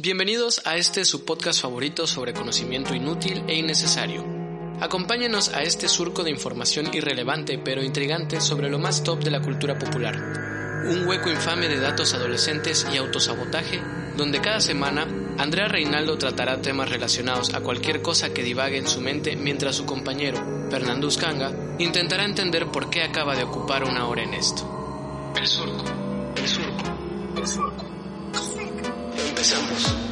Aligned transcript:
Bienvenidos 0.00 0.60
a 0.64 0.76
este 0.76 1.04
su 1.04 1.24
podcast 1.24 1.62
favorito 1.62 2.08
sobre 2.08 2.32
conocimiento 2.32 2.96
inútil 2.96 3.44
e 3.46 3.54
innecesario. 3.54 4.24
Acompáñenos 4.80 5.50
a 5.50 5.62
este 5.62 5.88
surco 5.88 6.24
de 6.24 6.30
información 6.30 6.92
irrelevante 6.92 7.58
pero 7.58 7.80
intrigante 7.80 8.40
sobre 8.40 8.68
lo 8.68 8.80
más 8.80 9.04
top 9.04 9.22
de 9.22 9.30
la 9.30 9.40
cultura 9.40 9.78
popular. 9.78 10.82
Un 10.88 11.06
hueco 11.06 11.30
infame 11.30 11.68
de 11.68 11.78
datos 11.78 12.12
adolescentes 12.12 12.84
y 12.92 12.96
autosabotaje, 12.96 13.80
donde 14.16 14.40
cada 14.40 14.60
semana 14.60 15.06
Andrea 15.38 15.68
Reinaldo 15.68 16.18
tratará 16.18 16.60
temas 16.60 16.90
relacionados 16.90 17.54
a 17.54 17.60
cualquier 17.60 18.02
cosa 18.02 18.34
que 18.34 18.42
divague 18.42 18.78
en 18.78 18.88
su 18.88 19.00
mente 19.00 19.36
mientras 19.36 19.76
su 19.76 19.86
compañero, 19.86 20.68
Fernando 20.72 21.06
Uscanga, 21.06 21.52
intentará 21.78 22.24
entender 22.24 22.66
por 22.66 22.90
qué 22.90 23.04
acaba 23.04 23.36
de 23.36 23.44
ocupar 23.44 23.84
una 23.84 24.08
hora 24.08 24.24
en 24.24 24.34
esto. 24.34 25.32
El 25.36 25.46
surco, 25.46 25.84
Empezamos. 29.44 30.03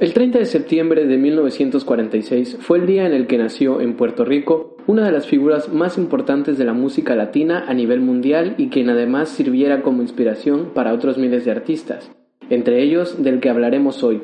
El 0.00 0.12
30 0.12 0.38
de 0.38 0.44
septiembre 0.44 1.06
de 1.06 1.16
1946 1.16 2.58
fue 2.60 2.78
el 2.78 2.86
día 2.86 3.04
en 3.04 3.12
el 3.12 3.26
que 3.26 3.36
nació 3.36 3.80
en 3.80 3.96
Puerto 3.96 4.24
Rico 4.24 4.76
una 4.86 5.04
de 5.04 5.10
las 5.10 5.26
figuras 5.26 5.72
más 5.72 5.98
importantes 5.98 6.56
de 6.56 6.64
la 6.64 6.72
música 6.72 7.16
latina 7.16 7.64
a 7.66 7.74
nivel 7.74 8.00
mundial 8.00 8.54
y 8.58 8.68
quien 8.68 8.90
además 8.90 9.28
sirviera 9.28 9.82
como 9.82 10.02
inspiración 10.02 10.70
para 10.72 10.94
otros 10.94 11.18
miles 11.18 11.44
de 11.44 11.50
artistas, 11.50 12.12
entre 12.48 12.80
ellos 12.80 13.24
del 13.24 13.40
que 13.40 13.50
hablaremos 13.50 14.04
hoy. 14.04 14.22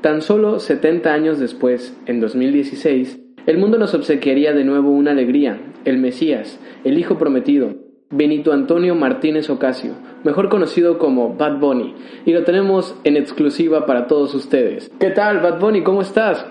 Tan 0.00 0.22
solo 0.22 0.58
70 0.58 1.12
años 1.12 1.38
después, 1.38 1.94
en 2.06 2.18
2016, 2.20 3.20
el 3.44 3.58
mundo 3.58 3.76
nos 3.76 3.92
obsequiaría 3.92 4.54
de 4.54 4.64
nuevo 4.64 4.92
una 4.92 5.10
alegría, 5.10 5.60
el 5.84 5.98
Mesías, 5.98 6.58
el 6.84 6.98
Hijo 6.98 7.18
Prometido, 7.18 7.74
Benito 8.12 8.52
Antonio 8.52 8.94
Martínez 8.94 9.48
Ocasio, 9.48 9.94
mejor 10.22 10.50
conocido 10.50 10.98
como 10.98 11.34
Bad 11.34 11.58
Bunny, 11.58 11.94
y 12.26 12.32
lo 12.32 12.44
tenemos 12.44 12.94
en 13.04 13.16
exclusiva 13.16 13.86
para 13.86 14.06
todos 14.06 14.34
ustedes. 14.34 14.90
¿Qué 15.00 15.10
tal, 15.10 15.40
Bad 15.40 15.58
Bunny? 15.58 15.82
¿Cómo 15.82 16.02
estás? 16.02 16.44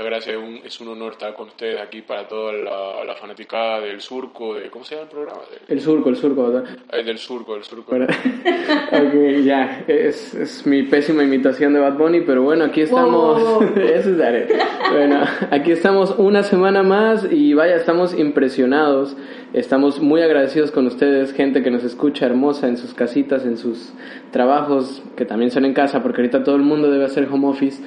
Eh, 0.00 0.02
muchas 0.02 0.06
gracias, 0.06 0.36
es 0.64 0.80
un 0.80 0.88
honor 0.88 1.12
estar 1.12 1.34
con 1.34 1.48
ustedes 1.48 1.80
aquí 1.80 2.02
para 2.02 2.26
toda 2.26 2.52
la, 2.52 3.04
la 3.04 3.14
fanaticada 3.16 3.80
del 3.80 4.00
surco, 4.00 4.54
de, 4.54 4.70
¿cómo 4.70 4.84
se 4.84 4.94
llama 4.94 5.04
el 5.04 5.10
programa? 5.10 5.40
El 5.68 5.80
surco, 5.80 6.08
el 6.08 6.16
surco, 6.16 6.50
¿verdad? 6.50 6.64
Eh, 6.92 7.04
del 7.04 7.18
surco, 7.18 7.56
el 7.56 7.64
surco. 7.64 7.94
ok, 7.96 9.44
ya, 9.44 9.84
es, 9.86 10.34
es, 10.34 10.66
mi 10.66 10.84
pésima 10.84 11.22
imitación 11.22 11.74
de 11.74 11.80
Bad 11.80 11.98
Bunny, 11.98 12.22
pero 12.22 12.42
bueno, 12.42 12.64
aquí 12.64 12.82
estamos, 12.82 13.62
eso 13.76 14.10
es 14.10 14.48
Bueno, 14.90 15.22
aquí 15.50 15.72
estamos 15.72 16.14
una 16.16 16.42
semana 16.42 16.82
más 16.82 17.26
y 17.30 17.52
vaya, 17.52 17.76
estamos 17.76 18.18
impresionados, 18.18 19.16
estamos 19.52 20.00
muy 20.00 20.22
agradecidos 20.22 20.70
con 20.70 20.86
ustedes, 20.86 21.32
gente 21.34 21.62
que 21.62 21.70
nos 21.70 21.84
escucha 21.84 22.26
hermosa 22.26 22.68
en 22.68 22.78
sus 22.78 22.94
casitas, 22.94 23.44
en 23.44 23.58
sus 23.58 23.92
trabajos, 24.30 25.02
que 25.16 25.26
también 25.26 25.50
son 25.50 25.66
en 25.66 25.74
casa, 25.74 26.02
porque 26.02 26.22
ahorita 26.22 26.42
todo 26.42 26.56
el 26.56 26.62
mundo 26.62 26.90
debe 26.90 27.04
hacer 27.04 27.28
home 27.30 27.48
office. 27.48 27.82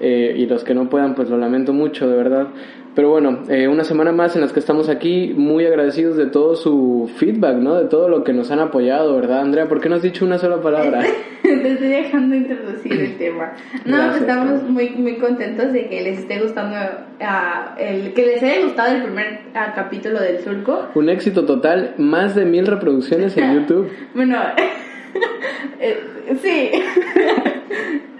Eh, 0.00 0.34
y 0.36 0.46
los 0.46 0.64
que 0.64 0.74
no 0.74 0.88
puedan, 0.88 1.14
pues 1.14 1.30
lo 1.30 1.38
lamento 1.38 1.72
mucho, 1.72 2.08
de 2.08 2.16
verdad. 2.16 2.48
Pero 2.96 3.10
bueno, 3.10 3.42
eh, 3.50 3.68
una 3.68 3.84
semana 3.84 4.10
más 4.10 4.36
en 4.36 4.40
las 4.40 4.54
que 4.54 4.58
estamos 4.58 4.88
aquí, 4.88 5.34
muy 5.36 5.66
agradecidos 5.66 6.16
de 6.16 6.28
todo 6.28 6.56
su 6.56 7.10
feedback, 7.16 7.56
¿no? 7.56 7.74
De 7.74 7.84
todo 7.90 8.08
lo 8.08 8.24
que 8.24 8.32
nos 8.32 8.50
han 8.50 8.58
apoyado, 8.58 9.16
¿verdad, 9.16 9.42
Andrea? 9.42 9.68
¿Por 9.68 9.82
qué 9.82 9.90
no 9.90 9.96
has 9.96 10.02
dicho 10.02 10.24
una 10.24 10.38
sola 10.38 10.62
palabra? 10.62 11.02
Te 11.42 11.72
estoy 11.72 11.88
dejando 11.88 12.34
introducir 12.34 12.92
el 12.92 13.18
tema. 13.18 13.52
No, 13.84 13.98
pues 13.98 14.22
estamos 14.22 14.62
muy, 14.62 14.88
muy 14.96 15.16
contentos 15.16 15.74
de 15.74 15.90
que 15.90 16.00
les 16.00 16.20
esté 16.20 16.40
gustando, 16.40 16.74
uh, 16.74 17.78
el, 17.78 18.14
que 18.14 18.26
les 18.26 18.42
haya 18.42 18.62
gustado 18.62 18.96
el 18.96 19.02
primer 19.02 19.40
uh, 19.50 19.74
capítulo 19.74 20.18
del 20.18 20.40
surco. 20.40 20.88
Un 20.94 21.10
éxito 21.10 21.44
total, 21.44 21.94
más 21.98 22.34
de 22.34 22.46
mil 22.46 22.66
reproducciones 22.66 23.36
en 23.36 23.54
YouTube. 23.60 23.90
bueno, 24.14 24.38
eh, 25.80 25.98
sí. 26.42 26.70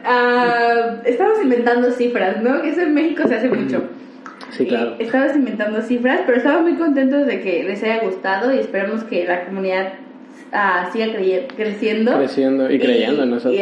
Uh, 0.07 1.03
estamos 1.05 1.43
inventando 1.43 1.91
cifras, 1.91 2.41
¿no? 2.41 2.63
Que 2.63 2.71
eso 2.71 2.83
en 2.83 2.95
México 2.95 3.27
se 3.27 3.35
hace 3.35 3.49
mucho. 3.49 3.83
Sí, 4.51 4.67
claro. 4.67 4.95
estamos 5.01 5.35
inventando 5.35 5.83
cifras, 5.83 6.21
pero 6.25 6.39
estamos 6.39 6.63
muy 6.63 6.77
contentos 6.77 7.27
de 7.27 7.41
que 7.41 7.65
les 7.65 7.83
haya 7.83 8.05
gustado 8.05 8.55
y 8.55 8.59
esperamos 8.61 9.03
que 9.05 9.27
la 9.27 9.45
comunidad 9.45 9.95
uh, 10.53 10.93
siga 10.93 11.09
creciendo. 11.57 12.17
Creciendo 12.17 12.71
y 12.71 12.79
creyendo 12.79 13.25
en 13.25 13.31
nosotros. 13.31 13.61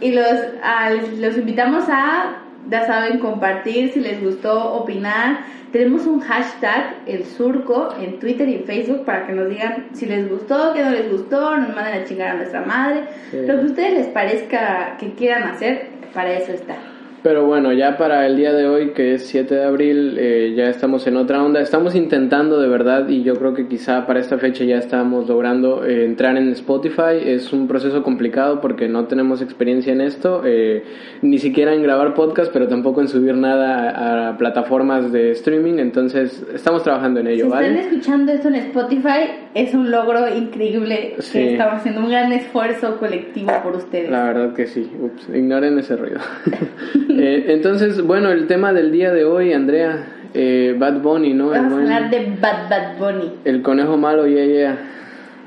Y, 0.00 0.12
los, 0.12 0.26
uh, 0.26 1.20
los 1.20 1.36
invitamos 1.36 1.84
a, 1.88 2.43
ya 2.70 2.86
saben, 2.86 3.18
compartir 3.18 3.92
si 3.92 4.00
les 4.00 4.22
gustó, 4.22 4.74
opinar. 4.74 5.40
Tenemos 5.72 6.06
un 6.06 6.20
hashtag, 6.20 6.96
el 7.06 7.24
surco, 7.24 7.94
en 8.00 8.20
Twitter 8.20 8.48
y 8.48 8.58
Facebook 8.58 9.04
para 9.04 9.26
que 9.26 9.32
nos 9.32 9.48
digan 9.48 9.88
si 9.92 10.06
les 10.06 10.28
gustó, 10.30 10.72
qué 10.72 10.84
no 10.84 10.90
les 10.90 11.10
gustó, 11.10 11.56
nos 11.56 11.74
manden 11.74 12.02
a 12.02 12.04
chingar 12.04 12.28
a 12.30 12.34
nuestra 12.34 12.60
madre. 12.62 13.04
Lo 13.32 13.56
que 13.56 13.62
a 13.62 13.66
ustedes 13.66 13.92
les 13.94 14.06
parezca 14.08 14.96
que 14.98 15.12
quieran 15.14 15.44
hacer, 15.44 15.88
para 16.12 16.32
eso 16.32 16.52
está. 16.52 16.76
Pero 17.24 17.46
bueno, 17.46 17.72
ya 17.72 17.96
para 17.96 18.26
el 18.26 18.36
día 18.36 18.52
de 18.52 18.68
hoy, 18.68 18.90
que 18.90 19.14
es 19.14 19.26
7 19.28 19.54
de 19.54 19.64
abril, 19.64 20.16
eh, 20.18 20.52
ya 20.54 20.68
estamos 20.68 21.06
en 21.06 21.16
otra 21.16 21.42
onda. 21.42 21.58
Estamos 21.58 21.94
intentando 21.94 22.60
de 22.60 22.68
verdad, 22.68 23.08
y 23.08 23.22
yo 23.22 23.36
creo 23.36 23.54
que 23.54 23.66
quizá 23.66 24.06
para 24.06 24.20
esta 24.20 24.36
fecha 24.36 24.62
ya 24.62 24.76
estamos 24.76 25.26
logrando 25.26 25.86
eh, 25.86 26.04
entrar 26.04 26.36
en 26.36 26.50
Spotify. 26.50 27.16
Es 27.24 27.50
un 27.54 27.66
proceso 27.66 28.02
complicado 28.02 28.60
porque 28.60 28.88
no 28.88 29.06
tenemos 29.06 29.40
experiencia 29.40 29.94
en 29.94 30.02
esto, 30.02 30.42
eh, 30.44 30.84
ni 31.22 31.38
siquiera 31.38 31.72
en 31.72 31.82
grabar 31.82 32.12
podcast, 32.12 32.52
pero 32.52 32.68
tampoco 32.68 33.00
en 33.00 33.08
subir 33.08 33.34
nada 33.36 34.28
a, 34.28 34.36
plataformas 34.36 35.10
de 35.10 35.30
streaming. 35.30 35.78
Entonces, 35.78 36.44
estamos 36.52 36.82
trabajando 36.82 37.20
en 37.20 37.28
ello, 37.28 37.46
si 37.46 37.50
¿vale? 37.50 37.68
están 37.68 37.84
escuchando 37.86 38.32
esto 38.32 38.48
en 38.48 38.56
Spotify, 38.56 39.30
es 39.54 39.72
un 39.72 39.90
logro 39.90 40.28
increíble 40.28 41.14
que 41.32 41.52
estamos 41.52 41.76
haciendo 41.76 42.02
un 42.02 42.10
gran 42.10 42.30
esfuerzo 42.32 42.98
colectivo 42.98 43.50
por 43.62 43.76
ustedes. 43.76 44.10
La 44.10 44.24
verdad 44.24 44.52
que 44.52 44.66
sí. 44.66 44.90
Ups, 45.00 45.30
ignoren 45.34 45.78
ese 45.78 45.96
ruido. 45.96 46.20
Eh, 47.18 47.44
entonces, 47.48 48.02
bueno, 48.02 48.30
el 48.30 48.46
tema 48.46 48.72
del 48.72 48.92
día 48.92 49.12
de 49.12 49.24
hoy, 49.24 49.52
Andrea, 49.52 50.06
eh, 50.34 50.74
Bad 50.78 51.00
Bunny, 51.00 51.34
¿no? 51.34 51.50
Vamos 51.50 51.72
a 51.72 51.76
hablar 51.76 52.10
de 52.10 52.36
Bad 52.40 52.68
Bad 52.68 52.98
Bunny. 52.98 53.32
El 53.44 53.62
conejo 53.62 53.96
malo, 53.96 54.26
yeah, 54.26 54.44
yeah. 54.44 54.78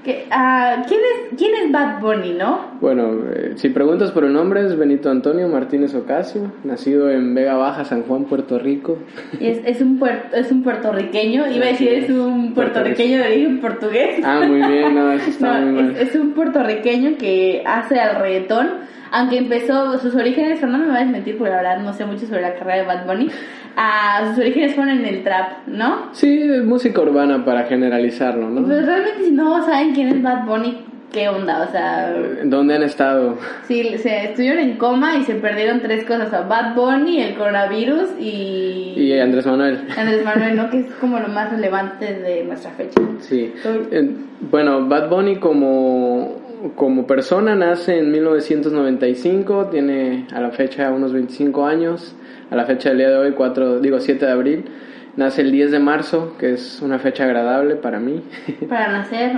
Uh, 0.07 0.85
¿quién, 0.87 1.01
es, 1.01 1.37
¿Quién 1.37 1.51
es 1.55 1.69
Bad 1.69 1.99
Bunny, 1.99 2.31
no? 2.31 2.77
Bueno, 2.79 3.25
eh, 3.29 3.53
si 3.55 3.67
preguntas 3.67 4.11
por 4.11 4.23
el 4.23 4.31
nombre, 4.31 4.65
es 4.65 4.77
Benito 4.77 5.11
Antonio 5.11 5.49
Martínez 5.49 5.93
Ocasio, 5.95 6.53
nacido 6.63 7.09
en 7.11 7.35
Vega 7.35 7.55
Baja, 7.55 7.83
San 7.83 8.03
Juan, 8.03 8.23
Puerto 8.23 8.57
Rico. 8.57 8.99
Es, 9.41 9.59
es, 9.65 9.81
un, 9.81 10.01
es 10.33 10.49
un 10.49 10.63
puertorriqueño, 10.63 11.51
iba 11.51 11.65
a 11.65 11.69
decir 11.69 11.89
es 11.89 12.09
un 12.09 12.53
puertorriqueño 12.53 13.17
de 13.17 13.23
origen 13.25 13.59
portugués. 13.59 14.21
Ah, 14.23 14.43
muy 14.47 14.61
bien, 14.65 14.95
no, 14.95 15.11
eso 15.11 15.29
está 15.29 15.59
muy 15.59 15.71
mal. 15.73 15.95
Es, 15.97 16.09
es, 16.09 16.15
un 16.15 16.31
puertorriqueño 16.31 17.17
que 17.17 17.63
hace 17.65 17.99
al 17.99 18.21
reggaetón, 18.21 18.67
aunque 19.11 19.37
empezó, 19.37 19.97
sus 19.99 20.15
orígenes, 20.15 20.61
no 20.61 20.77
me 20.77 20.87
va 20.87 20.97
a 20.97 20.99
desmentir 20.99 21.37
porque 21.37 21.51
la 21.51 21.57
verdad 21.57 21.79
no 21.79 21.93
sé 21.93 22.05
mucho 22.05 22.25
sobre 22.25 22.41
la 22.41 22.55
carrera 22.55 22.81
de 22.81 22.83
Bad 22.83 23.05
Bunny, 23.05 23.29
a 23.75 24.25
sus 24.29 24.39
orígenes 24.39 24.75
fueron 24.75 24.99
en 24.99 25.05
el 25.05 25.23
trap, 25.23 25.67
¿no? 25.67 26.09
Sí, 26.13 26.45
música 26.63 27.01
urbana 27.01 27.45
para 27.45 27.63
generalizarlo, 27.65 28.49
¿no? 28.49 28.67
Pero 28.67 28.85
realmente 28.85 29.25
si 29.25 29.31
no 29.31 29.63
saben 29.65 29.93
quién 29.93 30.09
es 30.09 30.21
Bad 30.21 30.45
Bunny, 30.45 30.85
¿qué 31.11 31.29
onda? 31.29 31.63
O 31.63 31.71
sea... 31.71 32.13
¿Dónde 32.43 32.75
han 32.75 32.83
estado? 32.83 33.37
Sí, 33.67 33.97
se 33.97 34.25
estuvieron 34.25 34.59
en 34.59 34.77
coma 34.77 35.17
y 35.17 35.23
se 35.23 35.35
perdieron 35.35 35.81
tres 35.81 36.03
cosas, 36.05 36.27
o 36.27 36.29
sea, 36.29 36.41
Bad 36.41 36.75
Bunny, 36.75 37.21
el 37.21 37.35
coronavirus 37.35 38.09
y... 38.19 38.93
Y 38.97 39.19
Andrés 39.19 39.45
Manuel. 39.45 39.79
Andrés 39.95 40.23
Manuel, 40.23 40.55
¿no? 40.55 40.69
Que 40.69 40.79
es 40.79 40.91
como 40.99 41.19
lo 41.19 41.27
más 41.27 41.51
relevante 41.51 42.13
de 42.13 42.43
nuestra 42.45 42.71
fecha. 42.71 42.99
Sí. 43.19 43.53
bueno, 44.51 44.87
Bad 44.87 45.09
Bunny 45.09 45.37
como 45.37 46.46
como 46.75 47.07
persona 47.07 47.55
nace 47.55 47.99
en 47.99 48.11
1995, 48.11 49.67
tiene 49.67 50.27
a 50.33 50.41
la 50.41 50.51
fecha 50.51 50.91
unos 50.91 51.13
25 51.13 51.65
años, 51.65 52.15
a 52.49 52.55
la 52.55 52.65
fecha 52.65 52.89
del 52.89 52.99
día 52.99 53.09
de 53.09 53.17
hoy, 53.17 53.31
4, 53.33 53.79
digo 53.79 53.99
7 53.99 54.25
de 54.25 54.31
abril, 54.31 54.65
nace 55.15 55.41
el 55.41 55.51
10 55.51 55.71
de 55.71 55.79
marzo, 55.79 56.35
que 56.39 56.53
es 56.53 56.81
una 56.81 56.99
fecha 56.99 57.25
agradable 57.25 57.75
para 57.75 57.99
mí. 57.99 58.23
Para 58.69 58.91
nacer. 58.91 59.31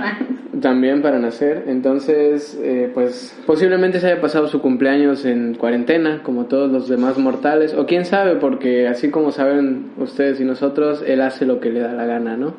También 0.60 1.00
para 1.00 1.18
nacer, 1.18 1.64
entonces 1.68 2.58
eh, 2.62 2.90
pues 2.92 3.40
posiblemente 3.46 4.00
se 4.00 4.08
haya 4.08 4.20
pasado 4.20 4.48
su 4.48 4.60
cumpleaños 4.60 5.24
en 5.24 5.54
cuarentena, 5.54 6.22
como 6.22 6.46
todos 6.46 6.70
los 6.70 6.88
demás 6.88 7.16
mortales, 7.18 7.72
o 7.72 7.86
quién 7.86 8.04
sabe, 8.04 8.34
porque 8.34 8.88
así 8.88 9.10
como 9.10 9.30
saben 9.30 9.92
ustedes 9.96 10.40
y 10.40 10.44
nosotros, 10.44 11.02
él 11.06 11.22
hace 11.22 11.46
lo 11.46 11.60
que 11.60 11.70
le 11.70 11.80
da 11.80 11.92
la 11.92 12.04
gana, 12.04 12.36
¿no? 12.36 12.54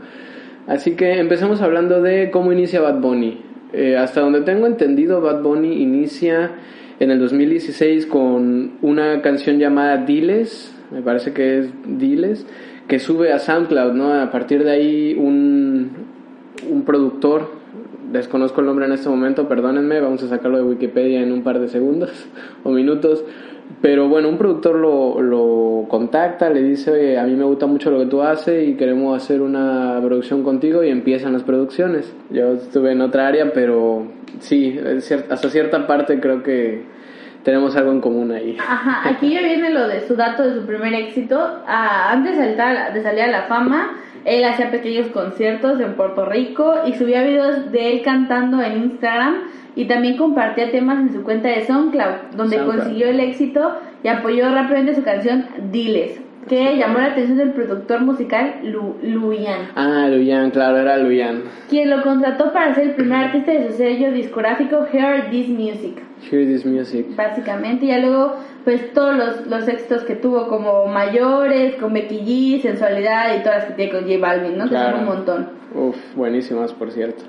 Así 0.67 0.95
que 0.95 1.19
empecemos 1.19 1.61
hablando 1.61 2.01
de 2.01 2.31
cómo 2.31 2.51
inicia 2.53 2.81
Bad 2.81 3.01
Bunny. 3.01 3.50
Eh, 3.73 3.97
hasta 3.97 4.21
donde 4.21 4.41
tengo 4.41 4.67
entendido, 4.67 5.21
Bad 5.21 5.41
Bunny 5.41 5.81
inicia 5.81 6.51
en 6.99 7.09
el 7.09 7.19
2016 7.19 8.05
con 8.05 8.73
una 8.81 9.21
canción 9.21 9.59
llamada 9.59 9.97
Diles, 10.05 10.73
me 10.91 11.01
parece 11.01 11.33
que 11.33 11.59
es 11.59 11.69
Diles, 11.85 12.45
que 12.87 12.99
sube 12.99 13.31
a 13.31 13.39
SoundCloud, 13.39 13.93
¿no? 13.93 14.13
A 14.13 14.29
partir 14.29 14.63
de 14.63 14.71
ahí 14.71 15.15
un, 15.17 15.91
un 16.69 16.83
productor, 16.83 17.60
desconozco 18.11 18.61
el 18.61 18.67
nombre 18.67 18.85
en 18.85 18.93
este 18.93 19.09
momento, 19.09 19.47
perdónenme, 19.47 19.99
vamos 19.99 20.23
a 20.23 20.27
sacarlo 20.27 20.57
de 20.57 20.63
Wikipedia 20.63 21.21
en 21.21 21.31
un 21.31 21.43
par 21.43 21.59
de 21.59 21.67
segundos 21.67 22.11
o 22.63 22.69
minutos. 22.69 23.23
Pero 23.81 24.09
bueno, 24.09 24.27
un 24.27 24.37
productor 24.37 24.75
lo, 24.75 25.21
lo 25.21 25.85
contacta, 25.87 26.49
le 26.49 26.61
dice, 26.61 26.91
oye, 26.91 27.17
a 27.17 27.23
mí 27.23 27.35
me 27.35 27.45
gusta 27.45 27.67
mucho 27.67 27.89
lo 27.89 27.99
que 27.99 28.05
tú 28.07 28.21
haces 28.21 28.67
y 28.67 28.75
queremos 28.75 29.15
hacer 29.15 29.41
una 29.41 29.97
producción 30.03 30.43
contigo 30.43 30.83
y 30.83 30.89
empiezan 30.89 31.31
las 31.33 31.43
producciones. 31.43 32.13
Yo 32.29 32.53
estuve 32.53 32.91
en 32.91 33.01
otra 33.01 33.27
área, 33.27 33.53
pero 33.53 34.07
sí, 34.39 34.77
hasta 35.29 35.49
cierta 35.49 35.87
parte 35.87 36.19
creo 36.19 36.43
que 36.43 36.83
tenemos 37.43 37.75
algo 37.75 37.91
en 37.91 38.01
común 38.01 38.31
ahí. 38.31 38.57
Ajá, 38.59 39.09
aquí 39.09 39.31
ya 39.33 39.41
viene 39.41 39.69
lo 39.69 39.87
de 39.87 40.01
su 40.01 40.15
dato 40.15 40.43
de 40.43 40.59
su 40.59 40.65
primer 40.65 40.93
éxito. 40.93 41.39
Ah, 41.65 42.11
antes 42.11 42.37
de, 42.37 42.47
de 42.93 43.03
salir 43.03 43.21
a 43.21 43.27
la 43.27 43.43
fama, 43.43 43.91
él 44.25 44.43
hacía 44.45 44.71
pequeños 44.71 45.07
conciertos 45.07 45.79
en 45.79 45.93
Puerto 45.93 46.25
Rico 46.25 46.75
y 46.85 46.93
subía 46.93 47.23
videos 47.23 47.71
de 47.71 47.93
él 47.93 48.01
cantando 48.03 48.61
en 48.61 48.83
Instagram 48.83 49.35
y 49.75 49.85
también 49.85 50.17
compartía 50.17 50.71
temas 50.71 50.99
en 50.99 51.13
su 51.13 51.23
cuenta 51.23 51.49
de 51.49 51.65
SoundCloud, 51.65 52.35
donde 52.35 52.59
consiguió 52.59 53.07
el 53.07 53.19
éxito 53.19 53.77
y 54.03 54.07
apoyó 54.07 54.53
rápidamente 54.53 54.95
su 54.95 55.03
canción 55.03 55.45
Diles, 55.71 56.19
que 56.47 56.77
llamó 56.77 56.99
la 56.99 57.07
atención 57.07 57.37
del 57.37 57.51
productor 57.51 58.01
musical 58.01 58.55
Lu 58.63 58.97
Luyan. 59.01 59.69
Ah, 59.75 60.07
Luyan, 60.09 60.51
claro, 60.51 60.77
era 60.77 60.97
Luyan. 60.97 61.43
Quien 61.69 61.89
lo 61.89 62.03
contrató 62.03 62.51
para 62.51 62.75
ser 62.75 62.89
el 62.89 62.95
primer 62.95 63.25
artista 63.25 63.51
de 63.51 63.69
su 63.69 63.77
sello 63.77 64.11
discográfico 64.11 64.85
Hear 64.91 65.29
This 65.29 65.47
Music. 65.47 66.01
Hear 66.29 66.45
This 66.45 66.65
Music. 66.65 67.05
Básicamente, 67.15 67.85
y 67.85 67.89
ya 67.89 67.99
luego, 67.99 68.33
pues 68.63 68.93
todos 68.93 69.15
los, 69.15 69.47
los 69.47 69.67
éxitos 69.67 70.03
que 70.03 70.15
tuvo 70.15 70.47
como 70.47 70.85
Mayores, 70.87 71.75
con 71.75 71.93
Becky 71.93 72.19
G, 72.19 72.61
Sensualidad 72.61 73.37
y 73.37 73.43
todas 73.43 73.59
las 73.59 73.65
que 73.65 73.73
tiene 73.73 73.91
con 73.91 74.01
J 74.03 74.17
Balvin, 74.19 74.57
¿no? 74.57 74.69
Que 74.69 74.75
son 74.75 74.93
un 74.99 75.05
montón. 75.05 75.49
Uf, 75.73 75.95
buenísimas, 76.15 76.73
por 76.73 76.91
cierto. 76.91 77.23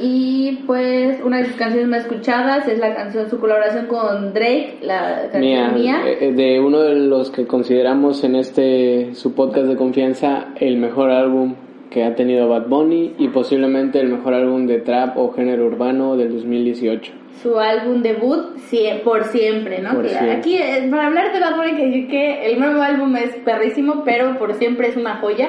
Y 0.00 0.60
pues 0.66 1.20
una 1.24 1.38
de 1.38 1.46
sus 1.46 1.56
canciones 1.56 1.88
más 1.88 2.02
escuchadas 2.02 2.68
es 2.68 2.78
la 2.78 2.94
canción, 2.94 3.28
su 3.28 3.40
colaboración 3.40 3.86
con 3.86 4.32
Drake, 4.32 4.78
la 4.82 5.28
canción 5.32 5.74
mía. 5.74 6.02
Eh, 6.06 6.18
eh, 6.20 6.32
de 6.32 6.60
uno 6.60 6.80
de 6.80 6.94
los 6.94 7.30
que 7.30 7.46
consideramos 7.46 8.22
en 8.22 8.36
este 8.36 9.14
su 9.14 9.34
podcast 9.34 9.66
de 9.66 9.76
confianza 9.76 10.48
el 10.56 10.76
mejor 10.76 11.10
álbum 11.10 11.56
que 11.90 12.04
ha 12.04 12.14
tenido 12.14 12.48
Bad 12.48 12.68
Bunny 12.68 13.14
y 13.18 13.28
posiblemente 13.28 13.98
el 13.98 14.08
mejor 14.08 14.34
álbum 14.34 14.66
de 14.66 14.78
trap 14.78 15.16
o 15.18 15.32
género 15.32 15.66
urbano 15.66 16.16
del 16.16 16.32
2018. 16.32 17.17
Su 17.42 17.58
álbum 17.58 18.02
debut 18.02 18.58
por 19.04 19.24
siempre, 19.24 19.80
¿no? 19.80 19.90
Aquí, 20.36 20.56
eh, 20.56 20.88
para 20.90 21.06
hablar 21.06 21.32
de 21.32 21.40
Bad 21.40 21.56
Bunny, 21.56 21.76
que 21.76 22.08
que 22.08 22.50
el 22.50 22.58
nuevo 22.58 22.82
álbum 22.82 23.16
es 23.16 23.34
perrísimo, 23.36 24.02
pero 24.04 24.38
por 24.38 24.54
siempre 24.54 24.88
es 24.88 24.96
una 24.96 25.16
joya. 25.16 25.48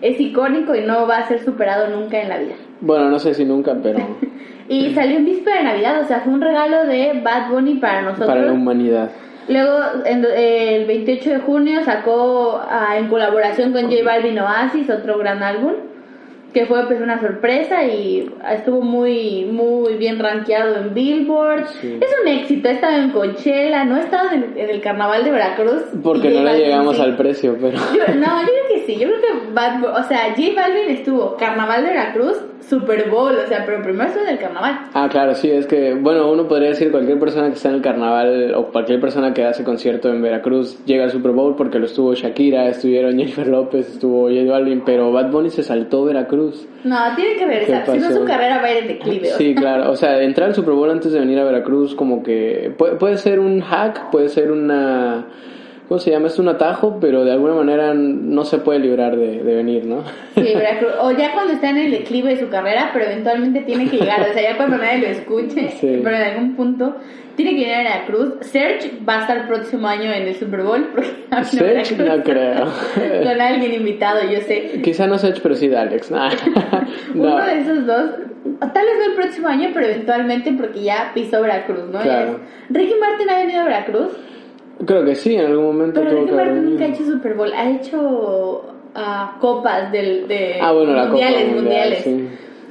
Es 0.00 0.20
icónico 0.20 0.74
y 0.74 0.82
no 0.82 1.06
va 1.06 1.18
a 1.18 1.28
ser 1.28 1.44
superado 1.44 1.88
nunca 1.88 2.20
en 2.20 2.28
la 2.28 2.38
vida. 2.38 2.54
Bueno, 2.80 3.10
no 3.10 3.18
sé 3.18 3.34
si 3.34 3.44
nunca, 3.44 3.76
pero... 3.82 3.98
y 4.68 4.94
salió 4.94 5.16
en 5.16 5.24
víspera 5.24 5.58
de 5.58 5.64
Navidad, 5.64 6.00
o 6.02 6.04
sea, 6.04 6.20
fue 6.20 6.32
un 6.32 6.40
regalo 6.40 6.84
de 6.86 7.20
Bad 7.22 7.50
Bunny 7.50 7.74
para 7.74 8.02
nosotros. 8.02 8.28
Para 8.28 8.42
la 8.42 8.52
humanidad. 8.52 9.10
Luego, 9.48 9.78
el 10.04 10.86
28 10.86 11.30
de 11.30 11.38
junio 11.38 11.82
sacó 11.84 12.60
ah, 12.68 12.96
en 12.98 13.08
colaboración 13.08 13.72
con 13.72 13.84
J 13.84 14.04
Balvin 14.04 14.38
Oasis, 14.38 14.90
otro 14.90 15.18
gran 15.18 15.42
álbum 15.42 15.72
que 16.52 16.66
fue 16.66 16.86
pues 16.86 17.00
una 17.00 17.20
sorpresa 17.20 17.84
y 17.84 18.30
estuvo 18.50 18.80
muy 18.80 19.44
muy 19.44 19.94
bien 19.94 20.18
rankeado 20.18 20.76
en 20.76 20.94
Billboard. 20.94 21.66
Es 21.82 22.10
un 22.22 22.28
éxito, 22.28 22.68
ha 22.68 22.72
estado 22.72 22.96
en 22.96 23.10
Coachella, 23.10 23.84
no 23.84 23.96
ha 23.96 24.00
estado 24.00 24.30
en, 24.32 24.54
el 24.56 24.80
carnaval 24.80 25.24
de 25.24 25.30
Veracruz. 25.30 25.82
Porque 26.02 26.30
no 26.30 26.42
le 26.42 26.58
llegamos 26.58 26.98
al 27.00 27.16
precio, 27.16 27.56
pero... 27.60 27.78
no, 28.14 28.40
yo 28.40 28.48
creo 28.48 28.68
que 28.68 28.86
sí, 28.86 28.98
yo 28.98 29.08
creo 29.08 29.20
que 29.20 29.52
Bad, 29.52 29.84
o 29.84 30.02
sea, 30.04 30.34
J 30.36 30.54
Balvin 30.54 30.90
estuvo 30.90 31.36
carnaval 31.36 31.82
de 31.82 31.90
Veracruz, 31.90 32.36
Super 32.68 33.08
Bowl, 33.10 33.34
o 33.34 33.46
sea, 33.48 33.64
pero 33.64 33.82
primero 33.82 34.10
en 34.20 34.28
el 34.28 34.38
carnaval. 34.38 34.80
Ah, 34.94 35.08
claro, 35.10 35.34
sí, 35.34 35.50
es 35.50 35.66
que, 35.66 35.94
bueno, 35.94 36.30
uno 36.30 36.46
podría 36.46 36.68
decir 36.68 36.90
cualquier 36.90 37.18
persona 37.18 37.48
que 37.48 37.54
está 37.54 37.68
en 37.70 37.76
el 37.76 37.82
carnaval 37.82 38.54
o 38.54 38.66
cualquier 38.66 39.00
persona 39.00 39.32
que 39.32 39.44
hace 39.44 39.64
concierto 39.64 40.08
en 40.08 40.22
Veracruz 40.22 40.84
llega 40.84 41.04
al 41.04 41.10
Super 41.10 41.32
Bowl 41.32 41.56
porque 41.56 41.78
lo 41.78 41.86
estuvo 41.86 42.14
Shakira, 42.14 42.68
estuvieron 42.68 43.16
Jennifer 43.16 43.46
López, 43.46 43.88
estuvo 43.88 44.28
J 44.28 44.50
Balvin, 44.50 44.82
pero 44.84 45.12
Bad 45.12 45.30
Bunny 45.30 45.50
se 45.50 45.62
saltó 45.62 46.04
Veracruz 46.04 46.68
no, 46.84 46.96
tiene 47.16 47.36
que 47.36 47.46
regresar, 47.46 47.86
si 47.90 47.98
no 47.98 48.10
su 48.10 48.24
carrera 48.24 48.58
va 48.58 48.68
a 48.68 48.72
ir 48.72 48.78
en 48.78 48.88
declive. 48.88 49.30
Sí, 49.36 49.54
claro, 49.54 49.90
o 49.90 49.96
sea, 49.96 50.22
entrar 50.22 50.48
al 50.48 50.54
Super 50.54 50.74
Bowl 50.74 50.90
antes 50.90 51.12
de 51.12 51.18
venir 51.18 51.38
a 51.38 51.44
Veracruz 51.44 51.94
como 51.94 52.22
que 52.22 52.72
puede, 52.76 52.96
puede 52.96 53.16
ser 53.16 53.40
un 53.40 53.60
hack, 53.60 54.10
puede 54.10 54.28
ser 54.28 54.52
una... 54.52 55.26
¿Cómo 55.88 55.98
se 55.98 56.10
llama? 56.10 56.26
Es 56.26 56.38
un 56.38 56.48
atajo, 56.48 56.98
pero 57.00 57.24
de 57.24 57.32
alguna 57.32 57.54
manera 57.54 57.94
no 57.94 58.44
se 58.44 58.58
puede 58.58 58.78
librar 58.78 59.16
de, 59.16 59.38
venir, 59.42 59.86
¿no? 59.86 60.04
Sí, 60.34 60.42
Veracruz. 60.54 60.92
O 61.00 61.12
ya 61.12 61.32
cuando 61.32 61.54
está 61.54 61.70
en 61.70 61.78
el 61.78 61.90
declive 61.90 62.34
de 62.34 62.40
su 62.40 62.50
carrera, 62.50 62.90
pero 62.92 63.06
eventualmente 63.06 63.62
tiene 63.62 63.88
que 63.88 63.96
llegar. 63.96 64.20
O 64.20 64.32
sea, 64.34 64.42
ya 64.42 64.56
cuando 64.58 64.76
nadie 64.76 64.98
lo 64.98 65.06
escuche, 65.06 65.70
pero 65.80 66.14
en 66.14 66.22
algún 66.22 66.56
punto 66.56 66.94
tiene 67.36 67.52
que 67.52 67.60
llegar 67.60 67.86
a 67.86 67.90
Veracruz. 67.94 68.34
Serge 68.42 68.92
va 69.08 69.16
a 69.16 69.20
estar 69.22 69.36
el 69.38 69.46
próximo 69.46 69.88
año 69.88 70.12
en 70.12 70.28
el 70.28 70.34
Super 70.34 70.62
Bowl. 70.62 70.90
Serge 71.44 71.96
no 71.96 72.22
creo. 72.22 72.66
Con 73.22 73.40
alguien 73.40 73.72
invitado, 73.72 74.20
yo 74.30 74.40
sé. 74.42 74.82
Quizá 74.82 75.06
no 75.06 75.16
Serge, 75.16 75.40
pero 75.40 75.54
sí 75.54 75.68
de 75.68 75.78
Alex. 75.78 76.10
Uno 77.14 77.46
de 77.46 77.60
esos 77.60 77.86
dos, 77.86 78.10
tal 78.60 78.84
vez 78.84 78.94
no 78.98 79.04
el 79.12 79.14
próximo 79.16 79.48
año, 79.48 79.70
pero 79.72 79.86
eventualmente 79.86 80.52
porque 80.52 80.82
ya 80.82 81.12
pisó 81.14 81.40
Veracruz, 81.40 81.88
¿no? 81.90 82.00
Claro. 82.00 82.40
Ricky 82.68 82.94
Martin 83.00 83.30
ha 83.30 83.38
venido 83.38 83.60
a 83.62 83.64
Veracruz. 83.64 84.12
Creo 84.86 85.04
que 85.04 85.14
sí, 85.14 85.34
en 85.34 85.46
algún 85.46 85.66
momento. 85.66 86.00
Pero 86.00 86.20
Ricky 86.20 86.32
Martin 86.32 86.64
nunca 86.64 86.84
ha 86.84 86.88
hecho 86.88 87.04
Super 87.04 87.34
Bowl, 87.34 87.52
ha 87.52 87.70
hecho 87.70 88.64
uh, 88.94 89.40
copas 89.40 89.90
del, 89.92 90.28
de 90.28 90.58
ah, 90.60 90.72
bueno, 90.72 91.06
mundiales, 91.06 91.44
copa 91.44 91.54
mundiales. 91.54 92.08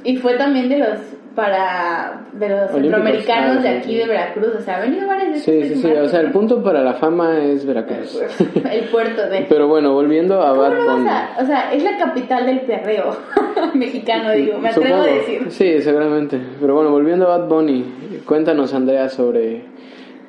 Y 0.04 0.16
fue 0.16 0.34
también 0.34 0.68
de 0.68 0.78
los 0.78 0.98
para 1.38 2.26
de 2.32 2.48
los 2.48 2.68
centroamericanos 2.72 3.62
de 3.62 3.68
aquí 3.68 3.94
de 3.94 4.06
Veracruz, 4.06 4.56
o 4.58 4.60
sea, 4.60 4.78
ha 4.78 4.80
venido 4.80 5.06
varias 5.06 5.28
veces. 5.28 5.44
Sí, 5.44 5.74
sí, 5.74 5.82
sí, 5.82 5.92
o 5.92 6.08
sea, 6.08 6.18
el 6.18 6.32
punto 6.32 6.60
para 6.64 6.82
la 6.82 6.94
fama 6.94 7.38
es 7.44 7.64
Veracruz. 7.64 8.20
El, 8.68 8.86
puerto 8.86 9.22
de... 9.28 9.46
Pero 9.48 9.68
bueno, 9.68 9.92
volviendo 9.92 10.42
a 10.42 10.52
Bad 10.52 10.84
Bunny. 10.84 11.08
o 11.40 11.46
sea, 11.46 11.72
es 11.72 11.84
la 11.84 11.96
capital 11.96 12.44
del 12.44 12.62
perreo 12.62 13.16
mexicano, 13.74 14.32
digo, 14.32 14.58
me 14.58 14.70
atrevo 14.70 15.02
a 15.02 15.06
decir. 15.06 15.46
Sí, 15.50 15.80
seguramente. 15.80 16.40
Pero 16.60 16.74
bueno, 16.74 16.90
volviendo 16.90 17.30
a 17.30 17.38
Bad 17.38 17.48
Bunny, 17.48 17.84
cuéntanos, 18.26 18.74
Andrea, 18.74 19.08
sobre 19.08 19.62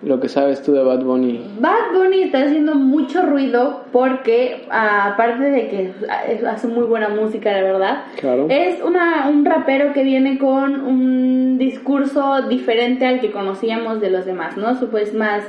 lo 0.02 0.20
que 0.20 0.30
sabes 0.30 0.64
tú 0.64 0.72
de 0.72 0.84
Bad 0.84 1.04
Bunny. 1.04 1.46
Bad 1.60 1.94
Bunny 1.94 2.24
está 2.24 2.44
haciendo 2.44 2.76
mucho 2.76 3.22
ruido 3.24 3.84
porque, 3.92 4.66
aparte 4.70 5.44
de 5.44 5.68
que 5.68 5.94
hace 6.48 6.68
muy 6.68 6.86
buena 6.86 7.10
música, 7.10 7.52
la 7.52 7.62
verdad, 7.62 8.04
es 8.50 8.82
una, 8.82 9.28
un 9.28 9.44
rapero 9.44 9.92
que 9.94 10.04
viene 10.04 10.38
con 10.38 10.80
un 10.82 11.58
discurso 11.58 12.44
diferente 12.44 13.06
al 13.06 13.20
que 13.20 13.32
conocíamos 13.32 14.00
de 14.00 14.10
los 14.10 14.26
demás, 14.26 14.56
¿no? 14.56 14.76
Su 14.76 14.90
pues 14.90 15.14
más 15.14 15.44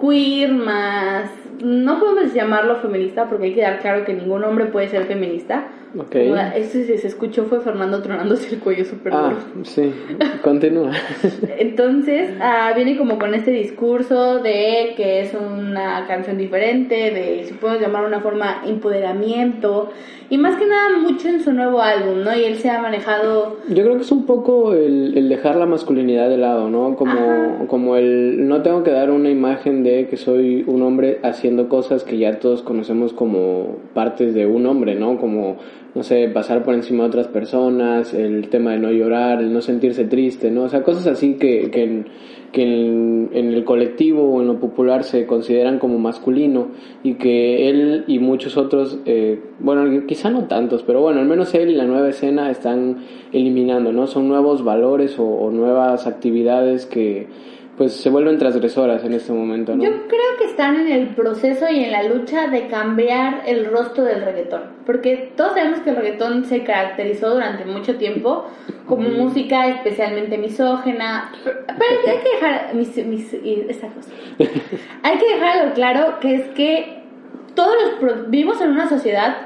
queer, 0.00 0.52
más... 0.52 1.30
No 1.60 1.98
podemos 1.98 2.32
llamarlo 2.32 2.76
feminista 2.76 3.28
porque 3.28 3.46
hay 3.46 3.54
que 3.54 3.62
dar 3.62 3.80
claro 3.80 4.04
que 4.04 4.14
ningún 4.14 4.44
hombre 4.44 4.66
puede 4.66 4.88
ser 4.88 5.04
feminista 5.06 5.68
Okay. 5.98 6.32
Eso 6.54 6.72
si 6.72 6.98
se 6.98 7.08
escuchó 7.08 7.44
fue 7.46 7.60
Fernando 7.60 8.00
tronándose 8.00 8.54
el 8.54 8.60
cuello 8.60 8.84
súper 8.84 9.12
ah, 9.12 9.32
sí, 9.64 9.92
continúa. 10.42 10.92
Entonces, 11.58 12.30
ah, 12.40 12.72
viene 12.76 12.96
como 12.96 13.18
con 13.18 13.34
este 13.34 13.50
discurso 13.50 14.38
de 14.38 14.94
que 14.96 15.22
es 15.22 15.34
una 15.34 16.06
canción 16.06 16.38
diferente, 16.38 16.94
de, 16.94 17.44
si 17.44 17.54
podemos 17.54 17.82
llamar 17.82 18.04
una 18.04 18.20
forma, 18.20 18.62
empoderamiento, 18.64 19.90
y 20.28 20.38
más 20.38 20.56
que 20.56 20.66
nada 20.66 20.96
mucho 20.96 21.28
en 21.28 21.42
su 21.42 21.52
nuevo 21.52 21.82
álbum, 21.82 22.22
¿no? 22.22 22.36
Y 22.36 22.44
él 22.44 22.58
se 22.58 22.70
ha 22.70 22.80
manejado... 22.80 23.56
Yo 23.68 23.82
creo 23.82 23.96
que 23.96 24.02
es 24.02 24.12
un 24.12 24.26
poco 24.26 24.74
el, 24.74 25.18
el 25.18 25.28
dejar 25.28 25.56
la 25.56 25.66
masculinidad 25.66 26.28
de 26.28 26.36
lado, 26.36 26.70
¿no? 26.70 26.94
Como, 26.94 27.66
como 27.66 27.96
el 27.96 28.46
no 28.46 28.62
tengo 28.62 28.84
que 28.84 28.92
dar 28.92 29.10
una 29.10 29.28
imagen 29.28 29.82
de 29.82 30.06
que 30.06 30.16
soy 30.16 30.62
un 30.68 30.82
hombre 30.82 31.18
haciendo 31.24 31.49
cosas 31.68 32.04
que 32.04 32.18
ya 32.18 32.38
todos 32.38 32.62
conocemos 32.62 33.12
como 33.12 33.76
partes 33.94 34.34
de 34.34 34.46
un 34.46 34.66
hombre, 34.66 34.94
¿no? 34.94 35.18
Como 35.18 35.56
no 35.94 36.02
sé, 36.04 36.28
pasar 36.28 36.62
por 36.62 36.74
encima 36.74 37.02
de 37.04 37.08
otras 37.08 37.28
personas, 37.28 38.14
el 38.14 38.48
tema 38.48 38.72
de 38.72 38.78
no 38.78 38.92
llorar, 38.92 39.40
el 39.40 39.52
no 39.52 39.60
sentirse 39.60 40.04
triste, 40.04 40.50
¿no? 40.50 40.64
O 40.64 40.68
sea, 40.68 40.82
cosas 40.82 41.06
así 41.08 41.34
que, 41.34 41.70
que, 41.70 41.82
en, 41.82 42.06
que 42.52 42.62
en, 42.62 43.30
el 43.32 43.64
colectivo 43.64 44.22
o 44.22 44.40
en 44.40 44.46
lo 44.46 44.60
popular 44.60 45.02
se 45.02 45.26
consideran 45.26 45.78
como 45.78 45.98
masculino 45.98 46.68
y 47.02 47.14
que 47.14 47.68
él 47.68 48.04
y 48.06 48.20
muchos 48.20 48.56
otros, 48.56 49.00
eh, 49.04 49.40
bueno, 49.58 50.06
quizá 50.06 50.30
no 50.30 50.46
tantos, 50.46 50.84
pero 50.84 51.00
bueno, 51.00 51.20
al 51.20 51.26
menos 51.26 51.54
él 51.54 51.70
y 51.70 51.74
la 51.74 51.86
nueva 51.86 52.08
escena 52.08 52.50
están 52.50 52.98
eliminando, 53.32 53.92
¿no? 53.92 54.06
Son 54.06 54.28
nuevos 54.28 54.62
valores 54.62 55.16
o 55.18 55.50
nuevas 55.50 56.06
actividades 56.06 56.86
que 56.86 57.26
pues 57.80 57.94
se 57.96 58.10
vuelven 58.10 58.36
transgresoras 58.36 59.02
en 59.04 59.14
este 59.14 59.32
momento, 59.32 59.74
¿no? 59.74 59.82
Yo 59.82 59.90
creo 60.06 60.36
que 60.38 60.44
están 60.44 60.76
en 60.80 60.88
el 60.92 61.14
proceso 61.14 61.64
y 61.70 61.82
en 61.82 61.92
la 61.92 62.02
lucha 62.02 62.46
de 62.48 62.66
cambiar 62.66 63.40
el 63.46 63.64
rostro 63.70 64.04
del 64.04 64.20
reggaetón, 64.22 64.60
porque 64.84 65.32
todos 65.34 65.54
sabemos 65.54 65.80
que 65.80 65.88
el 65.88 65.96
reggaetón 65.96 66.44
se 66.44 66.62
caracterizó 66.62 67.30
durante 67.30 67.64
mucho 67.64 67.96
tiempo 67.96 68.44
como 68.86 69.08
música 69.08 69.66
especialmente 69.68 70.36
misógena, 70.36 71.32
pero 71.42 72.00
hay 72.06 72.18
que 72.18 72.30
dejar 72.34 72.74
mis, 72.74 73.32
esta 73.70 73.86
cosa. 73.88 74.10
hay 75.02 75.16
que 75.18 75.34
dejarlo 75.36 75.72
claro 75.72 76.18
que 76.20 76.34
es 76.34 76.46
que 76.48 77.02
todos 77.54 77.74
los 78.02 78.28
vivimos 78.30 78.60
en 78.60 78.72
una 78.72 78.90
sociedad 78.90 79.38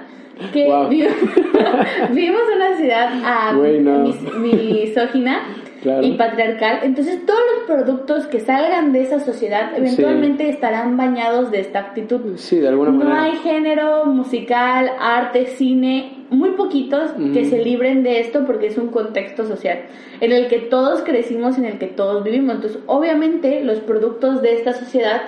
que 0.53 0.67
Wow. 0.67 0.89
vivimos, 0.89 2.43
en 2.51 2.57
una 2.57 2.77
ciudad 2.77 3.11
ah, 3.25 3.53
Güey, 3.57 3.79
no. 3.81 4.01
mis- 4.01 4.35
misógina 4.39 5.41
Claro. 5.85 6.03
y 6.03 6.13
patriarcal, 6.15 6.79
entonces 6.83 7.25
todos 7.27 7.41
los 7.55 7.65
productos 7.67 8.27
que 8.27 8.41
salgan 8.41 8.93
de 8.93 9.03
esa 9.03 9.21
sociedad 9.21 9.71
eventualmente 9.77 10.49
estarán 10.49 10.97
bañados 10.97 11.51
de 11.51 11.61
esta 11.61 11.79
actitud. 11.81 12.37
Sí, 12.39 12.57
de 12.57 12.69
alguna 12.69 12.91
No 12.91 13.05
manera. 13.05 13.23
hay 13.25 13.37
género 13.37 14.07
musical, 14.07 14.91
arte, 14.99 15.45
cine, 15.47 16.25
muy 16.31 16.53
poquitos 16.53 17.13
que 17.13 17.43
Mm. 17.43 17.51
se 17.51 17.59
libren 17.63 18.03
de 18.03 18.21
esto 18.21 18.47
porque 18.47 18.69
es 18.69 18.79
un 18.79 18.89
contexto 18.89 19.45
social 19.47 19.81
en 20.23 20.33
el 20.33 20.49
que 20.49 20.59
todos 20.59 21.03
crecimos, 21.03 21.59
en 21.59 21.67
el 21.67 21.79
que 21.79 21.87
todos 21.89 22.25
vivimos. 22.25 22.55
Entonces, 22.57 22.81
obviamente, 22.87 23.63
los 23.63 23.81
productos 23.81 24.41
de 24.41 24.55
esta 24.55 24.73
sociedad 24.73 25.21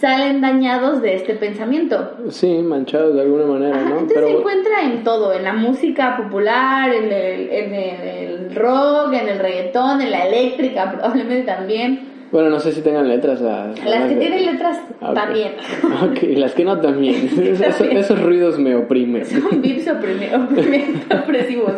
salen 0.00 0.40
dañados 0.40 1.02
de 1.02 1.14
este 1.14 1.34
pensamiento. 1.34 2.16
Sí, 2.30 2.58
manchados 2.58 3.14
de 3.14 3.22
alguna 3.22 3.46
manera, 3.46 3.76
Ajá, 3.76 3.88
¿no? 3.88 3.98
entonces 3.98 4.24
se 4.24 4.30
encuentra 4.30 4.82
en 4.84 5.04
todo, 5.04 5.32
en 5.32 5.44
la 5.44 5.52
música 5.52 6.16
popular, 6.16 6.92
en 6.92 7.12
el, 7.12 7.50
en 7.50 7.74
el 7.74 8.54
rock, 8.54 9.12
en 9.12 9.28
el 9.28 9.38
reggaetón, 9.38 10.00
en 10.00 10.10
la 10.10 10.26
eléctrica 10.26 10.92
probablemente 10.92 11.46
también. 11.46 12.17
Bueno, 12.30 12.50
no 12.50 12.60
sé 12.60 12.72
si 12.72 12.82
tengan 12.82 13.08
letras. 13.08 13.40
Las, 13.40 13.82
Las 13.84 14.04
que 14.04 14.14
de- 14.14 14.20
tienen 14.20 14.44
letras 14.46 14.78
Ah, 15.00 15.10
ok. 15.10 15.14
también. 15.14 15.52
Ok, 16.10 16.18
las 16.36 16.52
que 16.54 16.64
no 16.64 16.78
también. 16.80 17.28
También. 17.58 17.96
esos 17.96 18.20
ruidos 18.22 18.58
me 18.58 18.74
oprimen. 18.76 19.24
Son 19.24 19.42
oprimi- 19.50 21.22
opresivos. 21.22 21.72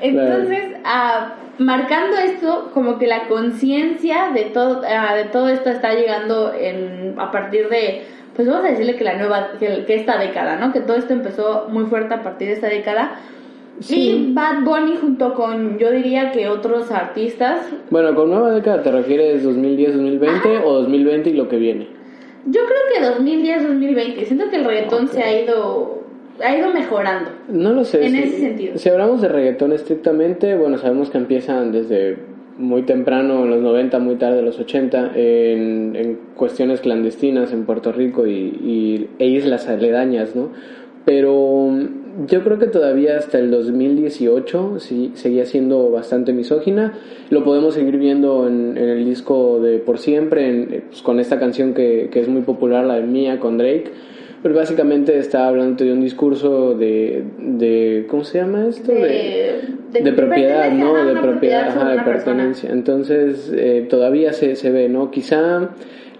Entonces, 0.00 0.64
ah, 0.84 1.34
marcando 1.58 2.16
esto, 2.16 2.70
como 2.74 2.98
que 2.98 3.06
la 3.06 3.28
conciencia 3.28 4.30
de 4.34 4.44
todo, 4.46 4.82
ah, 4.88 5.14
de 5.14 5.24
todo 5.24 5.48
esto 5.48 5.70
está 5.70 5.94
llegando 5.94 6.52
en, 6.52 7.14
a 7.18 7.30
partir 7.30 7.68
de, 7.68 8.02
pues 8.34 8.48
vamos 8.48 8.64
a 8.64 8.70
decirle 8.70 8.96
que 8.96 9.04
la 9.04 9.14
nueva, 9.16 9.52
que, 9.58 9.84
que 9.86 9.94
esta 9.94 10.18
década, 10.18 10.56
¿no? 10.56 10.72
Que 10.72 10.80
todo 10.80 10.96
esto 10.96 11.12
empezó 11.12 11.66
muy 11.70 11.84
fuerte 11.86 12.14
a 12.14 12.22
partir 12.22 12.48
de 12.48 12.54
esta 12.54 12.68
década. 12.68 13.16
Sí. 13.80 14.28
Y 14.30 14.32
Bad 14.32 14.62
Bunny 14.64 14.96
junto 15.00 15.34
con, 15.34 15.78
yo 15.78 15.90
diría 15.90 16.30
que 16.32 16.48
otros 16.48 16.90
artistas, 16.92 17.60
Bueno, 17.90 18.14
con 18.14 18.30
nueva 18.30 18.52
década 18.52 18.82
te 18.82 18.90
refieres 18.92 19.44
2010-2020 19.46 20.62
o 20.64 20.72
2020 20.82 21.30
y 21.30 21.32
lo 21.34 21.48
que 21.48 21.56
viene. 21.56 21.88
yo 22.46 22.60
creo 22.66 23.14
que 23.16 23.22
2010-2020, 23.22 24.24
siento 24.24 24.48
que 24.50 24.56
el 24.56 24.64
reggaetón 24.64 25.08
se 25.08 25.22
ha 25.22 25.42
ido, 25.42 25.98
ha 26.44 26.56
ido 26.56 26.72
mejorando. 26.72 27.30
No 27.48 27.72
lo 27.72 27.84
sé. 27.84 28.04
En 28.06 28.12
si, 28.12 28.18
ese 28.18 28.38
sentido. 28.38 28.78
Si 28.78 28.88
hablamos 28.88 29.20
de 29.22 29.28
reggaetón 29.28 29.72
estrictamente, 29.72 30.54
bueno, 30.56 30.78
sabemos 30.78 31.10
que 31.10 31.18
empiezan 31.18 31.72
desde 31.72 32.16
muy 32.56 32.82
temprano, 32.82 33.42
en 33.44 33.50
los 33.50 33.60
90, 33.60 33.98
muy 33.98 34.14
tarde, 34.14 34.38
en 34.38 34.44
los 34.44 34.60
80, 34.60 35.12
en, 35.16 35.96
en 35.96 36.18
cuestiones 36.36 36.80
clandestinas 36.80 37.52
en 37.52 37.64
Puerto 37.66 37.90
Rico 37.90 38.26
y, 38.28 38.32
y- 38.32 39.08
e 39.18 39.26
islas 39.26 39.66
aledañas, 39.68 40.36
¿no? 40.36 40.50
Pero 41.04 41.70
yo 42.26 42.42
creo 42.44 42.58
que 42.58 42.66
todavía 42.66 43.16
hasta 43.18 43.38
el 43.38 43.50
2018 43.50 44.78
sí, 44.80 45.12
seguía 45.14 45.46
siendo 45.46 45.90
bastante 45.90 46.32
misógina. 46.32 46.94
Lo 47.30 47.44
podemos 47.44 47.74
seguir 47.74 47.96
viendo 47.98 48.46
en, 48.46 48.76
en 48.76 48.88
el 48.88 49.04
disco 49.04 49.60
de 49.60 49.78
Por 49.78 49.98
Siempre, 49.98 50.48
en- 50.48 50.68
eh, 50.74 50.82
pues, 50.88 51.02
con 51.02 51.20
esta 51.20 51.38
canción 51.38 51.74
que, 51.74 52.08
que 52.10 52.20
es 52.20 52.28
muy 52.28 52.42
popular, 52.42 52.84
la 52.84 52.96
de 52.96 53.02
Mía 53.02 53.38
con 53.40 53.58
Drake. 53.58 53.90
Pero 54.42 54.54
básicamente 54.54 55.16
está 55.18 55.48
hablando 55.48 55.84
de 55.84 55.92
un 55.92 56.02
discurso 56.02 56.74
de, 56.74 57.24
de 57.38 58.06
¿cómo 58.10 58.24
se 58.24 58.38
llama 58.38 58.66
esto? 58.68 58.92
De, 58.92 59.60
de, 60.02 60.12
propiedad, 60.12 60.70
¿no? 60.70 61.02
De 61.02 61.18
propiedad, 61.18 61.68
ajá, 61.68 61.90
de 61.92 61.96
persona. 62.02 62.12
pertenencia. 62.12 62.70
Entonces, 62.70 63.50
eh, 63.56 63.86
todavía 63.88 64.34
se, 64.34 64.54
se 64.56 64.70
ve, 64.70 64.90
¿no? 64.90 65.10
Quizá 65.10 65.70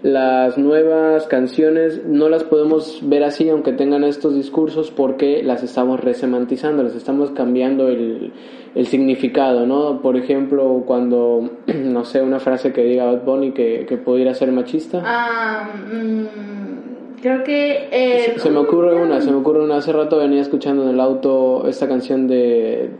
las 0.05 0.55
nuevas 0.59 1.25
canciones 1.25 2.05
no 2.05 2.29
las 2.29 2.43
podemos 2.43 2.99
ver 3.01 3.23
así, 3.23 3.49
aunque 3.49 3.71
tengan 3.73 4.03
estos 4.03 4.35
discursos, 4.35 4.91
porque 4.91 5.41
las 5.41 5.63
estamos 5.63 5.99
resemantizando, 5.99 6.83
les 6.83 6.93
estamos 6.95 7.31
cambiando 7.31 7.87
el, 7.87 8.31
el 8.75 8.85
significado, 8.85 9.65
¿no? 9.65 10.03
Por 10.03 10.15
ejemplo, 10.15 10.83
cuando, 10.85 11.49
no 11.83 12.05
sé, 12.05 12.21
una 12.21 12.39
frase 12.39 12.71
que 12.71 12.83
diga 12.83 13.05
Bad 13.05 13.23
Bunny 13.25 13.51
que, 13.51 13.87
que 13.89 13.97
pudiera 13.97 14.35
ser 14.35 14.51
machista. 14.51 15.01
Ah, 15.03 15.71
mm, 15.91 17.19
creo 17.19 17.43
que... 17.43 17.87
eh, 17.91 18.33
Se, 18.35 18.39
se 18.41 18.49
me 18.51 18.59
ocurre 18.59 18.93
una, 18.93 19.19
se 19.21 19.31
me 19.31 19.37
ocurre 19.37 19.63
una. 19.63 19.77
Hace 19.77 19.91
rato 19.91 20.17
venía 20.19 20.41
escuchando 20.41 20.83
en 20.83 20.89
el 20.89 20.99
auto 20.99 21.67
esta 21.67 21.87
canción 21.87 22.27
de, 22.27 22.91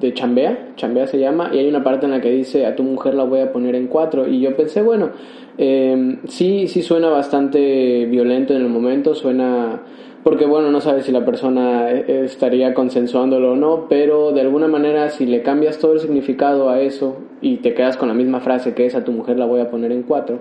de 0.00 0.14
Chambea, 0.14 0.68
Chambea 0.76 1.06
se 1.08 1.18
llama, 1.18 1.50
y 1.52 1.58
hay 1.58 1.68
una 1.68 1.84
parte 1.84 2.06
en 2.06 2.12
la 2.12 2.22
que 2.22 2.30
dice, 2.30 2.64
a 2.64 2.74
tu 2.74 2.84
mujer 2.84 3.12
la 3.12 3.24
voy 3.24 3.40
a 3.40 3.52
poner 3.52 3.74
en 3.74 3.88
cuatro, 3.88 4.26
y 4.26 4.40
yo 4.40 4.56
pensé, 4.56 4.80
bueno, 4.80 5.10
eh, 5.58 6.16
sí, 6.28 6.68
sí 6.68 6.82
suena 6.82 7.08
bastante 7.10 8.06
violento 8.06 8.54
en 8.54 8.62
el 8.62 8.68
momento, 8.68 9.14
suena... 9.14 9.82
Porque 10.24 10.46
bueno, 10.46 10.70
no 10.70 10.80
sabes 10.80 11.04
si 11.06 11.12
la 11.12 11.24
persona 11.24 11.90
eh, 11.92 12.22
estaría 12.24 12.74
consensuándolo 12.74 13.52
o 13.52 13.56
no, 13.56 13.86
pero 13.88 14.32
de 14.32 14.40
alguna 14.42 14.66
manera 14.68 15.08
si 15.10 15.24
le 15.26 15.42
cambias 15.42 15.78
todo 15.78 15.92
el 15.94 16.00
significado 16.00 16.68
a 16.68 16.80
eso 16.80 17.18
y 17.40 17.58
te 17.58 17.72
quedas 17.72 17.96
con 17.96 18.08
la 18.08 18.14
misma 18.14 18.40
frase 18.40 18.74
que 18.74 18.84
es 18.84 18.94
a 18.94 19.04
tu 19.04 19.12
mujer 19.12 19.38
la 19.38 19.46
voy 19.46 19.60
a 19.60 19.70
poner 19.70 19.92
en 19.92 20.02
cuatro, 20.02 20.40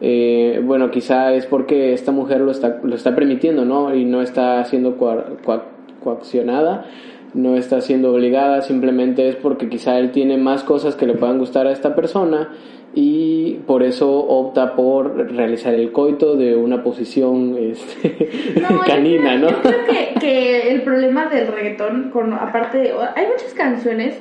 eh, 0.00 0.60
bueno, 0.64 0.90
quizá 0.90 1.34
es 1.34 1.44
porque 1.46 1.92
esta 1.92 2.10
mujer 2.12 2.40
lo 2.40 2.50
está, 2.50 2.80
lo 2.82 2.94
está 2.94 3.14
permitiendo, 3.14 3.64
¿no? 3.66 3.94
Y 3.94 4.04
no 4.06 4.22
está 4.22 4.64
siendo 4.64 4.96
coa- 4.96 5.36
coa- 5.44 5.66
coaccionada, 6.02 6.86
no 7.34 7.56
está 7.56 7.80
siendo 7.80 8.12
obligada, 8.12 8.62
simplemente 8.62 9.28
es 9.28 9.36
porque 9.36 9.68
quizá 9.68 9.98
él 9.98 10.10
tiene 10.10 10.36
más 10.36 10.64
cosas 10.64 10.96
que 10.96 11.06
le 11.06 11.14
puedan 11.14 11.38
gustar 11.38 11.66
a 11.66 11.72
esta 11.72 11.94
persona 11.94 12.48
y 12.92 13.54
por 13.68 13.84
eso 13.84 14.10
opta 14.12 14.74
por 14.74 15.14
realizar 15.32 15.74
el 15.74 15.92
coito 15.92 16.36
de 16.36 16.56
una 16.56 16.82
posición 16.82 17.56
este, 17.58 18.28
No, 18.60 18.68
yo 18.70 18.80
canina, 18.84 19.36
creo- 19.36 19.38
¿no? 19.38 19.48
Yo 19.50 19.62
creo 19.62 19.84
que, 19.86 20.20
que 20.20 20.70
el 20.72 20.82
problema 20.82 21.26
del 21.26 21.46
reggaetón, 21.48 22.10
con, 22.12 22.32
aparte, 22.32 22.78
de- 22.78 22.92
hay 23.14 23.26
muchas 23.28 23.54
canciones, 23.54 24.18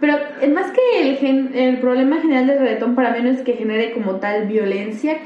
pero 0.00 0.14
es 0.40 0.50
más 0.50 0.72
que 0.72 1.10
el, 1.10 1.16
gen- 1.16 1.50
el 1.54 1.80
problema 1.80 2.16
general 2.20 2.46
del 2.46 2.58
reggaetón 2.60 2.94
para 2.94 3.12
mí 3.12 3.18
no 3.22 3.28
es 3.28 3.42
que 3.42 3.52
genere 3.52 3.92
como 3.92 4.16
tal 4.16 4.46
violencia, 4.48 5.18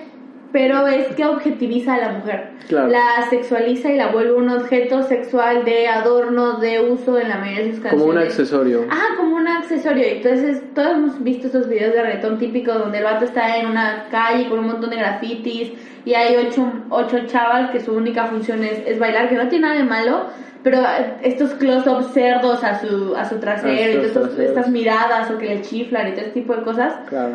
pero 0.57 0.87
es 0.87 1.09
que 1.15 1.23
objetiviza 1.27 1.97
a 1.97 1.99
la 1.99 2.13
mujer. 2.13 2.49
Claro. 2.67 2.89
La 2.89 3.29
sexualiza 3.29 3.91
y 3.91 3.97
la 3.99 4.07
vuelve 4.11 4.33
un 4.33 4.49
objeto 4.49 5.03
sexual 5.03 5.67
de 5.67 5.87
adorno, 5.87 6.59
de 6.59 6.81
uso 6.81 7.19
en 7.19 7.29
la 7.29 7.37
mayoría 7.37 7.65
de 7.65 7.71
sus 7.73 7.81
canciones. 7.81 8.01
Como 8.01 8.13
un 8.13 8.19
accesorio. 8.19 8.87
Ah, 8.89 9.09
como 9.19 9.37
un 9.37 9.47
accesorio. 9.47 10.03
Entonces, 10.07 10.63
todos 10.75 10.93
hemos 10.93 11.23
visto 11.23 11.49
esos 11.49 11.69
videos 11.69 11.93
de 11.93 12.01
reggaetón 12.01 12.39
típicos 12.39 12.79
donde 12.79 12.97
el 12.97 13.05
vato 13.05 13.27
está 13.27 13.59
en 13.59 13.67
una 13.67 14.07
calle 14.11 14.49
con 14.49 14.61
un 14.61 14.69
montón 14.69 14.89
de 14.89 14.97
grafitis 14.97 15.73
y 16.07 16.15
hay 16.15 16.37
ocho, 16.37 16.73
ocho 16.89 17.19
chavas 17.27 17.71
que 17.71 17.81
su 17.81 17.93
única 17.93 18.25
función 18.25 18.65
es, 18.65 18.79
es 18.87 18.99
bailar, 18.99 19.29
que 19.29 19.35
no 19.35 19.49
tiene 19.49 19.67
nada 19.67 19.79
de 19.79 19.85
malo, 19.85 20.25
pero 20.63 20.79
estos 21.23 21.51
close-ups 21.53 22.15
cerdos 22.15 22.65
a 22.65 22.81
su, 22.81 23.15
a 23.15 23.27
su 23.27 23.37
trasero, 23.37 24.01
A 24.01 24.07
y 24.07 24.11
traseros. 24.11 24.39
estas 24.39 24.71
miradas 24.71 25.31
o 25.31 25.37
que 25.37 25.55
le 25.55 25.61
chiflan 25.61 26.09
y 26.09 26.13
todo 26.13 26.23
ese 26.23 26.31
tipo 26.31 26.57
de 26.57 26.63
cosas 26.63 26.95
Claro. 27.11 27.35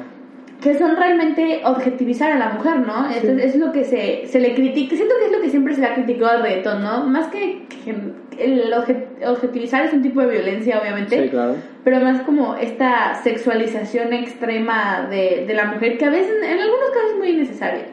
Que 0.62 0.78
son 0.78 0.96
realmente 0.96 1.62
objetivizar 1.66 2.32
a 2.32 2.38
la 2.38 2.50
mujer, 2.50 2.80
¿no? 2.80 3.10
Esto 3.10 3.32
es, 3.32 3.46
es 3.46 3.56
lo 3.56 3.72
que 3.72 3.84
se, 3.84 4.28
se 4.28 4.40
le 4.40 4.54
critica, 4.54 4.96
siento 4.96 5.16
que 5.20 5.26
es 5.26 5.32
lo 5.32 5.42
que 5.42 5.50
siempre 5.50 5.74
se 5.74 5.82
le 5.82 5.88
ha 5.88 5.96
criticado 5.96 6.32
al 6.38 6.44
reggaetón, 6.44 6.84
¿no? 6.84 7.04
Más 7.08 7.28
que, 7.30 7.64
que 7.84 7.92
el 8.38 8.72
obje- 8.74 9.06
objetivizar 9.28 9.86
es 9.86 9.94
un 9.94 10.02
tipo 10.04 10.22
de 10.22 10.28
violencia, 10.28 10.80
obviamente, 10.80 11.24
Sí, 11.24 11.30
claro. 11.30 11.56
pero 11.84 12.00
más 12.02 12.22
como 12.22 12.56
esta 12.56 13.16
sexualización 13.24 14.14
extrema 14.14 15.08
de, 15.10 15.46
de 15.48 15.54
la 15.56 15.66
mujer, 15.66 15.98
que 15.98 16.06
a 16.06 16.10
veces, 16.12 16.32
en 16.44 16.60
algunos 16.60 16.90
casos 16.94 17.12
es 17.14 17.18
muy 17.18 17.30
innecesaria. 17.30 17.86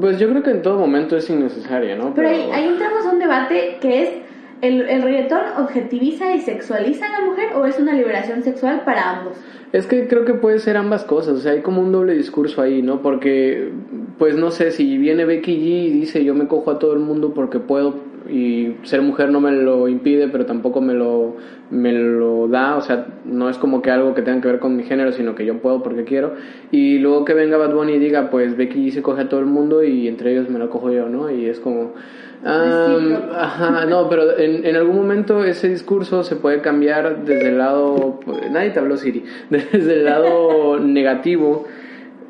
Pues 0.00 0.18
yo 0.18 0.28
creo 0.30 0.42
que 0.42 0.50
en 0.50 0.62
todo 0.62 0.78
momento 0.78 1.16
es 1.16 1.28
innecesaria, 1.28 1.94
¿no? 1.96 2.14
Pero 2.14 2.28
ahí, 2.28 2.48
ahí 2.52 2.68
entramos 2.68 3.04
a 3.04 3.10
un 3.10 3.18
debate 3.18 3.76
que 3.80 4.02
es, 4.02 4.08
¿el, 4.62 4.88
¿el 4.88 5.02
reggaetón 5.02 5.42
objetiviza 5.58 6.34
y 6.34 6.40
sexualiza 6.40 7.06
a 7.06 7.20
la 7.20 7.26
mujer 7.26 7.50
o 7.54 7.66
es 7.66 7.78
una 7.78 7.92
liberación 7.92 8.42
sexual 8.42 8.82
para 8.84 9.18
ambos? 9.18 9.36
Es 9.72 9.86
que 9.86 10.06
creo 10.06 10.24
que 10.24 10.34
puede 10.34 10.58
ser 10.58 10.76
ambas 10.76 11.04
cosas, 11.04 11.34
o 11.34 11.40
sea, 11.40 11.52
hay 11.52 11.60
como 11.60 11.82
un 11.82 11.92
doble 11.92 12.14
discurso 12.14 12.62
ahí, 12.62 12.80
¿no? 12.80 13.02
Porque, 13.02 13.72
pues 14.18 14.36
no 14.36 14.50
sé, 14.50 14.70
si 14.70 14.98
viene 14.98 15.24
Becky 15.24 15.56
G 15.56 15.64
y 15.64 15.90
dice 15.90 16.24
yo 16.24 16.34
me 16.34 16.46
cojo 16.46 16.70
a 16.70 16.78
todo 16.78 16.92
el 16.92 17.00
mundo 17.00 17.34
porque 17.34 17.58
puedo 17.58 18.11
y 18.28 18.76
ser 18.82 19.02
mujer 19.02 19.30
no 19.30 19.40
me 19.40 19.52
lo 19.52 19.88
impide, 19.88 20.28
pero 20.28 20.46
tampoco 20.46 20.80
me 20.80 20.94
lo, 20.94 21.36
me 21.70 21.92
lo 21.92 22.48
da, 22.48 22.76
o 22.76 22.80
sea, 22.80 23.06
no 23.24 23.48
es 23.48 23.58
como 23.58 23.82
que 23.82 23.90
algo 23.90 24.14
que 24.14 24.22
tenga 24.22 24.40
que 24.40 24.48
ver 24.48 24.58
con 24.58 24.76
mi 24.76 24.84
género, 24.84 25.12
sino 25.12 25.34
que 25.34 25.44
yo 25.44 25.58
puedo 25.58 25.82
porque 25.82 26.04
quiero. 26.04 26.34
Y 26.70 26.98
luego 26.98 27.24
que 27.24 27.34
venga 27.34 27.56
Bad 27.56 27.74
Bunny 27.74 27.94
y 27.94 27.98
diga, 27.98 28.30
pues 28.30 28.56
Becky 28.56 28.90
se 28.90 29.02
coge 29.02 29.22
a 29.22 29.28
todo 29.28 29.40
el 29.40 29.46
mundo 29.46 29.82
y 29.82 30.08
entre 30.08 30.32
ellos 30.32 30.48
me 30.50 30.58
lo 30.58 30.70
cojo 30.70 30.90
yo, 30.90 31.08
¿no? 31.08 31.30
Y 31.30 31.46
es 31.46 31.60
como... 31.60 31.94
Recíproco. 32.44 33.34
ajá, 33.36 33.86
no, 33.86 34.08
pero 34.08 34.36
en, 34.36 34.66
en 34.66 34.74
algún 34.74 34.96
momento 34.96 35.44
ese 35.44 35.68
discurso 35.68 36.24
se 36.24 36.34
puede 36.34 36.60
cambiar 36.60 37.24
desde 37.24 37.50
el 37.50 37.58
lado... 37.58 38.18
nadie 38.50 38.70
te 38.70 38.80
habló, 38.80 38.96
Siri. 38.96 39.24
Desde 39.50 39.94
el 39.94 40.04
lado 40.04 40.80
negativo, 40.80 41.66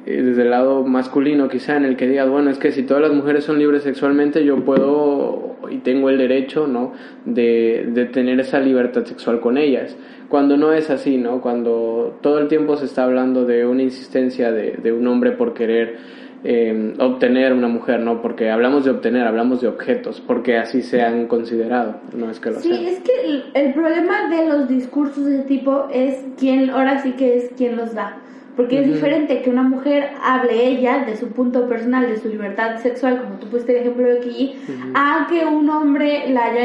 desde 0.07 0.43
el 0.43 0.51
lado 0.51 0.85
masculino 0.85 1.49
quizá, 1.49 1.77
en 1.77 1.85
el 1.85 1.97
que 1.97 2.09
digas, 2.09 2.29
bueno, 2.29 2.51
es 2.51 2.59
que 2.59 2.73
si 2.73 2.83
todas 2.83 3.03
las 3.03 3.13
mujeres 3.13 3.45
son 3.45 3.59
libres 3.59 3.83
sexualmente, 3.85 4.45
yo 4.45 4.65
puedo 4.65 5.57
y 5.71 5.79
tengo 5.79 6.11
el 6.11 6.19
derecho, 6.19 6.67
¿no? 6.67 6.93
De, 7.25 7.89
de 7.93 8.07
tener 8.07 8.41
esa 8.41 8.59
libertad 8.61 9.05
sexual 9.05 9.41
con 9.41 9.57
ellas. 9.59 9.97
Cuando 10.29 10.57
no 10.57 10.73
es 10.73 10.91
así, 10.91 11.19
¿no? 11.19 11.41
Cuando 11.41 12.19
todo 12.21 12.39
el 12.41 12.49
tiempo 12.49 12.77
se 12.77 12.87
está 12.87 13.05
hablando 13.05 13.45
de 13.45 13.65
una 13.67 13.83
insistencia 13.83 14.51
de, 14.51 14.73
de 14.83 14.93
un 14.93 15.07
hombre 15.07 15.33
por 15.33 15.55
querer 15.55 15.97
eh, 16.45 16.95
obtener 16.99 17.53
una 17.53 17.69
mujer, 17.69 18.01
¿no? 18.01 18.21
Porque 18.21 18.51
hablamos 18.51 18.85
de 18.85 18.91
obtener, 18.91 19.27
hablamos 19.27 19.61
de 19.61 19.69
objetos, 19.69 20.21
porque 20.21 20.57
así 20.59 20.83
se 20.83 21.01
han 21.03 21.29
considerado, 21.29 22.01
no 22.17 22.29
es 22.31 22.41
que 22.41 22.51
lo 22.51 22.57
Sí, 22.61 22.69
sean. 22.71 22.85
es 22.87 23.01
que 23.01 23.13
el, 23.25 23.45
el 23.55 23.73
problema 23.75 24.29
de 24.29 24.49
los 24.49 24.69
discursos 24.69 25.25
de 25.25 25.37
ese 25.37 25.45
tipo 25.45 25.87
es 25.93 26.25
quién, 26.39 26.71
ahora 26.71 27.01
sí 27.03 27.13
que 27.13 27.37
es 27.37 27.51
quien 27.57 27.77
los 27.77 27.95
da. 27.95 28.19
Porque 28.57 28.81
es 28.81 28.87
diferente 28.87 29.41
que 29.41 29.49
una 29.49 29.63
mujer 29.63 30.11
hable 30.23 30.67
ella 30.67 31.05
de 31.07 31.17
su 31.17 31.29
punto 31.29 31.67
personal, 31.69 32.07
de 32.07 32.19
su 32.19 32.29
libertad 32.29 32.77
sexual, 32.81 33.23
como 33.23 33.37
tú 33.37 33.47
pusiste 33.47 33.73
el 33.73 33.79
ejemplo 33.81 34.05
de 34.07 34.19
aquí, 34.19 34.55
a 34.95 35.27
que 35.31 35.47
un 35.47 35.71
hombre 35.71 36.25
la 36.31 36.45
haya 36.47 36.61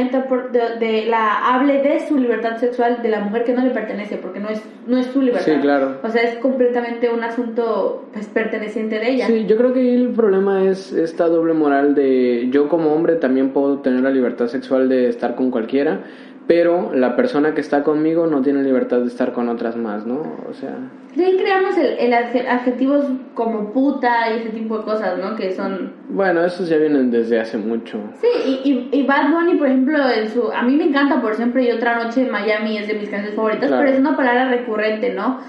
de, 0.51 0.85
de- 0.85 1.05
la 1.05 1.53
hable 1.53 1.81
de 1.81 2.05
su 2.05 2.17
libertad 2.17 2.57
sexual 2.57 3.01
de 3.01 3.07
la 3.09 3.21
mujer 3.21 3.45
que 3.45 3.53
no 3.53 3.63
le 3.63 3.69
pertenece, 3.69 4.17
porque 4.17 4.39
no 4.41 4.49
es 4.49 4.61
no 4.85 4.97
es 4.97 5.05
su 5.07 5.21
libertad. 5.21 5.45
Sí, 5.53 5.59
claro. 5.61 5.97
O 6.03 6.09
sea, 6.09 6.23
es 6.23 6.35
completamente 6.39 7.09
un 7.09 7.23
asunto 7.23 8.05
pues 8.13 8.27
perteneciente 8.27 8.99
de 8.99 9.11
ella. 9.11 9.27
Sí, 9.27 9.45
yo 9.47 9.55
creo 9.57 9.73
que 9.73 9.95
el 9.95 10.09
problema 10.09 10.63
es 10.65 10.91
esta 10.93 11.27
doble 11.27 11.53
moral 11.53 11.95
de 11.95 12.47
yo 12.51 12.67
como 12.67 12.93
hombre 12.93 13.15
también 13.15 13.49
puedo 13.51 13.79
tener 13.79 14.01
la 14.01 14.09
libertad 14.11 14.47
sexual 14.47 14.89
de 14.89 15.07
estar 15.09 15.35
con 15.35 15.51
cualquiera, 15.51 16.01
pero 16.47 16.91
la 16.93 17.15
persona 17.17 17.53
que 17.53 17.61
está 17.61 17.83
conmigo 17.83 18.25
no 18.27 18.41
tiene 18.41 18.63
libertad 18.63 18.99
de 19.01 19.07
estar 19.07 19.33
con 19.33 19.49
otras 19.49 19.75
más, 19.75 20.05
¿no? 20.05 20.21
O 20.49 20.53
sea, 20.53 20.75
De 21.15 21.25
ahí 21.25 21.37
creamos 21.37 21.77
el, 21.77 21.97
el 21.99 22.13
adje- 22.13 22.47
adjetivos 22.47 23.05
como 23.33 23.73
puta 23.73 24.31
y 24.33 24.37
ese 24.39 24.49
tipo 24.51 24.77
de 24.77 24.83
cosas, 24.85 25.17
¿no? 25.19 25.35
Que 25.35 25.51
son 25.51 25.91
bueno, 26.09 26.45
esos 26.45 26.69
ya 26.69 26.77
vienen 26.77 27.11
desde 27.11 27.39
hace 27.39 27.57
mucho. 27.57 27.99
Sí, 28.21 28.27
y, 28.63 28.71
y, 28.93 28.99
y 28.99 29.03
Bad 29.05 29.31
Bunny, 29.31 29.55
por 29.57 29.67
ejemplo, 29.67 29.97
en 30.09 30.29
su, 30.29 30.49
a 30.51 30.61
mí 30.63 30.75
me 30.77 30.85
encanta 30.85 31.21
por 31.21 31.35
siempre 31.35 31.63
y 31.65 31.71
otra 31.71 32.01
noche 32.01 32.21
en 32.21 32.31
Miami 32.31 32.77
es 32.77 32.87
de 32.87 32.93
mis 32.93 33.09
canciones 33.09 33.35
favoritas, 33.35 33.67
Claro. 33.67 33.83
pero 33.83 33.93
es 33.93 33.99
una 33.99 34.15
palabra 34.15 34.47
recurrente, 34.49 35.13
¿no? 35.13 35.39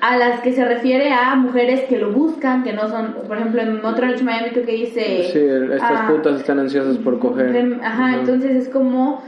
A 0.00 0.16
las 0.16 0.40
que 0.40 0.52
se 0.52 0.64
refiere 0.64 1.12
a 1.12 1.34
mujeres 1.36 1.80
que 1.88 1.98
lo 1.98 2.12
buscan, 2.12 2.62
que 2.62 2.72
no 2.72 2.88
son, 2.88 3.14
por 3.26 3.36
ejemplo, 3.36 3.60
en 3.62 3.84
otra 3.84 4.06
noche 4.08 4.20
en 4.20 4.26
Miami 4.26 4.50
creo 4.50 4.64
que 4.66 4.72
dice... 4.72 5.28
Sí, 5.32 5.38
estas 5.74 6.00
ah, 6.02 6.08
putas 6.08 6.36
están 6.40 6.58
ansiosas 6.60 6.96
por 6.98 7.18
coger. 7.18 7.78
Ajá, 7.82 8.10
Ujú. 8.10 8.20
entonces 8.20 8.56
es 8.56 8.68
como 8.68 9.22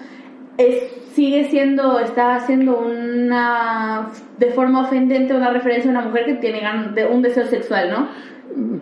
es 0.58 0.82
sigue 1.14 1.44
siendo 1.44 1.98
está 1.98 2.36
haciendo 2.36 2.78
una 2.78 4.08
de 4.38 4.50
forma 4.50 4.82
ofendente 4.82 5.34
una 5.34 5.50
referencia 5.50 5.90
a 5.90 5.94
una 5.94 6.02
mujer 6.04 6.26
que 6.26 6.34
tiene 6.34 6.60
un 7.10 7.22
deseo 7.22 7.46
sexual, 7.46 7.90
¿no? 7.90 8.08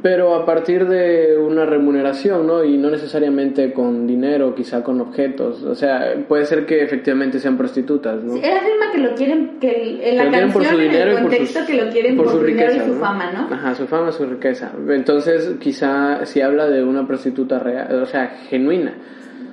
Pero 0.01 0.35
a 0.35 0.47
partir 0.47 0.87
de 0.87 1.37
una 1.39 1.67
remuneración, 1.67 2.47
¿no? 2.47 2.63
Y 2.65 2.77
no 2.79 2.89
necesariamente 2.89 3.73
con 3.73 4.07
dinero, 4.07 4.55
quizá 4.55 4.83
con 4.83 5.01
objetos. 5.01 5.63
O 5.65 5.75
sea, 5.75 6.15
puede 6.29 6.45
ser 6.47 6.65
que 6.67 6.83
efectivamente 6.83 7.41
sean 7.41 7.57
prostitutas, 7.59 8.23
¿no? 8.23 8.35
Sí, 8.35 8.41
él 8.43 8.53
afirma 8.57 8.93
que 8.93 8.99
lo 8.99 9.15
quieren, 9.15 9.59
que 9.61 9.71
el- 9.83 10.01
en 10.03 10.17
la 10.19 10.25
Que 10.25 10.31
canción, 10.31 10.53
por 10.53 10.65
su 10.65 10.75
en 10.81 10.81
el 10.93 11.15
contexto, 11.21 11.59
sus- 11.59 11.67
que 11.69 11.75
lo 11.85 11.91
quieren 11.91 12.17
por, 12.17 12.29
su, 12.31 12.43
dinero 12.45 12.73
y 12.75 12.79
su 12.81 12.95
¿no? 12.95 13.01
fama, 13.01 13.31
¿no? 13.33 13.55
Ajá, 13.55 13.75
su 13.75 13.87
fama, 13.87 14.13
su 14.13 14.25
riqueza. 14.25 14.71
Entonces, 14.89 15.55
quizá 15.61 16.25
si 16.27 16.41
habla 16.41 16.69
de 16.69 16.85
una 16.85 17.07
prostituta 17.07 17.59
real, 17.59 18.03
o 18.03 18.07
sea, 18.07 18.29
genuina. 18.49 18.95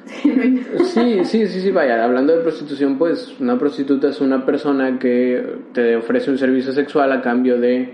Sí, 0.05 1.19
sí, 1.23 1.47
sí, 1.47 1.61
sí, 1.61 1.71
vaya, 1.71 2.03
hablando 2.03 2.35
de 2.35 2.41
prostitución, 2.41 2.97
pues 2.97 3.39
una 3.39 3.57
prostituta 3.57 4.09
es 4.09 4.21
una 4.21 4.45
persona 4.45 4.97
que 4.99 5.43
te 5.73 5.95
ofrece 5.95 6.29
un 6.31 6.37
servicio 6.37 6.71
sexual 6.73 7.11
a 7.11 7.21
cambio 7.21 7.59
de... 7.59 7.93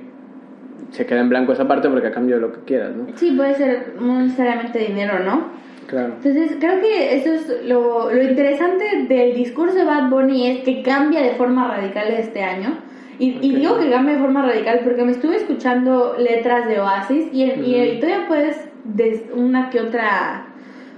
Se 0.92 1.06
queda 1.06 1.22
en 1.22 1.30
blanco 1.30 1.54
esa 1.54 1.68
parte 1.68 1.88
porque 1.90 2.08
a 2.08 2.12
cambio 2.12 2.36
de 2.36 2.42
lo 2.42 2.52
que 2.52 2.60
quieras, 2.66 2.96
¿no? 2.96 3.06
Sí, 3.16 3.32
puede 3.32 3.54
ser 3.56 3.94
no 4.00 4.22
necesariamente 4.22 4.80
dinero, 4.80 5.20
¿no? 5.24 5.48
Claro. 5.88 6.14
Entonces, 6.24 6.58
creo 6.60 6.80
que 6.82 7.16
eso 7.18 7.34
es 7.34 7.66
lo, 7.68 8.12
lo 8.12 8.24
interesante 8.24 8.86
del 9.08 9.36
discurso 9.36 9.76
de 9.76 9.86
Bad 9.86 10.10
Bunny 10.10 10.48
es 10.48 10.60
que 10.64 10.82
cambia 10.82 11.22
de 11.22 11.32
forma 11.32 11.68
radical 11.68 12.08
este 12.10 12.42
año. 12.42 12.78
Y, 13.20 13.32
y 13.42 13.52
Ok. 13.52 13.58
digo 13.60 13.80
que 13.80 13.90
cambia 13.92 14.16
de 14.16 14.22
forma 14.22 14.42
radical 14.44 14.80
porque 14.84 15.04
me 15.04 15.12
estuve 15.12 15.36
escuchando 15.36 16.16
letras 16.18 16.68
de 16.68 16.80
Oasis 16.80 17.28
y, 17.34 17.44
en- 17.44 17.64
y, 17.66 17.76
y 17.76 18.00
todavía 18.00 18.28
puedes 18.28 18.58
des 18.86 19.22
una 19.36 19.70
que 19.70 19.82
otra 19.82 20.46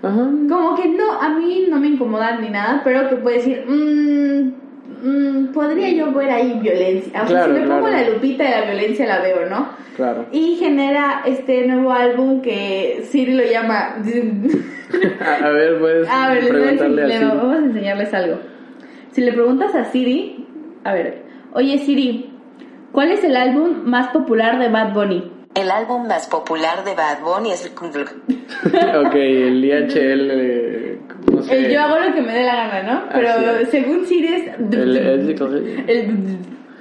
Ajá. 0.04 0.30
Como 0.50 0.76
que 0.76 0.88
no, 0.90 1.12
a 1.14 1.30
mí 1.30 1.68
no 1.70 1.80
me 1.80 1.88
incomodan 1.88 2.42
ni 2.42 2.50
nada, 2.50 2.82
pero 2.84 3.08
que 3.10 3.18
puede 3.18 3.38
decir, 3.38 3.64
mmm, 3.68 4.52
mm, 5.08 5.54
podría 5.54 5.90
yo 5.90 6.12
ver 6.12 6.32
ahí 6.32 6.60
violencia. 6.60 7.24
O 7.24 7.28
sea, 7.28 7.46
Claro, 7.46 7.54
si 7.54 7.60
me 7.62 7.68
pongo 7.68 7.88
la 7.88 8.10
lupita 8.10 8.44
de 8.44 8.50
la 8.50 8.62
violencia 8.66 9.06
la 9.06 9.22
veo, 9.22 9.50
¿no? 9.50 9.70
Claro. 9.96 10.26
Y 10.32 10.56
genera 10.56 11.22
este 11.26 11.68
nuevo 11.68 11.92
álbum 11.92 12.42
que 12.42 13.04
Siri 13.10 13.34
lo 13.34 13.44
llama... 13.44 13.96
A, 15.22 15.50
ver, 15.50 15.80
puedes 15.80 16.10
a 16.10 16.34
ver, 16.34 16.52
voy 16.52 17.12
a 17.14 17.34
vamos 17.34 17.56
a 17.56 17.60
enseñarles 17.60 18.14
algo. 18.14 18.40
Si 19.12 19.22
le 19.22 19.32
preguntas 19.32 19.74
a 19.74 19.86
Siri, 19.86 20.46
a 20.84 20.94
ver, 20.94 21.24
oye 21.54 21.78
Siri, 21.78 22.30
¿cuál 22.92 23.12
es 23.12 23.24
el 23.24 23.38
álbum 23.38 23.84
más 23.86 24.10
popular 24.10 24.60
de 24.60 24.68
Bad 24.68 24.94
Bunny? 24.94 25.32
El 25.54 25.70
álbum 25.70 26.08
más 26.08 26.28
popular 26.28 26.84
de 26.86 26.94
Bad 26.96 27.22
Bunny 27.24 27.52
es 27.52 27.66
el 27.66 27.72
ok, 29.06 29.14
el 29.16 29.66
IHL, 29.66 30.30
eh, 30.32 31.00
no 31.32 31.42
sé. 31.42 31.58
El 31.66 31.72
yo 31.74 31.82
hago 31.82 32.00
lo 32.00 32.14
que 32.14 32.22
me 32.22 32.34
dé 32.34 32.44
la 32.44 32.56
gana, 32.56 32.84
¿no? 32.84 33.02
Pero 33.12 33.30
Así 33.30 33.46
es. 33.64 33.70
según 33.70 34.06
Siri 34.06 34.28
es... 34.34 34.48
El- 34.74 34.98
el- 34.98 35.84
El- 35.88 36.38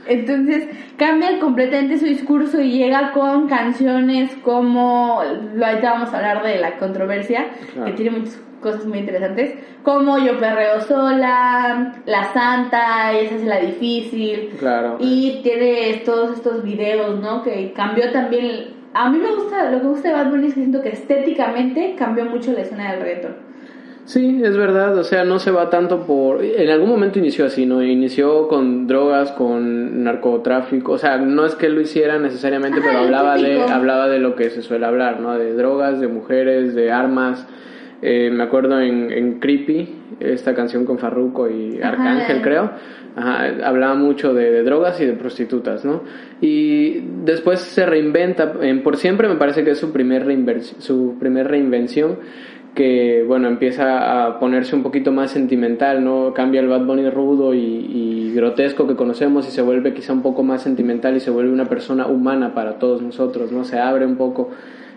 entonces 0.06 0.68
cambia 0.96 1.38
completamente 1.38 1.98
su 1.98 2.04
discurso 2.06 2.60
y 2.60 2.72
llega 2.72 3.12
con 3.12 3.48
canciones 3.48 4.30
como, 4.42 5.22
lo 5.54 5.66
ahorita 5.66 5.92
vamos 5.92 6.12
a 6.12 6.16
hablar 6.16 6.42
de 6.42 6.58
la 6.58 6.78
controversia, 6.78 7.46
Claro. 7.74 7.86
que 7.86 7.92
tiene 7.92 8.18
muchas 8.18 8.40
cosas 8.60 8.84
muy 8.86 8.98
interesantes, 8.98 9.54
como 9.82 10.18
Yo 10.18 10.38
Perreo 10.38 10.80
Sola, 10.82 11.94
La 12.06 12.32
Santa, 12.32 13.12
y 13.14 13.26
esa 13.26 13.34
es 13.36 13.44
la 13.44 13.60
difícil, 13.60 14.50
Claro. 14.58 14.96
y 15.00 15.40
tiene 15.42 16.02
todos 16.04 16.36
estos 16.36 16.62
videos, 16.62 17.20
¿no? 17.20 17.42
Que 17.42 17.72
cambió 17.72 18.10
también, 18.12 18.74
a 18.94 19.10
mí 19.10 19.18
me 19.18 19.34
gusta, 19.34 19.70
lo 19.70 19.78
que 19.78 19.84
me 19.84 19.90
gusta 19.90 20.08
de 20.08 20.14
Bad 20.14 20.30
Bunny 20.30 20.46
es 20.48 20.54
que 20.54 20.60
siento 20.60 20.82
que 20.82 20.90
estéticamente 20.90 21.94
cambió 21.98 22.24
mucho 22.26 22.52
la 22.52 22.60
escena 22.60 22.92
del 22.92 23.00
reggaetón. 23.02 23.50
Sí, 24.06 24.40
es 24.42 24.56
verdad, 24.56 24.96
o 24.98 25.04
sea, 25.04 25.22
no 25.24 25.38
se 25.38 25.52
va 25.52 25.70
tanto 25.70 26.00
por... 26.04 26.42
En 26.42 26.68
algún 26.68 26.88
momento 26.88 27.20
inició 27.20 27.46
así, 27.46 27.64
¿no? 27.64 27.80
Inició 27.80 28.48
con 28.48 28.88
drogas, 28.88 29.30
con 29.32 30.02
narcotráfico, 30.02 30.92
o 30.92 30.98
sea, 30.98 31.18
no 31.18 31.46
es 31.46 31.54
que 31.54 31.68
lo 31.68 31.80
hiciera 31.80 32.18
necesariamente, 32.18 32.80
pero 32.82 32.98
hablaba 32.98 33.36
de, 33.36 33.62
hablaba 33.62 34.08
de 34.08 34.18
lo 34.18 34.34
que 34.34 34.50
se 34.50 34.62
suele 34.62 34.86
hablar, 34.86 35.20
¿no? 35.20 35.38
De 35.38 35.54
drogas, 35.54 36.00
de 36.00 36.08
mujeres, 36.08 36.74
de 36.74 36.90
armas. 36.90 37.46
Eh, 38.02 38.30
me 38.32 38.42
acuerdo 38.42 38.80
en, 38.80 39.12
en 39.12 39.40
Creepy, 39.40 39.88
esta 40.20 40.54
canción 40.54 40.84
con 40.84 40.98
Farruko 40.98 41.48
y 41.50 41.78
Ajá. 41.80 41.88
Arcángel, 41.90 42.42
creo. 42.42 42.70
Ajá, 43.16 43.66
hablaba 43.66 43.94
mucho 43.94 44.32
de, 44.32 44.50
de 44.50 44.62
drogas 44.62 45.00
y 45.00 45.06
de 45.06 45.12
prostitutas, 45.14 45.84
¿no? 45.84 46.02
Y 46.40 47.00
después 47.24 47.60
se 47.60 47.84
reinventa, 47.84 48.54
en 48.62 48.82
Por 48.82 48.96
Siempre 48.96 49.28
me 49.28 49.36
parece 49.36 49.64
que 49.64 49.72
es 49.72 49.78
su 49.78 49.92
primer, 49.92 50.24
su 50.62 51.16
primer 51.18 51.48
reinvención, 51.48 52.18
que 52.74 53.24
bueno, 53.26 53.48
empieza 53.48 54.26
a 54.26 54.38
ponerse 54.38 54.76
un 54.76 54.82
poquito 54.82 55.10
más 55.10 55.32
sentimental, 55.32 56.04
¿no? 56.04 56.32
Cambia 56.32 56.60
el 56.60 56.68
Bad 56.68 56.86
Bunny 56.86 57.10
rudo 57.10 57.52
y, 57.52 57.58
y 57.58 58.32
grotesco 58.34 58.86
que 58.86 58.94
conocemos 58.94 59.46
y 59.48 59.50
se 59.50 59.60
vuelve 59.60 59.92
quizá 59.92 60.12
un 60.12 60.22
poco 60.22 60.42
más 60.44 60.62
sentimental 60.62 61.16
y 61.16 61.20
se 61.20 61.30
vuelve 61.30 61.52
una 61.52 61.66
persona 61.66 62.06
humana 62.06 62.54
para 62.54 62.78
todos 62.78 63.02
nosotros, 63.02 63.50
¿no? 63.50 63.64
Se 63.64 63.78
abre 63.78 64.06
un 64.06 64.16
poco. 64.16 64.50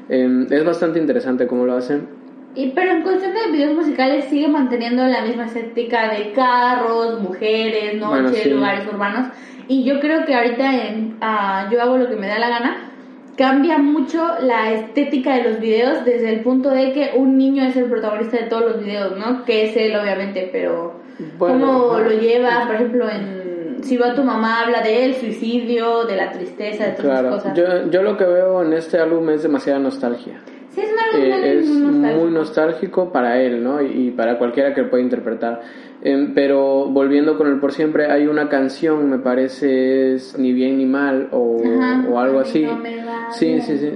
Eh, 0.08 0.46
es 0.52 0.64
bastante 0.64 1.00
interesante 1.00 1.48
cómo 1.48 1.66
lo 1.66 1.74
hacen. 1.74 2.23
Y, 2.56 2.70
pero 2.72 2.92
en 2.92 3.02
cuestión 3.02 3.34
de 3.34 3.52
videos 3.52 3.74
musicales 3.76 4.26
sigue 4.26 4.48
manteniendo 4.48 5.04
la 5.06 5.22
misma 5.22 5.46
estética 5.46 6.14
de 6.14 6.32
carros, 6.34 7.20
mujeres, 7.22 7.96
noche, 8.00 8.08
Bueno, 8.22 8.30
sí. 8.30 8.50
lugares 8.50 8.86
urbanos. 8.94 9.28
Y 9.68 9.84
yo 9.84 10.00
creo 10.00 10.24
que 10.26 10.36
ahorita 10.36 10.88
en 10.88 11.18
ah, 11.22 11.68
Yo 11.72 11.82
hago 11.82 11.98
lo 11.98 12.08
que 12.10 12.16
me 12.16 12.28
da 12.28 12.38
la 12.38 12.50
gana, 12.50 12.92
cambia 13.38 13.80
mucho 13.80 14.24
la 14.42 14.72
estética 14.72 15.36
de 15.38 15.50
los 15.50 15.60
videos 15.60 16.06
desde 16.06 16.30
el 16.32 16.42
punto 16.42 16.70
de 16.70 16.92
que 16.94 17.12
un 17.16 17.38
niño 17.38 17.64
es 17.64 17.76
el 17.76 17.86
protagonista 17.86 18.38
de 18.38 18.44
todos 18.44 18.66
los 18.74 18.80
videos, 18.84 19.18
¿no? 19.18 19.44
Que 19.46 19.70
es 19.70 19.76
él, 19.78 19.96
obviamente, 19.96 20.50
pero 20.52 20.94
Bueno, 21.40 21.60
cómo 21.60 21.92
ajá. 21.94 22.04
lo 22.04 22.12
lleva, 22.20 22.64
por 22.68 22.76
ejemplo, 22.76 23.10
en 23.10 23.82
Si 23.84 23.98
va 23.98 24.14
tu 24.14 24.24
mamá, 24.24 24.62
habla 24.62 24.82
del 24.82 25.16
suicidio, 25.16 26.06
de 26.06 26.16
la 26.18 26.32
tristeza, 26.32 26.86
de 26.86 26.92
todas 26.92 27.06
Claro, 27.22 27.30
esas 27.38 27.44
cosas. 27.44 27.58
yo, 27.58 27.90
yo 27.92 28.04
lo 28.04 28.16
que 28.16 28.24
veo 28.26 28.62
en 28.62 28.74
este 28.74 29.00
álbum 29.00 29.28
es 29.32 29.42
demasiada 29.44 29.80
nostalgia. 29.80 30.36
Sí, 30.74 30.82
es 30.82 30.90
Eh, 31.16 31.58
es 31.60 31.68
muy 31.68 31.82
nostálgico. 31.92 32.22
muy 32.24 32.32
nostálgico 32.34 33.12
para 33.12 33.42
él, 33.42 33.64
¿no? 33.64 33.82
Y, 33.82 34.08
y 34.08 34.12
para 34.12 34.38
cualquiera 34.38 34.74
que 34.74 34.82
lo 34.82 34.90
pueda 34.90 35.04
interpretar. 35.04 35.62
Em, 36.02 36.34
pero 36.34 36.86
volviendo 36.90 37.38
con 37.38 37.48
el 37.48 37.60
por 37.60 37.72
siempre, 37.72 38.08
hay 38.08 38.28
una 38.28 38.50
canción, 38.50 39.10
me 39.10 39.20
parece, 39.20 40.16
es 40.16 40.38
Ni 40.38 40.52
bien 40.52 40.78
ni 40.78 40.86
mal 40.86 41.30
o, 41.32 41.62
Ajá, 41.64 42.06
o 42.10 42.20
algo 42.20 42.40
así. 42.40 42.64
no 42.64 42.76
me 42.78 42.98
va 43.06 43.28
sí, 43.32 43.46
bien. 43.48 43.62
sí, 43.62 43.78
sí, 43.78 43.92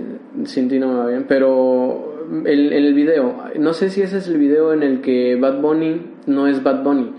sin 0.45 0.69
ti 0.69 0.79
no 0.79 0.87
me 0.89 0.99
va 0.99 1.07
bien. 1.07 1.25
Pero 1.27 2.13
el, 2.45 2.71
el 2.73 2.93
video, 2.93 3.33
no 3.59 3.73
sé 3.73 3.89
si 3.89 4.01
ese 4.03 4.17
es 4.19 4.27
el 4.27 4.37
video 4.37 4.71
en 4.73 4.83
el 4.83 5.01
que 5.01 5.35
Bad 5.35 5.59
Bunny 5.59 6.01
no 6.27 6.47
es 6.47 6.61
Bad 6.63 6.83
Bunny. 6.83 7.11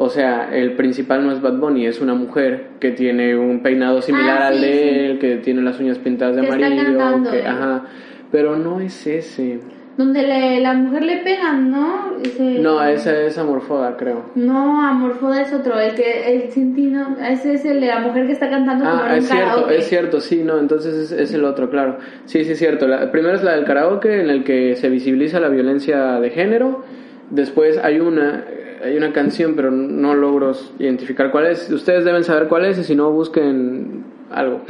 O 0.00 0.08
sea, 0.10 0.54
el 0.54 0.72
principal 0.74 1.24
no 1.26 1.32
es 1.32 1.40
Bad 1.40 1.58
Bunny, 1.58 1.86
es 1.86 2.00
una 2.00 2.14
mujer 2.14 2.68
que 2.80 2.90
tiene 2.92 3.36
un 3.36 3.62
peinado 3.62 4.00
similar 4.02 4.42
Ah, 4.42 4.46
al 4.48 4.60
de 4.60 4.72
sí. 4.72 4.88
él, 4.90 5.18
que 5.18 5.36
tiene 5.38 5.60
las 5.62 5.80
uñas 5.80 5.98
pintadas 5.98 6.36
de 6.36 6.42
Que 6.42 6.48
está 6.48 6.66
amarillo. 6.66 6.98
cantando, 6.98 7.30
que- 7.30 7.38
eh. 7.38 7.46
ajá, 7.46 7.84
pero 8.30 8.56
no 8.56 8.80
es 8.80 9.06
ese. 9.06 9.60
donde 9.96 10.22
le- 10.22 10.60
la 10.60 10.74
mujer 10.74 11.02
le 11.02 11.16
pegan, 11.24 11.72
¿no? 11.72 12.12
Ese- 12.22 12.60
No, 12.60 12.80
esa 12.84 13.20
es 13.20 13.36
Amorfoda, 13.36 13.96
creo. 13.96 14.26
No, 14.36 14.80
Amorfoda 14.86 15.42
es 15.42 15.52
otro, 15.52 15.76
el 15.80 15.92
que, 15.96 16.36
el 16.44 16.52
Sentino, 16.52 17.16
ese 17.20 17.54
es 17.54 17.64
el 17.64 17.80
de 17.80 17.88
la 17.88 17.98
mujer 17.98 18.26
que 18.28 18.32
está 18.34 18.48
cantando 18.48 18.84
como 18.84 18.96
Ah, 18.96 19.06
un 19.10 19.16
es 19.16 19.28
cierto, 19.28 19.48
karaoke. 19.54 19.76
es 19.78 19.88
cierto, 19.88 20.20
sí, 20.20 20.42
no, 20.44 20.56
entonces 20.60 20.94
es, 20.94 21.10
es 21.10 21.34
el 21.34 21.44
otro, 21.44 21.68
claro. 21.68 21.98
Sí, 22.26 22.44
sí, 22.44 22.52
es 22.52 22.58
cierto. 22.60 22.86
La, 22.86 23.10
primero 23.10 23.34
es 23.34 23.42
la 23.42 23.56
del 23.56 23.64
karaoke, 23.64 24.20
en 24.20 24.30
el 24.30 24.44
que 24.44 24.76
se 24.76 24.88
visibiliza 24.88 25.40
la 25.40 25.48
violencia 25.48 26.20
de 26.20 26.30
género. 26.30 26.84
Después 27.30 27.76
hay 27.82 27.98
una, 27.98 28.44
hay 28.84 28.96
una 28.96 29.12
canción, 29.12 29.54
pero 29.56 29.72
no 29.72 30.14
logro 30.14 30.52
identificar 30.78 31.32
cuál 31.32 31.46
es. 31.48 31.68
Ustedes 31.72 32.04
deben 32.04 32.22
saber 32.22 32.46
cuál 32.46 32.66
es, 32.66 32.78
y 32.78 32.84
si 32.84 32.94
no, 32.94 33.10
busquen 33.10 34.04
algo. 34.30 34.60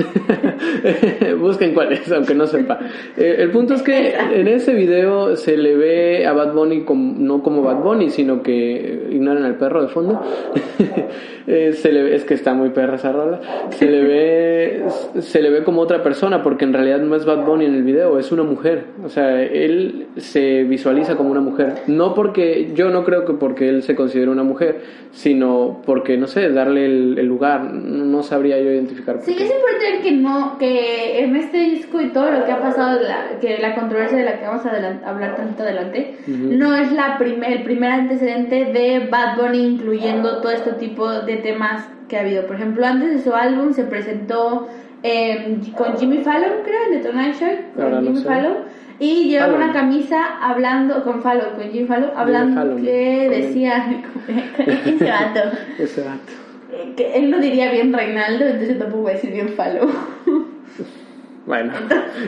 busquen 1.41 1.75
cuál 1.75 1.93
es, 1.93 2.11
aunque 2.13 2.35
no 2.35 2.47
sepa. 2.47 2.79
Eh, 3.17 3.37
el 3.39 3.51
punto 3.51 3.75
es 3.75 3.83
que 3.83 4.15
en 4.15 4.49
ese 4.49 4.75
video 4.75 5.37
se 5.37 5.57
le 5.57 5.77
ve 5.77 6.27
a 6.27 6.33
Bad 6.33 6.55
Bunny 6.55 6.85
como, 6.85 7.15
no 7.19 7.43
como 7.43 7.63
Bad 7.63 7.83
Bunny, 7.83 8.11
sino 8.11 8.43
que 8.43 9.09
ignoran 9.11 9.45
al 9.45 9.57
perro 9.57 9.83
de 9.83 9.89
fondo. 9.89 10.21
Eh, 11.51 11.73
se 11.73 11.91
le 11.91 12.03
ve, 12.03 12.15
es 12.15 12.25
que 12.25 12.35
está 12.35 12.53
muy 12.53 12.69
perra 12.69 12.97
esa 12.97 13.11
rola. 13.11 13.41
Se 13.71 13.87
le 13.87 14.05
ve, 14.05 14.85
se 15.21 15.41
le 15.41 15.49
ve 15.49 15.65
como 15.65 15.81
otra 15.81 16.03
persona, 16.03 16.43
porque 16.43 16.67
en 16.67 16.75
realidad 16.75 16.99
no 16.99 17.17
es 17.17 17.25
Bad 17.25 17.47
Bunny 17.47 17.65
en 17.65 17.75
el 17.75 17.85
video, 17.85 18.19
es 18.19 18.31
una 18.33 18.43
mujer. 18.43 18.85
O 19.03 19.09
sea, 19.09 19.43
él 19.43 20.09
se 20.19 20.65
visualiza 20.65 21.17
como 21.17 21.31
una 21.31 21.41
mujer. 21.41 21.77
No 21.87 22.13
porque, 22.13 22.73
yo 22.75 22.91
no 22.91 23.03
creo 23.03 23.25
que 23.25 23.33
porque 23.33 23.71
él 23.71 23.83
se 23.83 23.95
considera 23.95 24.31
una 24.31 24.43
mujer, 24.43 24.83
sino 25.11 25.81
porque, 25.87 26.19
no 26.19 26.27
sé, 26.27 26.51
darle 26.51 26.85
el, 26.85 27.19
el 27.19 27.27
lugar. 27.27 27.65
No 27.73 28.23
sabría 28.23 28.61
yo 28.61 28.71
identificar. 28.71 29.17
por 29.17 29.25
Sí, 29.25 29.35
qué. 29.35 29.48
Es 29.49 29.57
importante 29.57 30.03
que 30.03 30.13
no, 30.13 30.59
que 30.59 31.21
en 31.25 31.37
este 31.37 31.59
disco 31.59 32.01
y 32.01 32.09
todo 32.11 32.31
lo 32.31 32.45
que 32.45 32.53
ha 32.53 32.61
pasado, 32.61 33.01
la, 33.01 33.39
que 33.41 33.59
la 33.59 33.75
controversia 33.75 34.19
de 34.19 34.25
la 34.25 34.39
que 34.39 34.47
vamos 34.47 34.65
a 34.67 34.71
hablar 35.09 35.37
tantito 35.37 35.63
adelante, 35.63 36.19
no 36.27 36.77
es 36.77 36.93
la 36.93 37.19
primer, 37.19 37.53
el 37.53 37.63
primer 37.65 37.91
antecedente 37.93 38.67
de 38.67 39.09
Bad 39.11 39.37
Bunny 39.39 39.65
incluyendo 39.67 40.41
todo 40.41 40.53
este 40.53 40.73
tipo 40.73 41.11
de 41.11 41.37
temas 41.37 41.89
que 42.09 42.17
ha 42.17 42.21
habido. 42.21 42.47
Por 42.47 42.57
ejemplo, 42.57 42.87
antes 42.87 43.11
de 43.11 43.19
su 43.23 43.35
álbum 43.35 43.73
se 43.73 43.85
presentó 43.85 44.69
eh, 45.03 45.59
con 45.77 45.97
Jimmy 45.99 46.19
Fallon, 46.19 46.51
creo, 46.65 46.79
en 46.91 47.01
The 47.03 47.09
Tonight 47.09 47.35
Show, 47.35 47.51
con 47.77 47.91
no 47.91 48.01
Jimmy 48.03 48.19
sé. 48.19 48.25
Fallon. 48.25 48.55
Y 49.01 49.29
llevaba 49.29 49.53
Fallon. 49.53 49.63
una 49.71 49.73
camisa 49.73 50.25
hablando 50.43 51.05
con 51.05 51.23
Fallon, 51.23 51.55
con 51.55 51.71
Jimmy 51.71 51.87
Fallon, 51.87 52.11
hablando 52.17 52.61
Fallon. 52.61 52.83
que 52.83 53.29
decía, 53.31 53.85
ese 54.67 55.05
vato, 55.11 55.41
Ese 55.79 56.01
vato. 56.03 56.48
Que 56.97 57.17
él 57.17 57.31
no 57.31 57.39
diría 57.39 57.71
bien 57.71 57.93
Reinaldo, 57.93 58.45
entonces 58.45 58.71
yo 58.71 58.79
tampoco 58.79 59.03
voy 59.03 59.13
a 59.13 59.15
decir 59.15 59.33
bien 59.33 59.51
Fallon. 59.51 59.91
Bueno, 61.47 61.73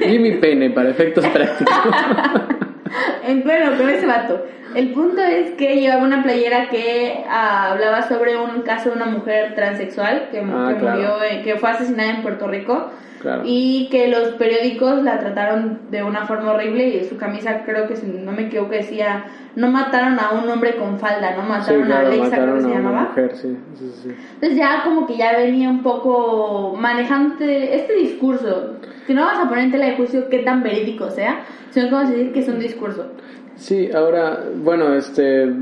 Jimmy 0.01 0.39
Pene 0.39 0.71
para 0.71 0.89
efectos 0.91 1.27
prácticos. 1.27 1.75
En- 3.27 3.43
Bueno, 3.43 3.77
con 3.77 3.89
ese 3.89 4.07
vato. 4.07 4.45
El 4.75 4.93
punto 4.93 5.21
es 5.21 5.51
que 5.53 5.81
llevaba 5.81 6.05
una 6.05 6.23
playera 6.23 6.69
que 6.69 7.25
ah, 7.29 7.73
hablaba 7.73 8.03
sobre 8.03 8.37
un 8.37 8.63
caso 8.63 8.91
de 8.91 8.97
una 8.97 9.07
mujer 9.07 9.55
transexual 9.57 10.29
que, 10.31 10.43
mu- 10.43 10.57
Ah, 10.57 10.69
que 10.73 10.79
claro. 10.81 10.97
murió, 10.97 11.25
en- 11.25 11.43
que 11.43 11.57
fue 11.57 11.71
asesinada 11.71 12.11
en 12.11 12.23
Puerto 12.23 12.47
Rico. 12.47 12.91
Claro. 13.21 13.43
Y 13.45 13.89
que 13.91 14.09
los 14.09 14.31
periódicos 14.37 15.03
la 15.03 15.19
trataron 15.19 15.81
de 15.91 16.03
una 16.03 16.25
forma 16.25 16.53
horrible 16.53 16.89
y 16.89 17.05
su 17.05 17.19
camisa 17.19 17.65
creo 17.67 17.87
que 17.87 17.95
si 17.97 18.07
no 18.07 18.33
me 18.33 18.43
equivoco 18.47 18.71
decía 18.71 19.27
no 19.57 19.69
mataron 19.69 20.19
a 20.19 20.31
un 20.31 20.49
hombre 20.49 20.77
con 20.77 20.99
falda, 20.99 21.33
no 21.37 21.43
Sí, 21.43 21.49
mataron 21.49 21.83
a 21.83 21.87
claro, 21.87 22.07
Alexa 22.07 22.31
creo 22.37 22.47
que 22.47 22.51
mataron 22.53 22.61
se 22.63 22.67
a 22.67 22.71
una 22.71 22.79
llamaba. 22.79 23.09
mujer, 23.11 23.33
sí, 23.37 23.59
sí, 23.79 23.93
sí. 24.03 24.09
Entonces 24.37 24.57
ya 24.59 24.83
como 24.85 25.07
que 25.07 25.17
ya 25.19 25.37
venía 25.37 25.69
un 25.69 25.83
poco 25.83 26.75
manejando 26.79 27.35
este 27.45 27.93
discurso, 27.95 28.77
que 29.07 29.13
no 29.13 29.27
vamos 29.27 29.45
a 29.45 29.49
poner 29.51 29.65
en 29.65 29.73
tela 29.73 29.87
de 29.87 29.97
juicio 29.97 30.31
qué 30.31 30.39
tan 30.39 30.63
verídico 30.63 31.11
sea, 31.11 31.41
sino 31.73 31.99
a 31.99 32.05
decir 32.05 32.33
que 32.33 32.41
es 32.41 32.49
un 32.49 32.59
discurso. 32.59 33.10
Sí, 33.57 33.91
ahora, 33.93 34.45
bueno, 34.63 34.95
este, 34.95 35.53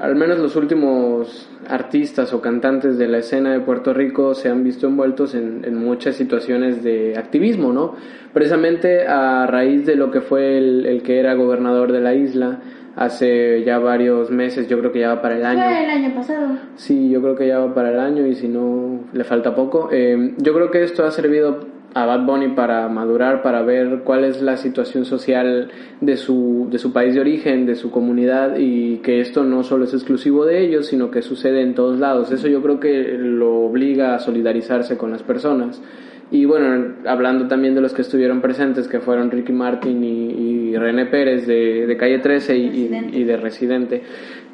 al 0.00 0.16
menos 0.16 0.38
los 0.38 0.56
últimos 0.56 1.48
artistas 1.68 2.32
o 2.34 2.40
cantantes 2.40 2.98
de 2.98 3.08
la 3.08 3.18
escena 3.18 3.52
de 3.52 3.60
Puerto 3.60 3.94
Rico 3.94 4.34
se 4.34 4.48
han 4.48 4.64
visto 4.64 4.86
envueltos 4.86 5.34
en, 5.34 5.64
en 5.64 5.76
muchas 5.76 6.16
situaciones 6.16 6.82
de 6.82 7.16
activismo, 7.16 7.72
¿no? 7.72 7.94
Precisamente 8.32 9.06
a 9.06 9.46
raíz 9.46 9.86
de 9.86 9.96
lo 9.96 10.10
que 10.10 10.20
fue 10.20 10.58
el, 10.58 10.86
el 10.86 11.02
que 11.02 11.20
era 11.20 11.34
gobernador 11.34 11.92
de 11.92 12.00
la 12.00 12.14
isla 12.14 12.60
hace 12.96 13.64
ya 13.64 13.78
varios 13.78 14.30
meses, 14.30 14.68
yo 14.68 14.78
creo 14.78 14.92
que 14.92 15.00
ya 15.00 15.14
va 15.14 15.22
para 15.22 15.36
el 15.36 15.44
año. 15.44 15.62
Fue 15.62 15.84
el 15.84 15.90
año 15.90 16.14
pasado. 16.14 16.46
Sí, 16.76 17.10
yo 17.10 17.20
creo 17.20 17.34
que 17.34 17.48
ya 17.48 17.58
va 17.58 17.74
para 17.74 17.90
el 17.90 17.98
año 17.98 18.26
y 18.26 18.34
si 18.34 18.48
no 18.48 19.00
le 19.12 19.24
falta 19.24 19.54
poco. 19.54 19.88
Eh, 19.90 20.34
yo 20.38 20.54
creo 20.54 20.70
que 20.70 20.82
esto 20.82 21.04
ha 21.04 21.10
servido 21.10 21.73
a 21.94 22.06
Bad 22.06 22.26
Bunny 22.26 22.48
para 22.48 22.88
madurar, 22.88 23.42
para 23.42 23.62
ver 23.62 24.00
cuál 24.04 24.24
es 24.24 24.42
la 24.42 24.56
situación 24.56 25.04
social 25.04 25.70
de 26.00 26.16
su, 26.16 26.66
de 26.68 26.78
su 26.78 26.92
país 26.92 27.14
de 27.14 27.20
origen, 27.20 27.66
de 27.66 27.76
su 27.76 27.92
comunidad 27.92 28.56
y 28.58 28.98
que 28.98 29.20
esto 29.20 29.44
no 29.44 29.62
solo 29.62 29.84
es 29.84 29.94
exclusivo 29.94 30.44
de 30.44 30.64
ellos, 30.64 30.86
sino 30.88 31.10
que 31.10 31.22
sucede 31.22 31.62
en 31.62 31.74
todos 31.74 32.00
lados. 32.00 32.32
Eso 32.32 32.48
yo 32.48 32.60
creo 32.62 32.80
que 32.80 33.16
lo 33.16 33.60
obliga 33.60 34.16
a 34.16 34.18
solidarizarse 34.18 34.96
con 34.96 35.12
las 35.12 35.22
personas. 35.22 35.80
Y 36.30 36.46
bueno, 36.46 36.94
hablando 37.06 37.46
también 37.48 37.74
de 37.74 37.80
los 37.80 37.92
que 37.92 38.02
estuvieron 38.02 38.40
presentes, 38.40 38.88
que 38.88 38.98
fueron 39.00 39.30
Ricky 39.30 39.52
Martin 39.52 40.02
y, 40.02 40.30
y 40.70 40.76
René 40.76 41.06
Pérez 41.06 41.46
de, 41.46 41.86
de 41.86 41.96
Calle 41.96 42.18
13 42.18 42.56
y, 42.56 42.90
y- 43.12 43.24
de 43.24 43.36
Residente, 43.36 44.02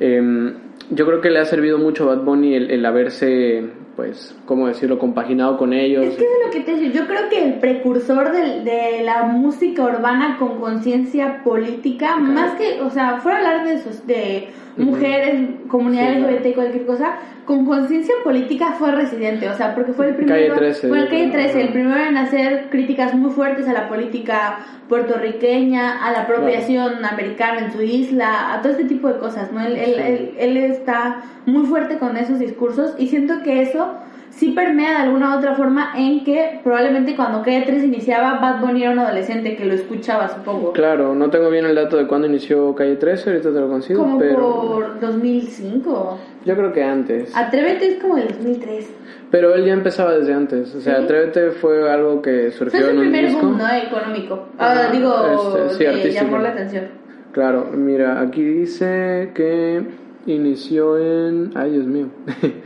eh, 0.01 0.53
yo 0.91 1.07
creo 1.07 1.21
que 1.21 1.31
le 1.31 1.39
ha 1.39 1.45
servido 1.45 1.79
mucho 1.79 2.05
a 2.11 2.17
Bad 2.17 2.25
Bunny 2.25 2.55
el, 2.55 2.71
el 2.71 2.85
haberse, 2.85 3.63
pues, 3.97 4.37
¿cómo 4.45 4.67
decirlo?, 4.67 4.99
compaginado 4.99 5.57
con 5.57 5.73
ellos. 5.73 6.05
Es 6.05 6.17
que 6.17 6.25
es 6.25 6.31
lo 6.47 6.51
que 6.53 6.61
te 6.61 6.75
digo. 6.75 6.93
Yo 6.93 7.07
creo 7.07 7.29
que 7.31 7.45
el 7.45 7.55
precursor 7.61 8.33
del- 8.33 8.65
de, 8.65 9.03
la 9.05 9.23
música 9.25 9.85
urbana 9.85 10.37
con 10.39 10.59
conciencia 10.61 11.43
política, 11.45 12.17
más 12.17 12.55
que, 12.59 12.81
o 12.81 12.91
sea, 12.91 13.19
fuera 13.21 13.39
a 13.39 13.41
hablar 13.61 13.69
de, 13.69 13.79
sus, 13.83 14.07
de 14.07 14.49
mujeres, 14.85 15.41
comunidades 15.69 16.17
Sí. 16.19 16.23
LGBT 16.25 16.47
y 16.47 16.53
cualquier 16.55 16.87
cosa, 16.87 17.15
con 17.45 17.67
conciencia 17.67 18.15
política 18.23 18.73
fue 18.79 18.93
residente, 18.93 19.49
o 19.49 19.55
sea, 19.55 19.75
porque 19.75 19.93
fue 19.93 20.09
el 20.09 20.15
primero. 20.17 20.55
Calle 20.55 20.59
13, 20.73 20.89
fue 20.89 20.99
el 21.01 21.09
Calle 21.09 21.25
yo 21.27 21.33
creo. 21.33 21.43
13, 21.45 21.61
el 21.63 21.69
primero 21.71 22.01
en 22.05 22.17
hacer 22.17 22.67
críticas 22.71 23.15
muy 23.15 23.31
fuertes 23.31 23.67
a 23.69 23.73
la 23.73 23.89
política 23.89 24.59
puertorriqueña, 24.89 26.05
a 26.05 26.13
la 26.13 26.21
apropiación 26.23 27.05
americana 27.05 27.61
en 27.61 27.73
su 27.73 27.83
isla, 27.83 28.53
a 28.53 28.61
todo 28.63 28.73
este 28.73 28.85
tipo 28.85 29.09
de 29.09 29.19
cosas, 29.19 29.51
¿no? 29.53 29.61
Él, 29.65 29.77
él, 29.77 29.99
él- 29.99 30.35
él 30.39 30.57
está 30.59 31.23
muy 31.47 31.67
fuerte 31.67 31.99
con 31.99 32.17
esos 32.17 32.39
discursos 32.39 32.95
y 32.99 33.09
siento 33.09 33.43
que 33.43 33.63
eso 33.63 33.95
sí 34.31 34.53
permea 34.53 34.91
de 34.91 34.97
alguna 34.97 35.35
u 35.35 35.39
otra 35.39 35.55
forma 35.55 35.93
en 35.97 36.25
que 36.25 36.61
probablemente 36.65 37.15
cuando 37.17 37.43
Calle 37.43 37.63
3 37.67 37.85
iniciaba, 37.85 38.39
Bad 38.41 38.61
Bunny 38.61 38.83
era 38.83 38.93
un 38.93 38.99
adolescente 39.01 39.57
que 39.57 39.65
lo 39.67 39.75
escuchaba, 39.75 40.29
supongo. 40.29 40.73
Claro, 40.73 41.15
no 41.15 41.29
tengo 41.31 41.51
bien 41.51 41.67
el 41.67 41.75
dato 41.75 41.97
de 41.97 42.07
cuándo 42.07 42.27
inició 42.27 42.75
Calle 42.75 42.97
13, 42.97 43.31
ahorita 43.31 43.53
te 43.53 43.61
lo 43.61 43.69
consigo, 43.69 44.03
Como 44.03 44.19
pero 44.19 44.37
por 44.39 45.01
2005. 45.01 46.19
yo 46.45 46.57
creo 46.57 46.73
que 46.73 46.83
antes. 46.83 47.37
Atrévete 47.37 47.89
es 47.89 48.03
como 48.03 48.17
del 48.17 48.29
2003. 48.29 48.91
Pero 49.31 49.55
él 49.55 49.65
ya 49.65 49.73
empezaba 49.75 50.13
desde 50.15 50.33
antes, 50.35 50.75
o 50.75 50.81
sea, 50.81 50.97
Sí. 50.97 51.03
Atrévete 51.05 51.51
fue 51.53 51.91
algo 51.91 52.21
que 52.21 52.51
surgió 52.51 52.81
su 52.81 52.87
en 52.91 52.97
un 52.97 53.03
primer 53.03 53.27
disco. 53.27 53.47
boom, 53.47 53.59
¿no? 53.59 53.65
Económico. 53.73 54.49
Ah, 54.59 54.89
digo, 54.93 55.15
este, 55.59 55.71
sí, 55.75 55.79
que 55.79 55.89
artístico. 55.89 56.25
llamó 56.25 56.39
la 56.39 56.49
atención. 56.49 56.85
Claro, 57.33 57.69
mira, 57.73 58.21
aquí 58.21 58.43
dice 58.43 59.31
que 59.35 59.83
inició 60.27 60.99
en... 60.99 61.53
Ay, 61.55 61.73
Dios 61.73 61.87
mío. 61.87 62.07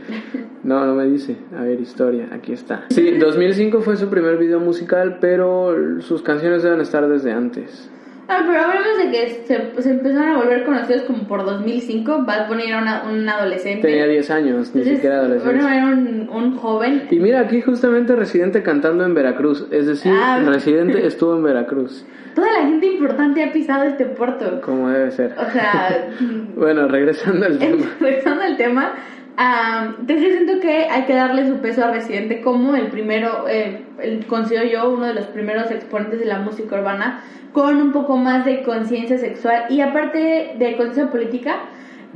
no, 0.63 0.85
no 0.85 0.95
me 0.95 1.05
dice. 1.05 1.37
A 1.57 1.63
ver, 1.63 1.79
historia, 1.79 2.29
aquí 2.31 2.53
está. 2.53 2.85
Sí, 2.89 3.11
2005 3.11 3.81
fue 3.81 3.97
su 3.97 4.09
primer 4.09 4.37
video 4.37 4.59
musical, 4.59 5.17
pero 5.19 6.01
sus 6.01 6.21
canciones 6.21 6.63
deben 6.63 6.81
estar 6.81 7.07
desde 7.07 7.31
antes. 7.31 7.89
Ah, 8.27 8.43
pero 8.47 8.59
hablamos 8.59 8.97
de 8.97 9.11
que 9.11 9.29
se, 9.45 9.81
se 9.83 9.89
empezaron 9.91 10.29
a 10.29 10.37
volver 10.37 10.63
conocidos 10.65 11.03
como 11.03 11.27
por 11.27 11.45
2005. 11.45 12.23
Bad 12.25 12.47
Bunny 12.47 12.63
era 12.63 12.81
una- 12.81 13.03
un 13.03 13.27
adolescente. 13.29 13.87
Tenía 13.87 14.07
10 14.07 14.31
años, 14.31 14.71
ni 14.73 14.81
Entonces, 14.81 14.93
siquiera 14.95 15.17
adolescente. 15.17 15.55
Bueno, 15.55 15.69
era 15.69 15.85
un, 15.85 16.29
un 16.33 16.57
joven. 16.57 17.03
Y 17.11 17.19
mira, 17.19 17.41
aquí 17.41 17.61
justamente 17.61 18.15
Residente 18.15 18.63
cantando 18.63 19.05
en 19.05 19.13
Veracruz, 19.13 19.67
es 19.71 19.85
decir, 19.87 20.11
Ah. 20.15 20.41
Residente 20.45 21.05
estuvo 21.07 21.35
en 21.35 21.43
Veracruz, 21.43 22.05
Toda 22.33 22.51
la 22.51 22.65
gente 22.67 22.87
importante 22.87 23.43
ha 23.43 23.51
pisado 23.53 23.83
este 23.83 24.05
puerto. 24.05 24.59
como 24.61 24.89
debe 24.89 25.11
ser. 25.11 25.33
O 25.37 25.51
sea, 25.51 26.09
Bueno, 26.55 26.87
regresando 26.87 27.45
al 27.45 27.57
tema. 27.59 27.85
regresando 27.99 28.41
al 28.43 28.57
tema, 28.57 28.91
am, 29.37 29.95
entonces 29.99 30.25
yo 30.25 30.31
siento 30.31 30.59
que 30.59 30.85
hay 30.85 31.03
que 31.03 31.13
darle 31.13 31.47
su 31.47 31.57
peso 31.57 31.85
a 31.85 31.91
Residente 31.91 32.41
como 32.41 32.75
el 32.75 32.87
primero, 32.87 33.47
eh, 33.47 33.81
el, 34.01 34.25
considero 34.25 34.65
yo 34.65 34.89
uno 34.89 35.05
de 35.05 35.13
los 35.13 35.25
primeros 35.27 35.71
exponentes 35.71 36.19
de 36.19 36.25
la 36.25 36.39
música 36.39 36.75
urbana 36.75 37.23
con 37.53 37.77
un 37.77 37.91
poco 37.91 38.17
más 38.17 38.45
de 38.45 38.63
conciencia 38.63 39.17
sexual 39.17 39.65
y 39.69 39.81
aparte 39.81 40.55
de 40.57 40.77
conciencia 40.77 41.09
política. 41.09 41.59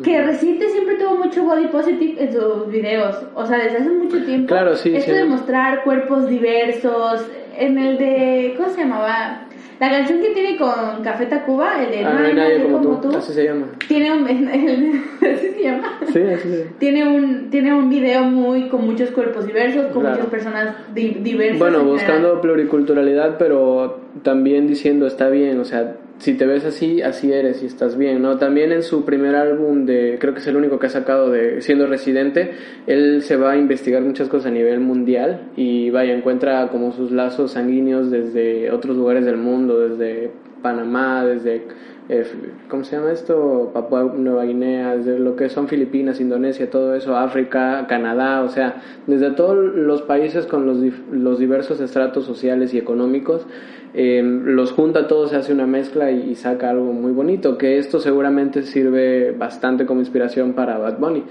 Que 0.04 0.22
Residente 0.22 0.70
siempre 0.70 0.96
tuvo 0.96 1.16
mucho 1.16 1.44
body 1.44 1.68
positive 1.68 2.24
en 2.24 2.32
sus 2.32 2.70
videos, 2.70 3.18
o 3.36 3.46
sea, 3.46 3.58
desde 3.58 3.80
hace 3.80 3.90
mucho 3.90 4.24
tiempo. 4.24 4.48
Claro, 4.48 4.78
sí, 4.78 4.96
Esto 4.96 5.12
sí. 5.12 5.18
de 5.18 5.26
mostrar 5.26 5.84
cuerpos 5.84 6.30
diversos, 6.30 7.26
en 7.58 7.78
el 7.78 7.98
de, 7.98 8.54
¿cómo 8.56 8.70
se 8.70 8.80
llamaba? 8.80 9.49
La 9.80 9.90
canción 9.90 10.20
que 10.20 10.32
tiene 10.32 10.58
con 10.58 11.02
Café 11.04 11.26
Tacuba, 11.28 11.82
el 11.84 11.92
de 11.92 12.04
Ah, 12.04 12.18
no 12.20 12.26
hay 12.28 12.34
nadie 12.34 12.64
como 12.64 13.00
tú, 13.00 13.16
así 13.16 13.32
se 13.34 13.46
llama. 13.46 13.68
tiene 13.88 14.12
un 14.12 14.26
así 15.22 15.48
se 15.56 15.64
llama 15.64 16.00
Sí, 16.12 16.20
así 16.22 16.50
se 16.50 16.58
llama. 16.60 16.72
tiene 16.80 17.08
un 17.08 17.50
tiene 17.50 17.74
un 17.74 17.90
video 17.90 18.24
muy 18.24 18.68
con 18.68 18.86
muchos 18.86 19.10
cuerpos 19.12 19.48
diversos 19.48 19.86
con 19.94 20.02
Claro. 20.02 20.16
muchas 20.18 20.30
personas 20.32 20.76
di- 20.94 21.18
diversas 21.22 21.60
Bueno, 21.60 21.80
en 21.80 21.88
buscando 21.88 22.42
pluriculturalidad, 22.42 23.38
pero 23.38 24.02
también 24.24 24.68
diciendo 24.68 25.08
está 25.08 25.30
bien, 25.30 25.60
o 25.60 25.66
sea, 25.66 25.96
si 26.20 26.34
te 26.34 26.46
ves 26.46 26.66
así, 26.66 27.02
así 27.02 27.32
eres 27.32 27.64
y 27.64 27.66
estás 27.66 27.98
bien, 27.98 28.22
¿no? 28.22 28.38
También 28.38 28.74
en 28.74 28.84
su 28.84 29.06
primer 29.06 29.36
álbum 29.36 29.86
de, 29.86 30.18
creo 30.20 30.34
que 30.34 30.42
es 30.42 30.48
el 30.48 30.58
único 30.58 30.78
que 30.78 30.88
ha 30.88 30.90
sacado 30.90 31.32
de 31.32 31.62
siendo 31.62 31.88
residente, 31.88 32.52
él 32.88 33.22
se 33.24 33.38
va 33.38 33.52
a 33.52 33.58
investigar 33.58 34.02
muchas 34.02 34.28
cosas 34.28 34.48
a 34.48 34.52
nivel 34.52 34.82
mundial 34.82 35.50
y 35.56 35.90
vaya, 35.92 36.14
encuentra 36.14 36.68
como 36.68 36.92
sus 36.92 37.12
lazos 37.12 37.54
sanguíneos 37.54 38.12
desde 38.12 38.70
otros 38.72 38.98
lugares 38.98 39.26
del 39.26 39.38
mundo, 39.38 39.80
desde 39.80 40.32
Panamá, 40.62 41.26
desde, 41.26 41.64
eh, 42.10 42.26
¿cómo 42.70 42.84
se 42.84 42.96
llama 42.96 43.12
esto? 43.12 43.70
Papua 43.74 44.12
Nueva 44.16 44.44
Guinea, 44.46 44.98
desde 44.98 45.20
lo 45.20 45.36
que 45.36 45.48
son 45.50 45.68
Filipinas, 45.68 46.20
Indonesia, 46.20 46.70
todo 46.70 46.96
eso, 46.96 47.16
África, 47.16 47.86
Canadá, 47.88 48.42
o 48.42 48.50
sea, 48.50 48.82
desde 49.08 49.32
todos 49.32 49.56
los 49.56 50.02
países 50.02 50.46
con 50.48 50.66
los, 50.66 50.78
los 51.12 51.40
diversos 51.40 51.80
estratos 51.82 52.26
sociales 52.26 52.74
y 52.74 52.78
económicos, 52.80 53.46
eh, 53.94 54.22
los 54.24 54.72
junta 54.72 55.08
todos, 55.08 55.30
se 55.32 55.36
hace 55.36 55.54
una 55.54 55.66
mezcla 55.68 56.12
y, 56.12 56.36
saca 56.36 56.70
algo 56.72 56.94
muy 56.94 57.12
bonito, 57.12 57.58
que 57.58 57.78
esto 57.78 58.00
seguramente 58.00 58.64
sirve 58.64 59.32
bastante 59.32 59.86
como 59.86 60.00
inspiración 60.00 60.54
para 60.54 60.78
Bad 60.78 60.98
Bunny. 61.00 61.24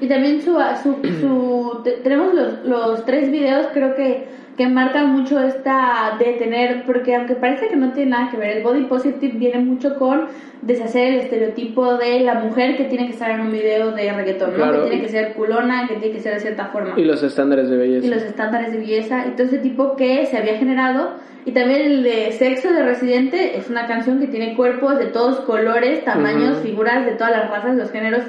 Y 0.00 0.08
también 0.08 0.40
su, 0.40 0.56
su, 0.82 0.96
su- 1.20 1.80
te- 1.84 1.98
tenemos 2.02 2.34
los, 2.34 2.64
los 2.64 3.04
tres 3.04 3.30
videos 3.30 3.66
creo 3.72 3.94
que, 3.94 4.39
que 4.60 4.68
marcan 4.68 5.14
mucho 5.14 5.40
esta 5.40 6.16
de 6.18 6.34
tener, 6.34 6.84
porque 6.84 7.16
aunque 7.16 7.34
parece 7.34 7.68
que 7.68 7.76
no 7.76 7.92
tiene 7.92 8.10
nada 8.10 8.30
que 8.30 8.36
ver, 8.36 8.58
el 8.58 8.62
body 8.62 8.82
positive 8.82 9.32
viene 9.38 9.58
mucho 9.60 9.98
con 9.98 10.26
deshacer 10.60 11.14
el 11.14 11.20
estereotipo 11.20 11.96
de 11.96 12.20
la 12.20 12.34
mujer 12.34 12.76
que 12.76 12.84
tiene 12.84 13.06
que 13.06 13.14
estar 13.14 13.30
en 13.30 13.40
un 13.40 13.50
video 13.50 13.92
de 13.92 14.12
reggaetón, 14.12 14.58
¿no? 14.58 14.70
Que 14.70 14.78
tiene 14.80 15.00
que 15.00 15.08
ser 15.08 15.32
culona, 15.32 15.88
que 15.88 15.94
tiene 15.94 16.14
que 16.14 16.20
ser 16.20 16.34
de 16.34 16.40
cierta 16.40 16.66
forma. 16.66 16.92
Y 17.00 17.04
los 17.04 17.22
estándares 17.22 17.70
de 17.70 17.76
belleza. 17.78 18.06
y 18.06 18.10
los 18.10 18.22
estándares 18.22 18.72
de 18.72 18.78
belleza 18.80 19.24
y 19.28 19.30
todo 19.30 19.44
ese 19.44 19.60
tipo 19.60 19.96
que 19.96 20.26
se 20.26 20.36
había 20.36 20.58
generado. 20.58 21.12
Y 21.46 21.52
también 21.52 21.80
el 21.80 22.02
de 22.02 22.32
Sexo 22.32 22.70
de 22.70 22.82
Residente 22.82 23.56
es 23.56 23.70
una 23.70 23.86
canción 23.86 24.20
que 24.20 24.26
tiene 24.26 24.56
cuerpos 24.56 24.98
de 24.98 25.06
todos 25.06 25.40
colores, 25.40 26.04
tamaños, 26.04 26.58
figuras 26.58 27.06
de 27.06 27.12
todas 27.12 27.32
las 27.32 27.48
razas, 27.48 27.78
los 27.78 27.90
géneros. 27.90 28.24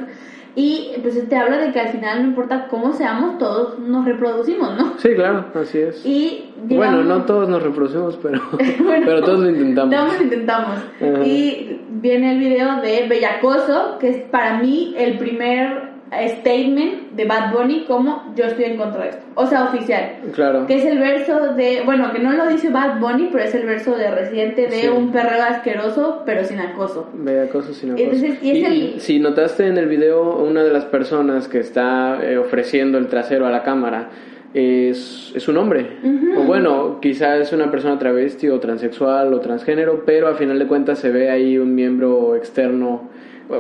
Y 0.56 0.92
pues 1.02 1.30
te 1.30 1.36
habla 1.36 1.58
de 1.58 1.72
que 1.72 1.80
al 1.80 1.90
final 1.90 2.24
no 2.24 2.30
importa 2.30 2.68
cómo 2.68 2.92
seamos, 2.94 3.38
todos 3.38 3.80
nos 3.80 4.06
reproducimos, 4.06 4.78
¿no? 4.78 4.98
Sí, 4.98 5.14
claro, 5.16 5.46
así 5.56 5.78
es. 5.80 6.06
Y 6.06 6.52
Bueno, 6.64 7.04
no 7.04 7.24
todos 7.24 7.48
nos 7.48 7.64
reproducimos, 7.64 8.18
pero, 8.22 8.42
Bueno, 8.52 9.06
pero 9.06 9.22
todos 9.24 9.40
lo 9.40 9.50
intentamos. 9.50 9.96
Todos 9.96 10.18
lo 10.18 10.24
intentamos. 10.24 10.76
Ajá. 11.00 11.26
Y 11.26 11.82
viene 11.90 12.34
el 12.34 12.40
video 12.40 12.82
de 12.82 13.08
Bellacoso, 13.08 13.98
que 14.00 14.10
es 14.10 14.18
para 14.24 14.60
mí 14.60 14.94
el 14.98 15.18
primer 15.18 15.91
statement 16.12 17.12
de 17.14 17.26
Bad 17.26 17.54
Bunny 17.54 17.86
como 17.86 18.34
yo 18.36 18.46
estoy 18.46 18.66
en 18.66 18.78
contra 18.78 19.04
de 19.04 19.10
esto. 19.12 19.24
O 19.36 19.46
sea, 19.48 19.66
oficial. 19.66 20.18
Claro. 20.34 20.68
Que 20.68 20.76
es 20.76 20.86
el 20.86 21.00
verso 21.00 21.54
de, 21.54 21.82
bueno, 21.86 22.12
que 22.12 22.20
no 22.20 22.34
lo 22.34 22.48
dice 22.48 22.70
Bad 22.70 23.00
Bunny, 23.00 23.30
pero 23.32 23.46
es 23.46 23.56
el 23.56 23.66
verso 23.66 23.96
de 23.96 24.12
Residente 24.12 24.64
de 24.68 24.72
Sí. 24.72 24.88
un 24.90 25.12
perreo 25.12 25.44
asqueroso, 25.44 26.24
pero 26.26 26.44
sin 26.44 26.60
acoso. 26.60 27.10
Bella 27.14 27.48
cosa 27.50 27.74
sin 27.74 27.92
acoso. 27.92 28.04
Entonces, 28.04 28.44
y 28.44 28.52
es 28.62 28.68
el- 28.68 29.00
si 29.02 29.20
notaste 29.20 29.68
en 29.68 29.78
el 29.78 29.88
video, 29.88 30.36
una 30.38 30.64
de 30.64 30.72
las 30.72 30.86
personas 30.86 31.48
que 31.48 31.60
está 31.60 32.20
eh, 32.22 32.38
ofreciendo 32.38 32.98
el 32.98 33.08
trasero 33.08 33.46
a 33.48 33.50
la 33.50 33.64
cámara 33.64 34.10
es, 34.54 35.32
es 35.34 35.48
un 35.48 35.58
hombre. 35.58 35.98
O 36.38 36.42
bueno, 36.42 37.00
quizás 37.02 37.40
es 37.40 37.54
una 37.54 37.72
persona 37.72 37.98
travesti 37.98 38.50
o 38.50 38.60
transexual 38.60 39.34
o 39.34 39.40
transgénero, 39.40 40.04
pero 40.06 40.28
a 40.28 40.36
final 40.36 40.60
de 40.60 40.68
cuentas 40.68 41.00
se 41.00 41.10
ve 41.10 41.30
ahí 41.30 41.58
un 41.58 41.74
miembro 41.74 42.36
externo. 42.36 43.10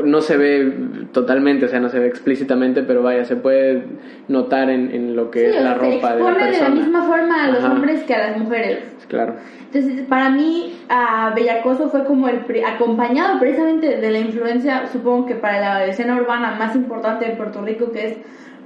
No 0.06 0.22
se 0.22 0.38
ve 0.38 0.74
totalmente, 1.12 1.66
o 1.66 1.70
sea, 1.70 1.80
no 1.80 1.90
se 1.90 2.00
ve 2.00 2.08
explícitamente, 2.08 2.82
pero 2.84 3.04
vaya, 3.04 3.26
se 3.26 3.36
puede 3.36 3.84
notar 4.28 4.70
en, 4.70 4.90
en 4.94 5.16
lo 5.16 5.30
que 5.32 5.52
Sí, 5.52 5.58
es 5.58 5.64
la 5.64 5.74
ropa 5.74 5.88
de 6.16 6.22
la 6.24 6.30
expone 6.30 6.34
de 6.34 6.40
la 6.40 6.46
persona. 6.60 6.70
misma 6.76 7.04
forma 7.04 7.44
a 7.44 7.48
los 7.50 7.64
Ajá. 7.64 7.74
hombres 7.74 8.04
que 8.04 8.14
a 8.16 8.28
las 8.30 8.38
mujeres. 8.38 8.80
Claro. 9.08 9.36
Entonces, 9.74 10.02
para 10.08 10.30
mí, 10.30 10.78
a 10.90 11.32
Bellacoso 11.36 11.90
fue 11.90 12.04
como 12.06 12.28
el 12.30 12.40
acompañado 12.66 13.40
precisamente 13.40 13.98
de 13.98 14.12
la 14.12 14.20
influencia, 14.20 14.88
supongo 14.92 15.26
que 15.26 15.36
para 15.36 15.60
la 15.60 15.86
escena 15.86 16.16
urbana 16.18 16.56
más 16.58 16.76
importante 16.76 17.26
de 17.26 17.36
Puerto 17.36 17.62
Rico, 17.62 17.92
que 17.92 18.08
es 18.08 18.18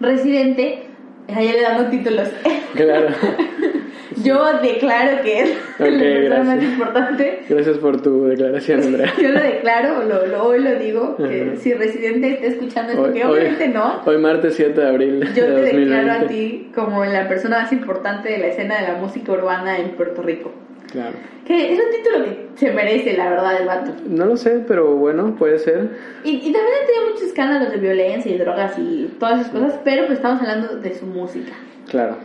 Residente. 0.02 0.84
Ahí 1.34 1.48
le 1.52 1.62
dando 1.62 1.86
títulos. 1.90 2.30
Claro. 2.76 3.08
Yo 4.23 4.60
declaro 4.62 5.21
que 5.23 5.41
es 5.41 5.49
Ok, 5.80 5.80
la 5.80 5.99
persona 5.99 6.43
más 6.56 6.63
importante. 6.63 7.43
Gracias 7.49 7.78
por 7.78 8.01
tu 8.01 8.25
declaración, 8.25 8.82
Andrea. 8.84 9.13
Yo 9.21 9.30
lo 9.30 9.39
declaro, 9.41 10.04
lo, 10.04 10.25
lo- 10.28 10.43
hoy 10.45 10.60
lo 10.62 10.75
digo, 10.75 11.17
que 11.17 11.49
Ajá. 11.51 11.56
si 11.62 11.73
Residente 11.73 12.30
está 12.34 12.47
escuchando 12.47 12.91
esto, 12.93 13.04
Hoy- 13.04 13.13
que 13.13 13.25
hoy- 13.25 13.39
obviamente 13.39 13.67
no, 13.69 14.01
Hoy 14.06 14.17
martes 14.17 14.56
7 14.56 14.80
de 14.80 14.88
abril 14.88 15.19
yo 15.19 15.28
de 15.28 15.34
te 15.34 15.51
2020. 15.51 15.80
declaro 15.95 16.25
a 16.25 16.28
ti 16.28 16.71
como 16.73 17.04
la 17.06 17.28
persona 17.28 17.60
más 17.63 17.71
importante 17.73 18.30
de 18.30 18.38
la 18.38 18.47
escena 18.47 18.80
de 18.82 18.88
la 18.88 18.95
música 18.95 19.32
urbana 19.32 19.78
en 19.78 19.89
Puerto 19.91 20.21
Rico. 20.21 20.51
Claro. 20.91 21.15
Que 21.45 21.73
es 21.73 21.80
un 21.80 21.91
título 21.91 22.25
que 22.25 22.47
se 22.56 22.71
merece, 22.71 23.17
la 23.17 23.30
verdad, 23.30 23.60
el 23.60 23.67
vato. 23.67 23.91
No 24.08 24.25
lo 24.25 24.38
sé, 24.38 24.62
pero 24.67 24.95
bueno, 24.95 25.36
puede 25.38 25.60
ser. 25.60 25.89
Y, 26.23 26.30
y 26.38 26.39
también 26.54 26.73
ha 26.82 26.86
tenido 26.88 27.06
muchos 27.10 27.23
escándalos 27.23 27.71
de 27.71 27.78
violencia 27.78 28.32
y 28.34 28.38
drogas 28.38 28.73
y 28.80 29.13
todas 29.19 29.41
esas 29.41 29.51
cosas, 29.51 29.80
pero 29.84 30.06
pues 30.06 30.17
estamos 30.19 30.41
hablando 30.41 30.78
de 30.78 30.93
su 30.95 31.06
música. 31.06 31.51
Claro. 31.89 32.15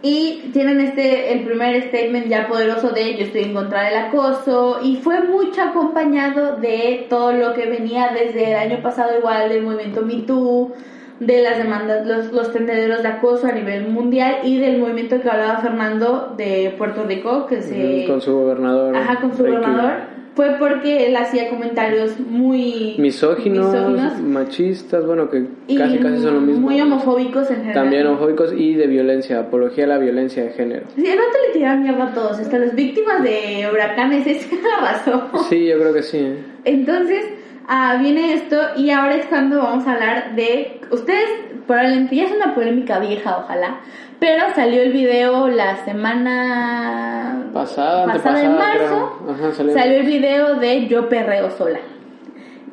Y 0.00 0.50
tienen 0.52 0.80
este, 0.80 1.32
el 1.32 1.44
primer 1.44 1.82
statement 1.88 2.28
ya 2.28 2.46
poderoso 2.46 2.90
de 2.90 3.16
yo 3.16 3.24
estoy 3.24 3.42
en 3.42 3.54
contra 3.54 3.82
del 3.82 3.96
acoso 3.96 4.78
y 4.82 4.96
fue 4.96 5.22
mucho 5.22 5.60
acompañado 5.60 6.56
de 6.56 7.06
todo 7.10 7.32
lo 7.32 7.52
que 7.54 7.66
venía 7.66 8.10
desde 8.12 8.52
el 8.52 8.56
año 8.56 8.82
pasado 8.82 9.18
igual 9.18 9.48
del 9.48 9.62
movimiento 9.62 10.02
Me 10.02 10.22
Too, 10.22 10.72
de 11.18 11.42
las 11.42 11.58
demandas, 11.58 12.06
los, 12.06 12.32
los 12.32 12.52
tendederos 12.52 13.02
de 13.02 13.08
acoso 13.08 13.48
a 13.48 13.52
nivel 13.52 13.88
mundial 13.88 14.38
y 14.44 14.58
del 14.58 14.78
movimiento 14.78 15.20
que 15.20 15.28
hablaba 15.28 15.58
Fernando 15.58 16.32
de 16.36 16.74
Puerto 16.78 17.02
Rico, 17.04 17.46
que 17.46 17.60
se... 17.60 18.04
Con 18.06 18.20
su 18.20 18.34
gobernador. 18.34 18.96
Ajá, 18.96 19.20
con 19.20 19.36
su 19.36 19.42
gobernador. 19.42 20.17
Fue 20.38 20.54
porque 20.56 21.08
él 21.08 21.16
hacía 21.16 21.50
comentarios 21.50 22.20
muy... 22.20 22.94
Misóginos, 22.96 23.72
misóginos 23.72 24.20
machistas, 24.20 25.04
bueno, 25.04 25.28
que 25.28 25.48
casi 25.76 25.98
casi 25.98 26.22
son 26.22 26.34
lo 26.34 26.40
mismo. 26.42 26.68
Muy 26.68 26.80
homofóbicos 26.80 27.50
en 27.50 27.56
general. 27.56 27.74
También 27.74 28.06
homofóbicos 28.06 28.52
y 28.52 28.74
de 28.74 28.86
violencia, 28.86 29.40
apología 29.40 29.82
a 29.82 29.88
la 29.88 29.98
violencia 29.98 30.44
de 30.44 30.50
género. 30.50 30.86
Sí, 30.94 31.04
el 31.04 31.18
vato 31.18 31.38
le 31.44 31.54
tiraba 31.54 31.80
mierda 31.80 32.04
a 32.04 32.14
todos, 32.14 32.38
hasta 32.38 32.56
las 32.56 32.72
víctimas 32.72 33.20
de 33.24 33.68
huracanes, 33.68 34.26
esa 34.28 34.46
razón. 34.80 35.22
Sí, 35.48 35.66
yo 35.66 35.76
creo 35.76 35.92
que 35.92 36.04
sí. 36.04 36.18
¿eh? 36.18 36.36
Entonces, 36.66 37.24
ah, 37.66 37.98
viene 38.00 38.34
esto 38.34 38.60
y 38.76 38.90
ahora 38.90 39.16
es 39.16 39.26
cuando 39.26 39.58
vamos 39.58 39.88
a 39.88 39.94
hablar 39.94 40.36
de... 40.36 40.80
Ustedes, 40.92 41.30
probablemente 41.66 42.14
ya 42.14 42.26
es 42.26 42.30
una 42.30 42.54
polémica 42.54 43.00
vieja, 43.00 43.38
ojalá, 43.38 43.80
pero 44.18 44.54
salió 44.54 44.82
el 44.82 44.92
video 44.92 45.48
la 45.48 45.84
semana 45.84 47.44
Pasada, 47.52 48.06
pasada 48.06 48.42
en 48.42 48.56
marzo. 48.56 49.20
Ajá, 49.30 49.52
salió. 49.52 49.74
salió 49.74 49.98
el 50.00 50.06
video 50.06 50.54
de 50.56 50.86
Yo 50.86 51.08
Perreo 51.08 51.50
Sola. 51.50 51.80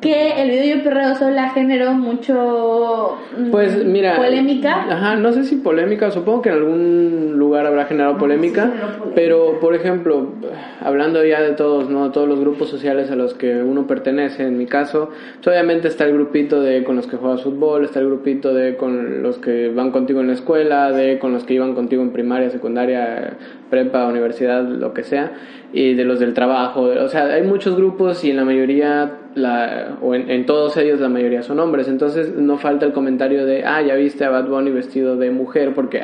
Que 0.00 0.42
el 0.42 0.50
video 0.50 0.76
Yo 0.76 0.84
Perreo 0.84 1.14
Sola 1.14 1.50
generó 1.50 1.92
mucho 1.92 3.16
mm, 3.38 3.50
Pues 3.50 3.84
mira, 3.84 4.16
polémica. 4.16 4.86
Ajá, 4.90 5.16
no 5.16 5.32
sé 5.32 5.44
si 5.44 5.56
polémica, 5.56 6.10
supongo 6.10 6.42
que 6.42 6.48
en 6.50 6.54
algún 6.56 7.34
lugar 7.36 7.66
habrá 7.66 7.86
generado 7.86 8.18
polémica, 8.18 8.64
polémica. 8.64 9.12
pero 9.14 9.58
por 9.60 9.74
ejemplo, 9.74 10.32
hablando 10.80 11.24
ya 11.24 11.40
de 11.40 11.52
todos, 11.52 11.88
¿no? 11.88 12.10
Todos 12.10 12.28
los 12.28 12.40
grupos 12.40 12.68
sociales 12.68 13.10
a 13.10 13.16
los 13.16 13.34
que 13.34 13.62
uno 13.62 13.86
pertenece, 13.86 14.44
en 14.44 14.58
mi 14.58 14.66
caso, 14.66 15.10
pues, 15.36 15.48
obviamente 15.48 15.88
está 15.88 16.04
el 16.04 16.12
grupito 16.12 16.60
de 16.60 16.84
con 16.84 16.96
los 16.96 17.06
que 17.06 17.16
juegas 17.16 17.42
fútbol, 17.42 17.84
está 17.84 18.00
el 18.00 18.06
grupito 18.06 18.52
de 18.52 18.76
con 18.76 19.22
los 19.22 19.38
que 19.38 19.68
van 19.68 19.90
contigo 19.92 20.20
en 20.20 20.28
la 20.28 20.34
escuela, 20.34 20.92
de 20.92 21.18
con 21.18 21.32
los 21.32 21.44
que 21.44 21.54
iban 21.54 21.74
contigo 21.74 22.02
en 22.02 22.10
primaria, 22.10 22.50
secundaria, 22.50 23.36
prepa, 23.70 24.06
universidad, 24.06 24.62
lo 24.62 24.92
que 24.92 25.04
sea, 25.04 25.32
y 25.72 25.94
de 25.94 26.04
los 26.04 26.20
del 26.20 26.34
trabajo, 26.34 26.82
o 26.82 27.08
sea, 27.08 27.26
hay 27.26 27.42
muchos 27.42 27.76
grupos 27.76 28.24
y 28.24 28.30
en 28.30 28.36
la 28.36 28.44
mayoría 28.44 29.12
la, 29.36 29.98
o 30.02 30.14
en, 30.14 30.30
en 30.30 30.46
todos 30.46 30.76
ellos 30.78 30.98
la 30.98 31.08
mayoría 31.08 31.42
son 31.42 31.60
hombres, 31.60 31.88
entonces 31.88 32.34
no 32.34 32.56
falta 32.56 32.86
el 32.86 32.92
comentario 32.92 33.44
de, 33.46 33.64
ah, 33.64 33.82
ya 33.82 33.94
viste 33.94 34.24
a 34.24 34.30
Bad 34.30 34.48
Bunny 34.48 34.70
vestido 34.70 35.16
de 35.16 35.30
mujer, 35.30 35.74
porque 35.74 36.00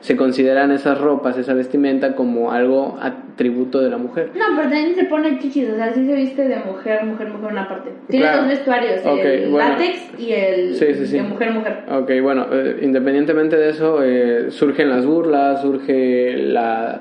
se 0.00 0.16
consideran 0.16 0.70
esas 0.70 1.00
ropas, 1.00 1.38
esa 1.38 1.54
vestimenta 1.54 2.14
como 2.14 2.52
algo 2.52 2.98
atributo 3.00 3.80
de 3.80 3.88
la 3.90 3.96
mujer. 3.96 4.30
No, 4.34 4.44
pero 4.56 4.68
también 4.68 4.94
se 4.94 5.04
pone 5.06 5.38
chichis, 5.38 5.70
o 5.70 5.76
sea, 5.76 5.92
sí 5.94 6.06
se 6.06 6.14
viste 6.14 6.46
de 6.46 6.56
mujer, 6.56 7.04
mujer, 7.04 7.28
mujer 7.30 7.52
una 7.52 7.66
parte. 7.68 7.90
Tiene 8.08 8.26
Claro. 8.26 8.42
dos 8.42 8.48
vestuarios, 8.50 9.00
el 9.04 9.50
bueno. 9.50 9.68
látex 9.70 10.18
y 10.18 10.32
el 10.32 10.74
Sí, 10.74 10.86
sí, 10.94 11.06
sí. 11.06 11.16
de 11.16 11.22
mujer, 11.22 11.52
mujer. 11.52 11.78
Ok, 11.90 12.10
bueno, 12.22 12.46
eh, 12.52 12.80
independientemente 12.82 13.56
de 13.56 13.70
eso, 13.70 14.00
eh, 14.04 14.50
surgen 14.50 14.90
las 14.90 15.06
burlas, 15.06 15.62
surge 15.62 16.36
la, 16.36 17.00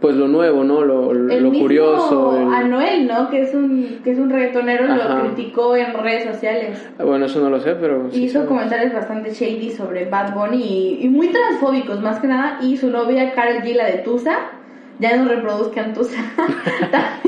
pues 0.00 0.14
lo 0.14 0.28
nuevo, 0.28 0.62
¿no? 0.62 0.82
Lo, 0.84 1.10
El 1.10 1.42
lo 1.42 1.50
mismo 1.50 1.64
curioso. 1.64 2.36
el- 2.40 2.54
Anuel, 2.54 3.06
¿no? 3.08 3.28
Que 3.30 3.42
es 3.42 3.52
un 3.54 3.98
que 4.04 4.12
es 4.12 4.18
un 4.18 4.30
reggaetonero, 4.30 4.84
Ajá. 4.84 4.96
lo 4.96 5.03
criticó 5.22 5.76
en 5.76 5.94
redes 5.94 6.24
sociales. 6.24 6.86
Bueno, 6.98 7.26
eso 7.26 7.40
no 7.40 7.50
lo 7.50 7.60
sé, 7.60 7.74
pero... 7.74 8.10
sí 8.10 8.24
hizo 8.24 8.46
comentarios 8.46 8.92
bastante 8.92 9.32
shady 9.32 9.70
sobre 9.70 10.04
Bad 10.06 10.34
Bunny 10.34 10.62
y, 10.62 11.04
y 11.04 11.08
muy 11.08 11.28
transfóbicos 11.28 12.00
más 12.00 12.20
que 12.20 12.26
nada. 12.26 12.58
Y 12.62 12.76
su 12.76 12.90
novia 12.90 13.32
Karol 13.34 13.62
G 13.62 13.74
la 13.74 13.86
de 13.86 13.98
Tusa 13.98 14.50
ya 14.98 15.16
no 15.16 15.28
reproduzcan 15.28 15.92
Tusa. 15.94 16.22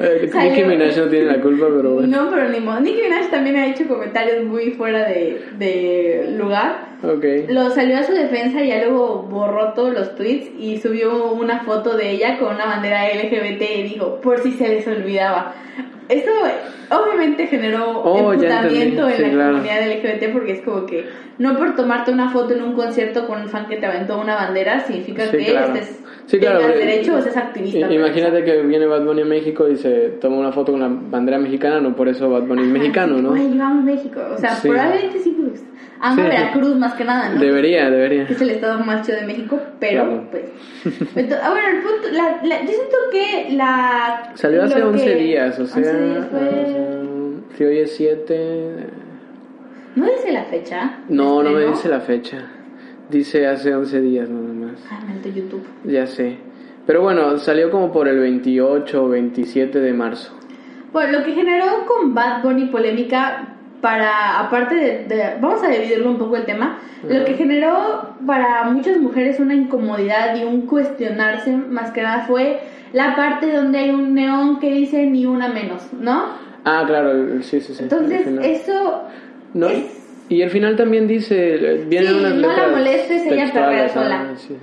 Eh, 0.00 0.30
Nicki 0.32 0.62
Minaj 0.62 0.96
no 0.96 1.08
tiene 1.08 1.24
la 1.24 1.40
culpa, 1.40 1.66
pero 1.74 1.94
bueno. 1.94 2.06
no 2.06 2.30
pero 2.30 2.48
ni 2.48 2.60
modo. 2.60 2.80
Nicki 2.80 3.02
Minaj 3.02 3.30
también 3.30 3.56
ha 3.56 3.66
hecho 3.66 3.88
comentarios 3.88 4.44
muy 4.44 4.70
fuera 4.72 5.08
de, 5.08 5.42
de 5.58 6.34
lugar. 6.36 6.94
Ok. 7.02 7.24
lo 7.48 7.70
salió 7.70 7.98
a 7.98 8.02
su 8.02 8.12
defensa 8.12 8.62
y 8.62 8.68
ya 8.68 8.84
luego 8.84 9.22
borró 9.22 9.72
todos 9.72 9.92
los 9.92 10.14
tweets 10.14 10.50
y 10.58 10.78
subió 10.78 11.32
una 11.32 11.60
foto 11.64 11.96
de 11.96 12.10
ella 12.10 12.38
con 12.38 12.54
una 12.54 12.66
bandera 12.66 13.08
LGBT 13.08 13.62
y 13.78 13.82
dijo 13.82 14.20
por 14.20 14.40
si 14.42 14.52
se 14.52 14.68
les 14.68 14.86
olvidaba 14.86 15.54
esto 16.08 16.30
obviamente 16.90 17.46
generó 17.46 18.00
Oh, 18.02 18.32
emputamiento 18.32 19.08
en 19.08 19.16
Sí, 19.16 19.22
la 19.22 19.30
claro. 19.30 19.52
comunidad 19.52 19.88
LGBT 19.90 20.32
porque 20.32 20.52
es 20.52 20.60
como 20.62 20.86
que 20.86 21.04
no 21.38 21.56
por 21.58 21.74
tomarte 21.74 22.10
una 22.12 22.30
foto 22.30 22.54
en 22.54 22.62
un 22.62 22.74
concierto 22.74 23.26
con 23.26 23.42
un 23.42 23.48
fan 23.48 23.66
que 23.66 23.76
te 23.76 23.86
aventó 23.86 24.20
una 24.20 24.34
bandera 24.36 24.80
significa 24.80 25.24
Sí, 25.26 25.36
que 25.38 25.44
claro. 25.46 25.74
estés, 25.74 26.00
Sí, 26.26 26.38
claro, 26.38 26.58
tengas 26.58 26.72
porque- 26.72 26.86
derecho 26.86 27.16
o 27.16 27.20
seas 27.20 27.36
activista. 27.36 27.92
Imagínate 27.92 28.36
eso. 28.38 28.44
que 28.46 28.62
viene 28.62 28.86
Bad 28.86 29.04
Bunny 29.04 29.22
a 29.22 29.26
México 29.26 29.68
y 29.68 29.76
se 29.76 30.10
toma 30.20 30.36
una 30.38 30.52
foto 30.52 30.72
con 30.72 30.80
la 30.80 30.88
bandera 30.88 31.38
mexicana, 31.38 31.80
no 31.80 31.94
por 31.96 32.08
eso 32.08 32.30
Bad 32.30 32.42
Bunny 32.44 32.62
es 32.62 32.68
mexicano, 32.68 33.18
¿no? 33.18 33.30
Güey, 33.30 33.54
yo 33.56 33.62
amo 33.62 33.82
México. 33.82 34.20
O 34.34 34.38
sea, 34.38 34.54
Sí. 34.56 34.68
probablemente 34.68 35.18
sí. 35.18 35.30
Amo. 36.00 36.22
Veracruz 36.22 36.76
más 36.76 36.94
que 36.94 37.04
nada, 37.04 37.30
¿no? 37.30 37.40
Debería, 37.40 37.88
debería. 37.88 38.26
que 38.26 38.34
es 38.34 38.42
el 38.42 38.50
estado 38.50 38.78
más 38.84 39.06
chido 39.06 39.18
de 39.20 39.26
México, 39.26 39.58
pero 39.78 40.04
Claro. 40.04 40.24
pues... 40.30 40.44
Entonces, 41.16 41.38
ah, 41.42 41.50
bueno, 41.50 41.68
el 41.68 41.82
punto, 41.82 42.08
la, 42.12 42.40
la- 42.46 42.60
yo 42.62 42.68
siento 42.68 42.96
que 43.10 43.54
la... 43.56 44.32
Salió 44.34 44.64
hace 44.64 44.80
lo 44.80 44.88
11 44.90 45.04
que- 45.04 45.14
días, 45.14 45.58
o 45.58 45.62
11 45.62 45.82
sea, 45.84 45.92
días 45.94 46.26
fue- 46.30 46.40
sea, 46.40 47.56
si 47.56 47.64
hoy 47.64 47.78
es 47.78 47.96
7... 47.96 48.76
¿No 49.96 50.06
dice 50.06 50.32
la 50.32 50.44
fecha? 50.44 50.98
No, 51.08 51.42
no 51.42 51.50
me 51.50 51.64
dice 51.66 51.88
la 51.88 52.00
fecha. 52.00 52.38
Dice 53.08 53.46
hace 53.46 53.74
11 53.74 54.00
días 54.00 54.28
nada 54.28 54.52
más. 54.72 54.80
Ah, 54.90 55.00
maldito 55.06 55.28
YouTube. 55.28 55.64
Ya 55.84 56.06
sé. 56.06 56.36
Pero 56.86 57.02
bueno, 57.02 57.38
salió 57.38 57.70
como 57.70 57.92
por 57.92 58.08
el 58.08 58.18
28 58.18 59.04
o 59.04 59.08
27 59.08 59.80
de 59.80 59.92
marzo. 59.92 60.32
Bueno, 60.92 61.18
lo 61.18 61.24
que 61.24 61.32
generó 61.32 61.86
con 61.86 62.14
Bad 62.14 62.42
Bunny 62.42 62.66
polémica 62.66 63.48
para, 63.80 64.40
aparte 64.40 64.74
de, 64.74 65.04
de- 65.04 65.34
vamos 65.40 65.62
a 65.62 65.68
dividirlo 65.68 66.10
un 66.10 66.18
poco 66.18 66.36
el 66.36 66.44
tema, 66.44 66.78
lo 67.06 67.24
que 67.24 67.34
generó 67.34 68.14
para 68.26 68.64
muchas 68.64 68.96
mujeres 68.98 69.38
una 69.38 69.54
incomodidad 69.54 70.34
y 70.36 70.44
un 70.44 70.62
cuestionarse 70.62 71.54
más 71.54 71.90
que 71.90 72.00
nada 72.02 72.24
fue 72.26 72.60
la 72.94 73.14
parte 73.14 73.52
donde 73.52 73.78
hay 73.78 73.90
un 73.90 74.14
neón 74.14 74.58
que 74.58 74.70
dice 74.72 75.04
ni 75.06 75.26
una 75.26 75.48
menos, 75.48 75.86
¿no? 75.92 76.24
Ah, 76.64 76.84
claro, 76.86 77.42
sí, 77.42 77.60
sí, 77.60 77.74
sí. 77.74 77.82
Entonces, 77.82 78.26
eso 78.42 79.02
No, 79.54 79.68
Y 80.28 80.42
el 80.42 80.50
final 80.50 80.76
también 80.76 81.06
dice, 81.06 81.54
eh, 81.54 81.84
vienen 81.86 82.12
Sí, 82.12 82.18
unas 82.18 82.34
no 82.34 82.56
la 82.56 82.68
molestes, 82.68 83.22
ella 83.26 83.88
sola. 83.92 84.34
sí. 84.36 84.56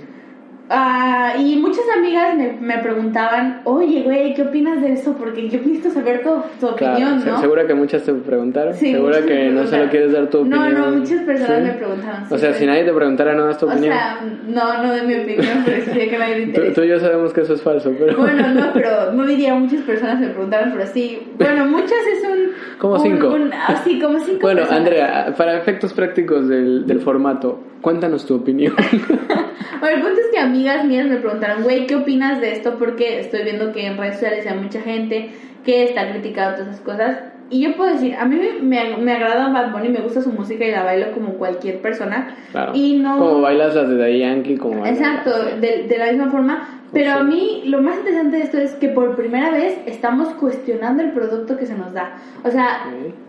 Ah, 0.70 1.34
y 1.38 1.56
muchas 1.56 1.84
amigas 1.98 2.34
me, 2.36 2.52
me 2.60 2.78
preguntaban, 2.78 3.60
oye, 3.64 4.02
güey, 4.04 4.32
¿qué 4.32 4.42
opinas 4.42 4.80
de 4.80 4.92
eso? 4.92 5.12
Porque 5.18 5.48
yo 5.50 5.58
necesito 5.58 5.90
saber 5.90 6.22
tu, 6.22 6.30
tu 6.60 6.66
opinión, 6.72 7.22
¿no? 7.26 7.40
segura 7.40 7.66
que 7.66 7.74
muchas 7.74 8.02
te 8.04 8.12
preguntaron. 8.14 8.72
Sí, 8.74 8.92
segura 8.92 9.20
que 9.22 9.34
me 9.34 9.50
no 9.50 9.66
solo 9.66 9.68
preguntaron. 9.68 9.88
quieres 9.90 10.12
dar 10.12 10.26
tu 10.28 10.38
opinión. 10.38 10.72
No, 10.74 10.90
no, 10.90 10.96
muchas 10.98 11.20
personas 11.22 11.58
¿Sí? 11.58 11.62
me 11.64 11.72
preguntaban. 11.72 12.24
O 12.30 12.38
sea, 12.38 12.54
si 12.54 12.64
nadie 12.66 12.84
te 12.84 12.92
preguntara, 12.92 13.34
no 13.34 13.44
das 13.46 13.58
tu 13.58 13.66
O 13.66 13.70
opinión. 13.70 13.92
sea, 13.94 14.20
no, 14.48 14.82
no 14.82 14.92
de 14.94 15.02
mi 15.02 15.14
opinión, 15.16 15.62
pero 15.64 15.84
sí 15.84 15.90
que 16.08 16.18
nadie 16.18 16.46
le 16.46 16.52
tú, 16.54 16.72
tú 16.74 16.82
y 16.84 16.88
yo 16.88 17.00
sabemos 17.00 17.32
que 17.34 17.40
eso 17.42 17.54
es 17.54 17.62
falso, 17.62 17.92
pero... 17.98 18.16
Bueno, 18.16 18.48
no, 18.54 18.70
pero 18.74 19.12
no 19.12 19.26
diría 19.26 19.54
muchas 19.54 19.80
personas 19.82 20.20
me 20.20 20.28
preguntaron, 20.28 20.72
pero 20.72 20.86
sí. 20.86 21.20
Bueno, 21.36 21.66
muchas 21.66 21.92
es 21.92 22.22
un. 22.24 22.78
Como 22.78 22.94
un- 22.94 23.00
cinco. 23.02 23.28
un- 23.28 23.50
ah, 23.52 23.80
sí, 23.84 24.00
como 24.00 24.18
cinco. 24.20 24.38
Bueno, 24.40 24.60
personas. 24.60 24.78
Andrea, 24.80 25.34
para 25.36 25.58
efectos 25.58 25.92
prácticos 25.92 26.48
del, 26.48 26.86
del 26.86 27.00
formato, 27.00 27.58
cuéntanos 27.82 28.24
tu 28.24 28.36
opinión. 28.36 28.74
Bueno, 29.80 29.96
el 29.96 30.02
punto 30.04 30.20
es 30.20 30.28
que 30.28 30.38
amigas 30.38 30.84
mías 30.84 31.08
me 31.08 31.16
preguntaron, 31.16 31.64
güey, 31.64 31.88
¿qué 31.88 31.96
opinas 31.96 32.40
de 32.40 32.52
esto? 32.52 32.78
Porque 32.78 33.18
estoy 33.18 33.42
viendo 33.42 33.72
que 33.72 33.84
en 33.84 33.98
redes 33.98 34.14
sociales 34.14 34.46
hay 34.46 34.56
mucha 34.56 34.80
gente 34.80 35.30
que 35.64 35.82
está 35.82 36.08
criticando 36.08 36.58
todas 36.58 36.68
esas 36.68 36.80
cosas. 36.82 37.18
Y 37.50 37.62
yo 37.64 37.76
puedo 37.76 37.92
decir, 37.92 38.14
a 38.14 38.24
mí 38.24 38.38
me, 38.62 38.96
me, 38.96 39.12
agrada 39.12 39.48
Bad 39.48 39.72
Bunny, 39.72 39.88
me 39.88 40.00
gusta 40.00 40.22
su 40.22 40.30
música 40.30 40.64
y 40.64 40.70
la 40.70 40.84
bailo 40.84 41.10
como 41.10 41.32
cualquier 41.32 41.80
persona. 41.80 42.36
Claro. 42.52 42.70
Y 42.76 43.00
no... 43.00 43.18
Como 43.18 43.40
bailas 43.40 43.74
las 43.74 43.88
de 43.88 43.96
Daddy 43.96 44.20
Yankee, 44.20 44.56
como 44.56 44.86
Exacto, 44.86 45.30
de, 45.60 45.88
de 45.88 45.98
la 45.98 46.12
misma 46.12 46.30
forma. 46.30 46.81
Pero 46.92 47.12
a 47.12 47.22
mí 47.22 47.62
lo 47.64 47.80
más 47.80 47.96
interesante 47.98 48.36
de 48.36 48.42
esto 48.42 48.58
es 48.58 48.72
que 48.74 48.88
por 48.88 49.16
primera 49.16 49.50
vez 49.50 49.78
estamos 49.86 50.28
cuestionando 50.34 51.02
el 51.02 51.12
producto 51.12 51.56
que 51.56 51.64
se 51.64 51.74
nos 51.74 51.94
da. 51.94 52.18
O 52.44 52.50
sea, 52.50 52.84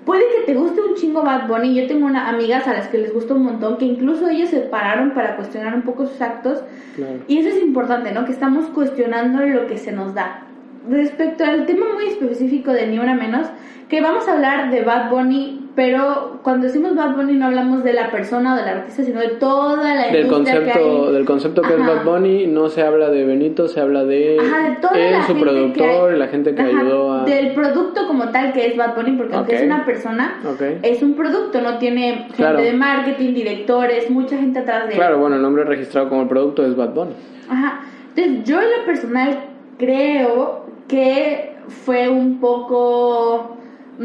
puede 0.06 0.24
que 0.36 0.52
te 0.52 0.54
guste 0.54 0.82
un 0.82 0.96
chingo 0.96 1.24
Bad 1.24 1.48
Bunny. 1.48 1.74
Yo 1.74 1.88
tengo 1.88 2.06
una, 2.06 2.28
amigas 2.28 2.68
a 2.68 2.74
las 2.74 2.90
que 2.90 2.98
les 2.98 3.14
gusta 3.14 3.34
un 3.34 3.44
montón, 3.44 3.78
que 3.78 3.86
incluso 3.86 4.28
ellos 4.28 4.50
se 4.50 4.60
pararon 4.60 5.12
para 5.12 5.38
cuestionar 5.38 5.74
un 5.74 5.84
poco 5.84 6.06
sus 6.06 6.20
actos. 6.22 6.62
Claro. 6.96 7.20
Y 7.28 7.38
eso 7.38 7.50
es 7.50 7.64
importante, 7.64 8.12
¿no? 8.12 8.26
Que 8.26 8.34
estamos 8.34 8.66
cuestionando 8.66 9.46
lo 9.46 9.66
que 9.68 9.78
se 9.78 9.94
nos 9.94 10.14
da. 10.14 10.42
Respecto 10.90 11.46
al 11.46 11.66
tema 11.66 11.86
muy 11.94 12.08
específico 12.08 12.74
de 12.74 12.88
Ni 12.88 13.00
Una 13.00 13.16
Menos, 13.16 13.48
que 13.88 14.02
vamos 14.02 14.28
a 14.28 14.34
hablar 14.34 14.72
de 14.72 14.82
Bad 14.82 15.10
Bunny, 15.10 15.63
pero 15.76 16.40
cuando 16.44 16.68
decimos 16.68 16.96
Bad 16.96 17.16
Bunny 17.16 17.34
no 17.34 17.48
hablamos 17.48 17.84
de 17.84 17.94
la 17.94 18.12
persona 18.12 18.54
o 18.54 18.58
del 18.58 18.68
artista, 18.68 19.04
sino 19.04 19.20
de 19.22 19.30
toda 19.30 19.96
la 19.96 20.08
Del 20.12 20.26
industria 20.26 20.60
que 20.60 20.66
concepto, 20.72 21.08
hay. 21.08 21.14
del 21.14 21.26
concepto 21.26 21.62
que 21.64 21.74
es. 21.74 21.80
Bad 21.80 22.04
Bunny, 22.06 22.48
no 22.48 22.70
se 22.70 22.82
habla 22.84 23.10
de 23.10 23.26
Benito, 23.26 23.68
se 23.68 23.80
habla 23.82 24.04
de 24.04 24.38
Ajá, 24.40 24.70
de 24.70 24.76
toda 24.78 24.98
él, 25.00 25.12
la 25.14 25.22
su 25.22 25.28
gente 25.28 25.42
productor, 25.44 26.12
que 26.12 26.18
la 26.18 26.28
gente 26.28 26.56
que 26.56 26.62
Ajá, 26.62 26.70
ayudó 26.80 27.14
a... 27.14 27.24
Del 27.26 27.54
producto 27.54 28.08
como 28.08 28.30
tal 28.30 28.54
que 28.54 28.68
es 28.68 28.78
Bad 28.78 28.96
Bunny, 28.96 29.12
porque 29.18 29.36
aunque 29.36 29.56
es 29.56 29.64
una 29.64 29.84
persona, 29.86 30.40
es 30.84 31.02
un 31.02 31.16
producto, 31.16 31.60
no 31.62 31.78
tiene 31.80 32.14
gente 32.14 32.34
Claro. 32.36 32.62
de 32.62 32.74
marketing, 32.74 33.34
directores, 33.34 34.10
mucha 34.12 34.38
gente 34.38 34.60
atrás 34.60 34.84
de 34.86 34.90
él. 34.92 34.96
Claro, 34.98 35.18
bueno, 35.18 35.38
el 35.38 35.42
nombre 35.42 35.64
registrado 35.64 36.08
como 36.10 36.22
el 36.22 36.28
producto 36.28 36.66
es 36.66 36.76
Bad 36.76 36.90
Bunny. 36.94 37.14
Ajá. 37.50 37.82
Entonces, 38.16 38.44
yo 38.44 38.62
en 38.62 38.70
lo 38.80 38.86
personal 38.86 39.40
creo 39.80 40.66
que 40.88 41.56
fue 41.68 42.10
un 42.10 42.40
poco. 42.40 43.58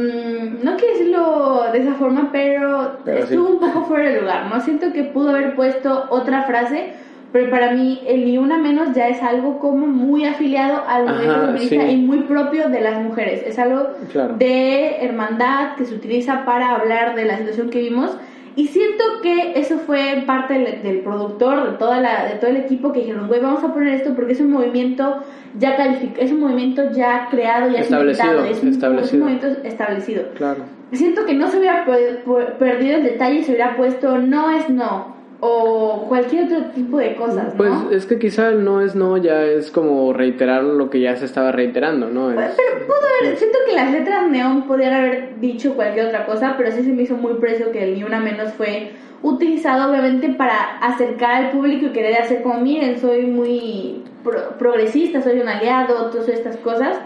Mm, 0.02 0.64
no 0.64 0.76
quiero 0.76 0.92
decirlo 0.94 1.64
de 1.72 1.78
esa 1.80 1.94
forma, 1.94 2.28
pero, 2.32 2.98
Pero 3.04 3.26
sí. 3.26 3.34
estuvo 3.34 3.48
un 3.50 3.60
poco 3.60 3.82
fuera 3.86 4.10
de 4.10 4.20
lugar, 4.20 4.46
¿no? 4.46 4.60
Siento 4.60 4.92
que 4.92 5.04
pudo 5.04 5.30
haber 5.30 5.54
puesto 5.54 6.06
otra 6.10 6.42
frase, 6.42 6.92
pero 7.32 7.50
para 7.50 7.72
mí 7.72 8.00
el 8.06 8.24
ni 8.24 8.38
una 8.38 8.56
menos 8.58 8.94
ya 8.94 9.08
es 9.08 9.22
algo 9.22 9.58
como 9.58 9.86
muy 9.86 10.24
afiliado 10.24 10.82
al 10.88 11.04
movimiento 11.06 11.40
feminista 11.46 11.82
sí. 11.82 11.90
y 11.90 11.96
muy 11.96 12.20
propio 12.20 12.68
de 12.70 12.80
las 12.80 13.02
mujeres. 13.02 13.42
Es 13.46 13.58
algo 13.58 13.88
Claro. 14.12 14.34
de 14.38 15.04
hermandad 15.04 15.74
que 15.76 15.84
se 15.84 15.94
utiliza 15.94 16.44
para 16.46 16.74
hablar 16.74 17.14
de 17.14 17.24
la 17.26 17.36
situación 17.38 17.68
que 17.70 17.80
vimos. 17.80 18.16
Y 18.58 18.66
siento 18.66 19.04
que 19.22 19.52
eso 19.54 19.78
fue 19.78 20.24
parte 20.26 20.54
del, 20.54 20.82
del 20.82 20.98
productor, 21.00 21.70
de, 21.70 21.78
toda 21.78 22.00
la, 22.00 22.24
de 22.24 22.34
todo 22.40 22.50
el 22.50 22.56
equipo 22.56 22.92
que 22.92 23.00
dijeron, 23.00 23.28
güey, 23.28 23.40
vamos 23.40 23.62
a 23.62 23.72
poner 23.72 23.94
esto 23.94 24.14
porque 24.16 24.32
es 24.32 24.40
un 24.40 24.50
movimiento 24.50 25.22
ya 25.56 25.76
calificado, 25.76 26.20
es 26.26 26.32
un 26.32 26.40
movimiento 26.40 26.90
ya 26.90 27.28
creado, 27.30 27.70
ya 27.70 27.78
Establecido, 27.80 28.44
es 28.44 28.60
un, 28.62 28.68
es 28.70 28.74
establecido. 28.74 29.24
un 29.24 29.30
movimiento 29.32 29.60
establecido. 29.66 30.22
Claro. 30.34 30.64
Siento 30.90 31.24
que 31.24 31.34
no 31.34 31.46
se 31.48 31.58
hubiera 31.58 31.84
pe- 31.84 32.20
pe- 32.26 32.52
perdido 32.58 32.96
el 32.96 33.04
detalle 33.04 33.36
y 33.38 33.42
se 33.44 33.52
hubiera 33.52 33.76
puesto 33.76 34.18
no 34.18 34.50
es 34.50 34.68
no 34.68 35.17
o 35.40 36.06
cualquier 36.08 36.44
otro 36.46 36.70
tipo 36.74 36.98
de 36.98 37.14
cosas, 37.14 37.54
Pues 37.56 37.70
¿no? 37.70 37.90
es 37.92 38.06
que 38.06 38.18
quizá 38.18 38.48
el 38.48 38.64
no 38.64 38.80
es 38.80 38.94
no 38.96 39.16
ya 39.16 39.44
es 39.44 39.70
como 39.70 40.12
reiterar 40.12 40.64
lo 40.64 40.90
que 40.90 41.00
ya 41.00 41.14
se 41.16 41.26
estaba 41.26 41.52
reiterando, 41.52 42.08
¿no? 42.08 42.32
Pues, 42.34 42.50
Es- 42.50 42.56
Pero 42.56 42.86
pudo 42.86 42.96
haber, 43.20 43.36
siento 43.36 43.58
que 43.66 43.72
las 43.74 43.92
letras 43.92 44.28
neón 44.28 44.62
podían 44.66 44.94
haber 44.94 45.38
dicho 45.40 45.74
cualquier 45.74 46.06
otra 46.06 46.26
cosa, 46.26 46.54
pero 46.58 46.72
sí 46.72 46.82
se 46.82 46.90
me 46.92 47.02
hizo 47.02 47.14
muy 47.16 47.34
precio 47.34 47.70
que 47.70 47.84
el 47.84 47.94
ni 47.94 48.02
una 48.04 48.18
menos 48.18 48.52
fue 48.54 48.90
utilizado 49.22 49.90
obviamente 49.90 50.28
para 50.30 50.78
acercar 50.80 51.44
al 51.44 51.50
público 51.50 51.86
y 51.86 51.90
querer 51.90 52.16
hacer 52.22 52.42
como, 52.42 52.60
miren, 52.60 52.98
soy 53.00 53.26
muy 53.26 54.02
pro- 54.24 54.56
progresista, 54.58 55.22
soy 55.22 55.40
un 55.40 55.48
aliado, 55.48 56.10
todas 56.10 56.28
estas 56.28 56.56
cosas. 56.58 56.98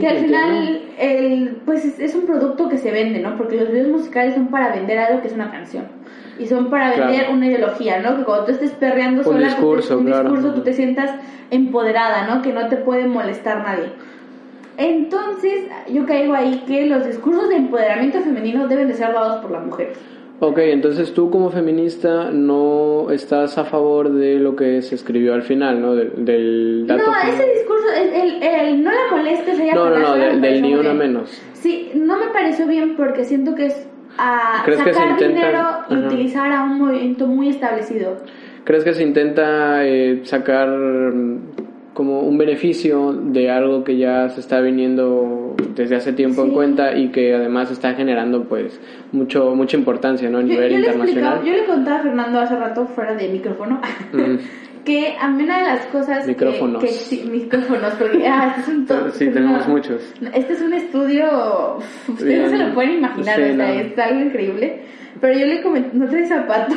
Que 0.00 0.08
al 0.08 0.18
final, 0.18 0.82
el, 0.98 1.56
pues 1.66 1.84
es, 1.84 2.00
es 2.00 2.14
un 2.14 2.24
producto 2.26 2.68
que 2.68 2.78
se 2.78 2.90
vende, 2.90 3.20
¿no? 3.20 3.36
Porque 3.36 3.56
los 3.56 3.70
videos 3.70 3.88
musicales 3.88 4.34
son 4.34 4.46
para 4.48 4.74
vender 4.74 4.98
algo 4.98 5.20
que 5.20 5.28
es 5.28 5.34
una 5.34 5.50
canción. 5.50 5.84
Y 6.38 6.46
son 6.46 6.70
para 6.70 6.94
Claro. 6.94 7.10
vender 7.10 7.30
una 7.30 7.46
ideología, 7.46 8.00
¿no? 8.00 8.16
Que 8.16 8.24
cuando 8.24 8.46
tú 8.46 8.52
estés 8.52 8.70
perreando 8.70 9.20
Un 9.20 9.24
sola, 9.24 9.38
tú 9.38 9.44
te- 9.44 9.50
discurso, 9.50 9.98
un 9.98 10.06
claro. 10.06 10.30
discurso, 10.30 10.54
tú 10.54 10.62
te 10.62 10.72
sientas 10.72 11.10
empoderada, 11.50 12.26
¿no? 12.26 12.40
Que 12.40 12.52
no 12.54 12.68
te 12.68 12.76
puede 12.76 13.06
molestar 13.06 13.58
nadie. 13.58 13.90
Entonces, 14.78 15.64
yo 15.92 16.06
caigo 16.06 16.32
ahí 16.34 16.64
que 16.66 16.86
los 16.86 17.06
discursos 17.06 17.50
de 17.50 17.56
empoderamiento 17.56 18.20
femenino 18.20 18.66
deben 18.66 18.88
de 18.88 18.94
ser 18.94 19.12
dados 19.12 19.42
por 19.42 19.50
la 19.50 19.60
mujer. 19.60 19.92
Ok, 20.42 20.58
entonces 20.58 21.12
tú 21.12 21.28
como 21.30 21.50
feminista 21.50 22.30
no 22.32 23.10
estás 23.10 23.58
a 23.58 23.64
favor 23.64 24.10
de 24.10 24.38
lo 24.38 24.56
que 24.56 24.80
se 24.80 24.94
escribió 24.94 25.34
al 25.34 25.42
final, 25.42 25.82
¿no? 25.82 25.94
Del, 25.94 26.24
del 26.24 26.84
dato 26.86 27.02
No, 27.06 27.12
final. 27.12 27.34
ese 27.34 27.52
discurso, 27.58 27.84
el, 27.94 28.08
el- 28.08 28.42
el 28.42 28.82
no 28.82 28.90
la 28.90 29.16
molestes, 29.16 29.60
ella 29.60 29.74
No, 29.74 29.90
no, 29.90 29.98
no, 29.98 30.14
del, 30.16 30.40
del 30.40 30.62
ni 30.62 30.74
una 30.74 30.94
menos. 30.94 31.30
Sí, 31.52 31.90
no 31.94 32.18
me 32.18 32.28
pareció 32.32 32.66
bien 32.66 32.96
porque 32.96 33.24
siento 33.24 33.54
que 33.54 33.66
es 33.66 33.86
a 34.16 34.62
¿Crees 34.64 34.80
que 34.82 34.94
se 34.94 34.98
sacar 34.98 35.10
intenta- 35.12 35.28
dinero 35.48 35.68
y 35.90 35.94
Ajá. 35.94 36.06
utilizar 36.06 36.52
a 36.52 36.64
un 36.64 36.78
movimiento 36.78 37.26
muy 37.26 37.50
establecido. 37.50 38.16
¿Crees 38.64 38.82
que 38.82 38.94
se 38.94 39.02
intenta 39.02 39.86
eh, 39.86 40.20
sacar 40.24 40.68
mm, 40.70 41.38
como 41.92 42.20
un 42.20 42.38
beneficio 42.38 43.12
de 43.12 43.50
algo 43.50 43.84
que 43.84 43.98
ya 43.98 44.28
se 44.30 44.40
está 44.40 44.60
viniendo 44.60 45.39
desde 45.74 45.96
hace 45.96 46.12
tiempo 46.12 46.42
en 46.42 46.48
Sí. 46.48 46.54
cuenta 46.54 46.96
y 46.96 47.08
que 47.10 47.34
además 47.34 47.70
está 47.70 47.94
generando 47.94 48.44
pues 48.44 48.80
mucho 49.12 49.54
mucha 49.54 49.76
importancia 49.76 50.28
¿no? 50.30 50.38
a 50.38 50.40
Yo, 50.42 50.46
nivel 50.48 50.70
yo 50.72 50.78
le 50.78 50.86
internacional? 50.86 51.32
explicaba- 51.38 51.44
yo 51.44 51.52
le 51.52 51.64
contaba 51.66 51.96
a 51.98 52.02
Fernando 52.02 52.40
hace 52.40 52.56
rato 52.56 52.86
fuera 52.86 53.14
de 53.14 53.28
micrófono 53.28 53.80
Mm. 54.12 54.36
que 54.84 55.14
a 55.20 55.28
mí 55.28 55.42
una 55.44 55.58
de 55.58 55.64
las 55.64 55.86
cosas 55.86 56.24
que- 56.24 56.28
Micrófonos. 56.32 56.82
que, 56.82 56.88
sí, 56.88 57.28
micrófonos 57.30 57.92
porque 57.94 58.26
ah, 58.26 58.54
este 58.58 58.60
es 58.72 58.76
un 58.76 58.86
to- 58.86 59.10
Sí, 59.12 59.28
tenemos 59.28 59.64
una- 59.66 59.74
muchos. 59.74 60.14
Este 60.34 60.52
es 60.54 60.60
un 60.62 60.72
estudio, 60.72 61.78
ustedes 62.08 62.42
no 62.42 62.48
se 62.48 62.54
Bien. 62.56 62.68
lo 62.68 62.74
pueden 62.74 62.92
imaginar, 62.98 63.36
Sí, 63.36 63.42
o 63.42 63.44
sea, 63.46 63.54
no. 63.54 63.64
es 63.64 63.98
algo 63.98 64.20
increíble. 64.20 64.82
Pero 65.20 65.38
yo 65.38 65.46
le 65.46 65.60
comenté, 65.62 65.90
no 65.98 66.08
trae 66.08 66.24
zapato. 66.26 66.74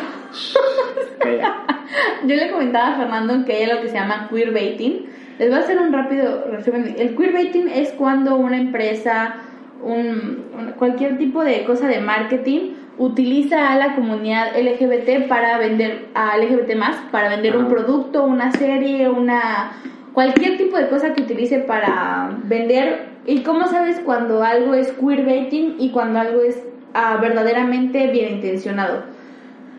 Calla. 1.19 1.53
Yo 2.25 2.35
le 2.35 2.49
comentaba 2.51 2.93
a 2.93 2.97
Fernando 2.97 3.45
que 3.45 3.53
hay 3.53 3.63
algo 3.69 3.83
que 3.83 3.89
se 3.89 3.95
llama 3.95 4.27
queerbaiting. 4.31 5.05
Les 5.39 5.49
voy 5.49 5.57
a 5.57 5.61
hacer 5.61 5.79
un 5.79 5.91
rápido 5.93 6.45
resumen. 6.51 6.95
El 6.97 7.15
queerbaiting 7.15 7.67
es 7.69 7.89
cuando 7.91 8.35
una 8.35 8.57
empresa 8.57 9.35
un- 9.83 10.43
un- 10.57 10.71
cualquier 10.77 11.17
tipo 11.17 11.43
de 11.43 11.63
cosa 11.65 11.87
de 11.87 11.99
marketing 11.99 12.71
utiliza 12.97 13.71
a 13.71 13.75
la 13.77 13.95
comunidad 13.95 14.55
LGBT 14.55 15.27
para 15.27 15.57
vender 15.57 16.05
a 16.13 16.37
LGBT 16.37 16.75
más 16.75 16.95
para 17.11 17.29
vender 17.29 17.57
un 17.57 17.67
producto, 17.67 18.23
una 18.23 18.51
serie, 18.51 19.09
una 19.09 19.71
cualquier 20.13 20.57
tipo 20.57 20.77
de 20.77 20.87
cosa 20.87 21.13
que 21.13 21.23
utilice 21.23 21.57
para 21.59 22.29
vender. 22.43 23.11
¿Y 23.25 23.39
cómo 23.41 23.67
sabes 23.67 23.99
cuando 24.05 24.43
algo 24.43 24.73
es 24.75 24.91
queerbaiting 24.91 25.75
y 25.79 25.89
cuando 25.89 26.19
algo 26.19 26.41
es 26.41 26.61
ah, 26.93 27.17
verdaderamente 27.19 28.07
bien 28.07 28.35
intencionado? 28.35 29.03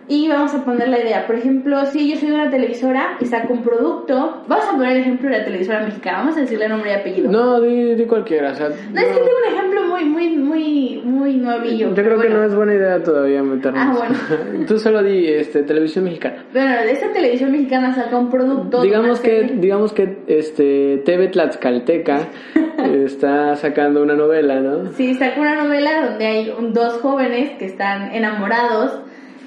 Y 0.06 0.28
vamos 0.28 0.54
a 0.54 0.64
poner 0.64 0.88
la 0.88 1.00
idea. 1.00 1.26
Por 1.26 1.36
ejemplo, 1.36 1.84
si 1.86 2.10
yo 2.10 2.16
soy 2.18 2.30
una 2.30 2.50
televisora 2.50 3.16
y 3.20 3.24
saco 3.24 3.54
un 3.54 3.62
producto, 3.62 4.42
vamos 4.46 4.66
a 4.66 4.72
poner 4.72 4.92
el 4.92 4.98
ejemplo 4.98 5.30
de 5.30 5.38
la 5.38 5.44
televisora 5.44 5.80
mexicana. 5.82 6.18
Vamos 6.18 6.36
a 6.36 6.40
decirle 6.40 6.68
nombre 6.68 6.90
y 6.90 6.94
apellido. 6.94 7.30
No, 7.30 7.60
di, 7.60 7.94
di 7.94 8.04
cualquiera. 8.04 8.52
O 8.52 8.54
sea, 8.54 8.68
No, 8.68 8.74
es 9.00 9.06
que 9.06 9.14
tengo 9.14 9.38
un 9.48 9.54
ejemplo 9.54 9.82
muy, 9.86 10.04
muy, 10.04 10.36
muy, 10.36 11.02
muy 11.04 11.36
novillo. 11.36 11.88
Yo 11.94 11.94
creo 12.04 12.20
que 12.20 12.28
no 12.28 12.44
es 12.44 12.54
buena 12.54 12.74
idea 12.74 13.02
todavía 13.02 13.42
meternos. 13.42 13.80
Ah, 13.82 13.94
bueno. 13.96 14.66
Tú 14.68 14.78
solo 14.78 15.02
di 15.02 15.26
este, 15.28 15.62
televisión 15.62 16.04
mexicana. 16.04 16.44
Bueno, 16.52 16.74
esta 16.90 17.10
televisión 17.12 17.50
mexicana 17.52 17.94
saca 17.94 18.16
un 18.18 18.30
producto. 18.30 18.80
de 18.82 18.86
digamos 18.86 19.20
que 19.20 19.40
serie. 19.40 19.56
digamos 19.56 19.92
que 19.94 20.18
este 20.26 21.02
TV 21.06 21.28
Tlaxcalteca 21.28 22.28
está 22.92 23.56
sacando 23.56 24.02
una 24.02 24.14
novela, 24.14 24.60
¿no? 24.60 24.90
Sí, 24.92 25.14
saca 25.14 25.40
una 25.40 25.64
novela 25.64 26.06
donde 26.08 26.26
hay 26.26 26.50
un- 26.58 26.72
dos 26.74 26.94
jóvenes 27.00 27.50
que 27.58 27.66
están 27.66 28.12
enamorados 28.14 29.00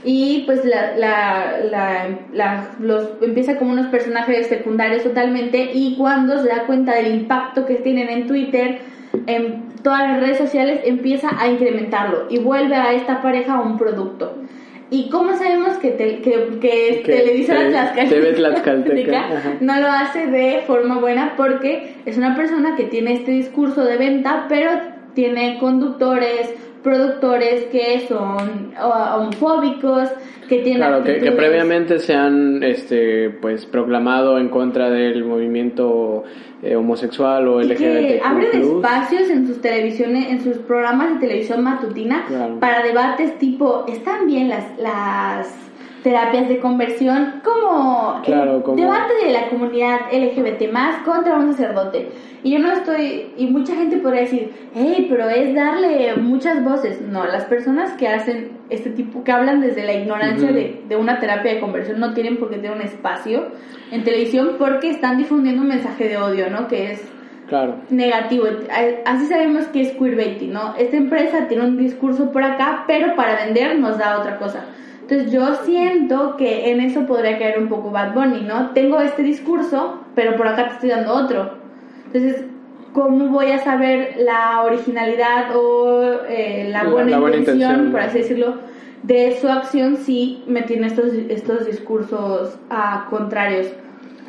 y 0.10 0.44
pues 0.46 0.64
la, 0.64 0.96
la, 0.98 1.58
la, 1.70 2.08
la- 2.34 2.70
los 2.80 3.10
empieza 3.22 3.58
como 3.58 3.74
unos 3.74 3.88
personajes 3.88 4.48
secundarios 4.48 5.04
totalmente 5.04 5.72
y 5.74 5.96
cuando 5.98 6.42
se 6.42 6.48
da 6.48 6.64
cuenta 6.66 6.96
del 6.96 7.14
impacto 7.14 7.66
que 7.66 7.76
tienen 7.76 8.08
en 8.10 8.26
Twitter, 8.26 8.80
en 9.28 9.64
todas 9.84 10.08
las 10.10 10.20
redes 10.22 10.38
sociales, 10.38 10.80
empieza 10.86 11.30
a 11.38 11.48
incrementarlo 11.50 12.28
y 12.30 12.40
vuelve 12.40 12.76
a 12.76 12.94
esta 12.94 13.22
pareja 13.22 13.60
un 13.60 13.78
producto. 13.78 14.38
¿Y 14.90 15.10
cómo 15.10 15.36
sabemos 15.36 15.76
que, 15.80 15.90
te- 15.92 16.22
que, 16.22 16.60
que 16.62 17.02
Que 17.06 17.18
Televisora 17.18 17.60
te- 17.64 17.70
Tlaxcalteca. 17.72 18.10
No 19.60 19.80
lo 19.82 19.88
hace 19.92 20.28
de 20.28 20.64
forma 20.66 21.00
buena 21.00 21.34
porque 21.36 21.96
es 22.06 22.18
una 22.18 22.34
persona 22.38 22.78
que 22.78 22.86
tiene 22.86 23.12
este 23.12 23.32
discurso 23.32 23.84
de 23.84 23.98
venta, 23.98 24.46
pero 24.48 24.70
tiene 25.14 25.58
conductores, 25.60 26.54
productores 26.84 27.66
que 27.66 28.06
son 28.08 28.74
homofóbicos, 28.82 30.10
que 30.48 30.60
tienen 30.60 30.78
Claro, 30.78 31.04
que, 31.04 31.20
que 31.20 31.32
previamente 31.32 32.00
se 32.00 32.14
han 32.14 32.64
este, 32.64 33.30
pues 33.30 33.66
proclamado 33.66 34.38
en 34.40 34.50
contra 34.50 34.90
del 34.90 35.26
movimiento 35.26 36.24
eh, 36.64 36.76
homosexual 36.76 37.48
o 37.48 37.62
y 37.62 37.68
que 37.76 38.22
abren 38.24 38.62
espacios 38.62 39.30
en 39.30 39.48
sus 39.48 39.62
televisiones, 39.62 40.30
en 40.30 40.44
sus 40.44 40.58
programas 40.60 41.16
de 41.16 41.28
televisión 41.28 41.64
matutina 41.64 42.26
Claro. 42.28 42.60
para 42.60 42.82
debates 42.84 43.38
tipo, 43.38 43.86
¿están 43.88 44.26
bien 44.28 44.50
las, 44.50 44.66
las 44.80 45.67
terapias 46.04 46.48
de 46.48 46.60
conversión? 46.60 47.42
Como 47.44 48.22
Claro, 48.24 48.58
el 48.58 48.64
como- 48.64 48.78
debate 48.78 49.14
de 49.26 49.32
la 49.32 49.50
comunidad 49.50 50.00
LGBT 50.12 50.72
más 50.72 50.98
contra 51.04 51.36
un 51.38 51.52
sacerdote. 51.52 52.10
Y 52.44 52.52
yo 52.52 52.60
no 52.60 52.72
estoy, 52.72 53.32
y 53.36 53.48
mucha 53.48 53.76
gente 53.76 53.98
podría 53.98 54.22
decir, 54.22 54.52
hey, 54.74 55.08
pero 55.10 55.28
es 55.30 55.54
darle 55.56 56.16
muchas 56.18 56.64
voces. 56.64 57.02
No, 57.02 57.26
las 57.26 57.46
personas 57.46 57.92
que 57.94 58.08
hacen 58.08 58.52
este 58.70 58.92
tipo, 58.92 59.24
que 59.24 59.32
hablan 59.32 59.60
desde 59.60 59.84
la 59.84 59.94
ignorancia 59.94 60.52
de, 60.52 60.82
de 60.88 60.96
una 60.96 61.20
terapia 61.20 61.54
de 61.56 61.60
conversión, 61.60 62.00
no 62.00 62.14
tienen 62.14 62.38
por 62.38 62.50
qué 62.50 62.58
tener 62.58 62.72
un 62.72 62.82
espacio 62.82 63.48
en 63.92 64.04
televisión 64.04 64.52
porque 64.60 64.90
están 64.92 65.18
difundiendo 65.18 65.62
un 65.64 65.68
mensaje 65.70 66.08
de 66.08 66.18
odio, 66.18 66.50
¿no? 66.50 66.68
Que 66.68 66.92
es 66.92 67.02
Claro. 67.48 67.76
negativo. 67.90 68.46
Así 69.06 69.26
sabemos 69.26 69.66
que 69.68 69.82
es 69.82 69.92
queerbaiting, 69.94 70.54
¿no? 70.54 70.76
Esta 70.78 70.96
empresa 70.98 71.48
tiene 71.48 71.64
un 71.66 71.78
discurso 71.78 72.32
por 72.32 72.44
acá, 72.44 72.84
pero 72.88 73.16
para 73.16 73.46
vender 73.46 73.80
nos 73.80 73.98
da 73.98 74.20
otra 74.20 74.38
cosa. 74.38 74.66
Entonces 75.10 75.32
yo 75.32 75.56
siento 75.64 76.36
que 76.36 76.70
en 76.70 76.82
eso 76.82 77.06
podría 77.06 77.38
caer 77.40 77.60
un 77.60 77.70
poco 77.70 77.92
Bad 77.92 78.14
Bunny, 78.14 78.42
¿no? 78.42 78.72
Tengo 78.72 79.00
este 79.00 79.24
discurso, 79.24 80.02
pero 80.16 80.36
por 80.36 80.48
acá 80.50 80.68
te 80.68 80.74
estoy 80.74 80.90
dando 80.90 81.14
otro. 81.14 81.52
Entonces, 82.08 82.44
¿cómo 82.92 83.30
voy 83.30 83.52
a 83.52 83.60
saber 83.60 84.16
la 84.18 84.64
originalidad 84.66 85.56
o 85.56 86.12
eh, 86.28 86.68
la, 86.72 86.84
buena, 86.90 87.12
la 87.12 87.20
buena 87.20 87.38
intención, 87.38 87.70
intención, 87.70 87.92
por 87.94 88.02
así 88.02 88.18
decirlo, 88.18 88.56
de 89.04 89.38
su 89.40 89.48
acción 89.48 89.96
si 89.96 90.44
me 90.46 90.64
tiene 90.64 90.88
estos, 90.88 91.14
estos 91.30 91.66
discursos 91.66 92.58
ah, 92.70 93.08
contrarios? 93.10 93.68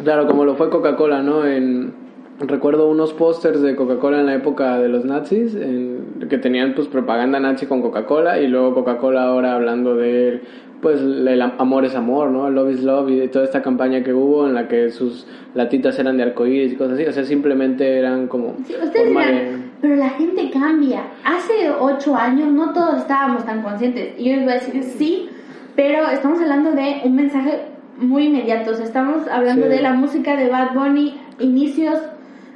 Claro, 0.04 0.28
como 0.28 0.44
lo 0.44 0.54
fue 0.54 0.70
Coca-Cola, 0.70 1.22
¿no? 1.22 1.44
En, 1.44 1.92
recuerdo 2.38 2.88
unos 2.88 3.12
pósters 3.14 3.60
de 3.62 3.74
Coca-Cola 3.74 4.20
en 4.20 4.26
la 4.26 4.34
época 4.34 4.78
de 4.78 4.88
los 4.88 5.04
nazis, 5.04 5.56
en- 5.56 6.28
que 6.28 6.38
tenían 6.38 6.74
pues 6.74 6.86
propaganda 6.86 7.40
nazi 7.40 7.66
con 7.66 7.82
Coca-Cola 7.82 8.38
y 8.40 8.46
luego 8.46 8.74
Coca-Cola 8.74 9.24
ahora 9.24 9.54
hablando 9.54 9.96
de 9.96 10.40
pues 10.80 11.00
el 11.00 11.42
am- 11.42 11.54
amor 11.58 11.84
es 11.84 11.94
amor, 11.94 12.30
¿no? 12.30 12.48
Love 12.50 12.70
is 12.72 12.82
love 12.82 13.10
y 13.10 13.16
de 13.16 13.28
toda 13.28 13.44
esta 13.44 13.62
campaña 13.62 14.02
que 14.04 14.12
hubo 14.14 14.46
en 14.46 14.54
la 14.54 14.68
que 14.68 14.90
sus 14.90 15.26
latitas 15.54 15.98
eran 15.98 16.16
de 16.16 16.22
arcoíris 16.22 16.72
y 16.72 16.76
cosas 16.76 16.94
así, 16.94 17.04
o 17.06 17.12
sea, 17.12 17.24
simplemente 17.24 17.98
eran 17.98 18.28
como 18.28 18.54
Sí, 18.66 18.74
ustedes 18.82 19.08
dirán, 19.08 19.28
de- 19.34 19.58
pero 19.80 19.96
la 19.96 20.10
gente 20.10 20.50
cambia. 20.50 21.02
Hace 21.24 21.70
ocho 21.80 22.14
años 22.16 22.52
no 22.52 22.72
todos 22.72 22.98
estábamos 22.98 23.44
tan 23.44 23.62
conscientes. 23.62 24.14
Y 24.18 24.24
yo 24.30 24.36
les 24.36 24.44
voy 24.44 24.52
a 24.52 24.56
decir 24.56 24.82
sí, 24.84 25.28
pero 25.76 26.08
estamos 26.08 26.40
hablando 26.40 26.72
de 26.72 27.00
un 27.04 27.14
mensaje 27.16 27.60
muy 27.96 28.24
inmediato. 28.26 28.70
O 28.70 28.74
sea, 28.74 28.84
estamos 28.84 29.26
hablando 29.28 29.66
Sí. 29.66 29.68
de 29.72 29.82
la 29.82 29.94
música 29.94 30.36
de 30.36 30.48
Bad 30.48 30.74
Bunny, 30.74 31.14
inicios 31.40 31.98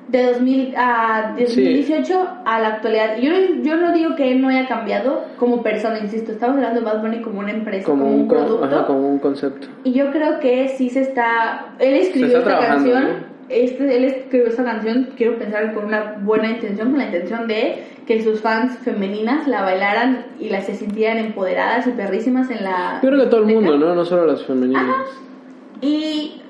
de 0.09 0.27
2000 0.27 0.75
a 0.77 1.35
de 1.37 1.47
Sí. 1.47 1.63
2018 1.63 2.29
a 2.45 2.61
la 2.61 2.69
actualidad. 2.69 3.17
Yo, 3.19 3.33
yo 3.63 3.77
no 3.77 3.93
digo 3.93 4.15
que 4.17 4.33
él 4.33 4.43
no 4.43 4.49
haya 4.49 4.67
cambiado 4.69 5.25
como 5.39 5.63
persona, 5.63 5.99
insisto. 5.99 6.33
Estamos 6.33 6.57
hablando 6.57 6.81
de 6.81 6.87
Bad 6.87 7.01
Bunny 7.03 7.23
como 7.23 7.39
una 7.41 7.53
empresa, 7.53 7.87
como, 7.87 8.05
como 8.05 8.17
un 8.17 8.29
producto. 8.29 8.65
ajá, 8.65 8.87
como 8.87 9.09
un 9.09 9.19
concepto. 9.19 9.69
Y 9.85 9.93
yo 9.93 10.11
creo 10.11 10.41
que 10.41 10.69
sí 10.77 10.91
se 10.91 11.01
está. 11.01 11.75
Él 11.79 11.95
escribió 11.95 12.39
está 12.39 12.51
esta 12.53 12.67
canción. 12.67 13.05
¿no? 13.05 13.33
Este, 13.49 13.97
él 13.97 14.05
escribió 14.05 14.49
esta 14.49 14.65
canción, 14.65 15.11
quiero 15.17 15.37
pensar 15.39 15.75
con 15.75 15.85
una 15.87 16.17
buena 16.23 16.51
intención, 16.51 16.91
con 16.91 16.99
la 16.99 17.07
intención 17.07 17.47
de 17.49 17.83
que 18.07 18.23
sus 18.23 18.41
fans 18.41 18.79
femeninas 18.79 19.47
la 19.47 19.63
bailaran 19.63 20.27
y 20.41 20.49
las 20.49 20.67
se 20.67 20.75
sintieran 20.75 21.19
empoderadas 21.19 21.87
y 21.87 21.91
perrísimas 21.91 22.51
en 22.51 22.65
la. 22.65 23.01
Yo 23.03 23.09
creo 23.09 23.21
que 23.25 23.27
todo 23.31 23.41
el 23.41 23.55
mundo, 23.55 23.77
¿no? 23.79 23.95
No 23.95 24.05
solo 24.05 24.27
las 24.27 24.43
femeninas. 24.45 24.83
Ajá. 24.83 25.05
Y 25.81 26.42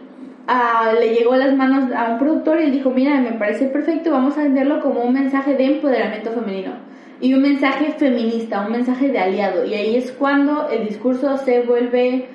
le 0.98 1.14
llegó 1.14 1.32
a 1.34 1.38
las 1.38 1.55
manos 1.55 1.92
a 1.92 2.11
un 2.12 2.18
productor 2.18 2.61
y 2.61 2.64
él 2.64 2.72
dijo: 2.72 2.90
Mira, 2.90 3.20
me 3.20 3.32
parece 3.32 3.66
perfecto, 3.66 4.11
vamos 4.11 4.36
a 4.36 4.42
venderlo 4.42 4.80
como 4.80 5.00
un 5.03 5.12
mensaje 5.12 5.55
de 5.55 5.64
empoderamiento 5.66 6.30
femenino 6.32 6.72
y 7.20 7.34
un 7.34 7.42
mensaje 7.42 7.92
feminista, 7.92 8.62
un 8.66 8.72
mensaje 8.72 9.09
de 9.11 9.18
aliado. 9.18 9.64
Y 9.64 9.74
ahí 9.74 9.96
es 9.96 10.11
cuando 10.12 10.68
el 10.68 10.88
discurso 10.88 11.36
se 11.38 11.62
vuelve, 11.62 12.26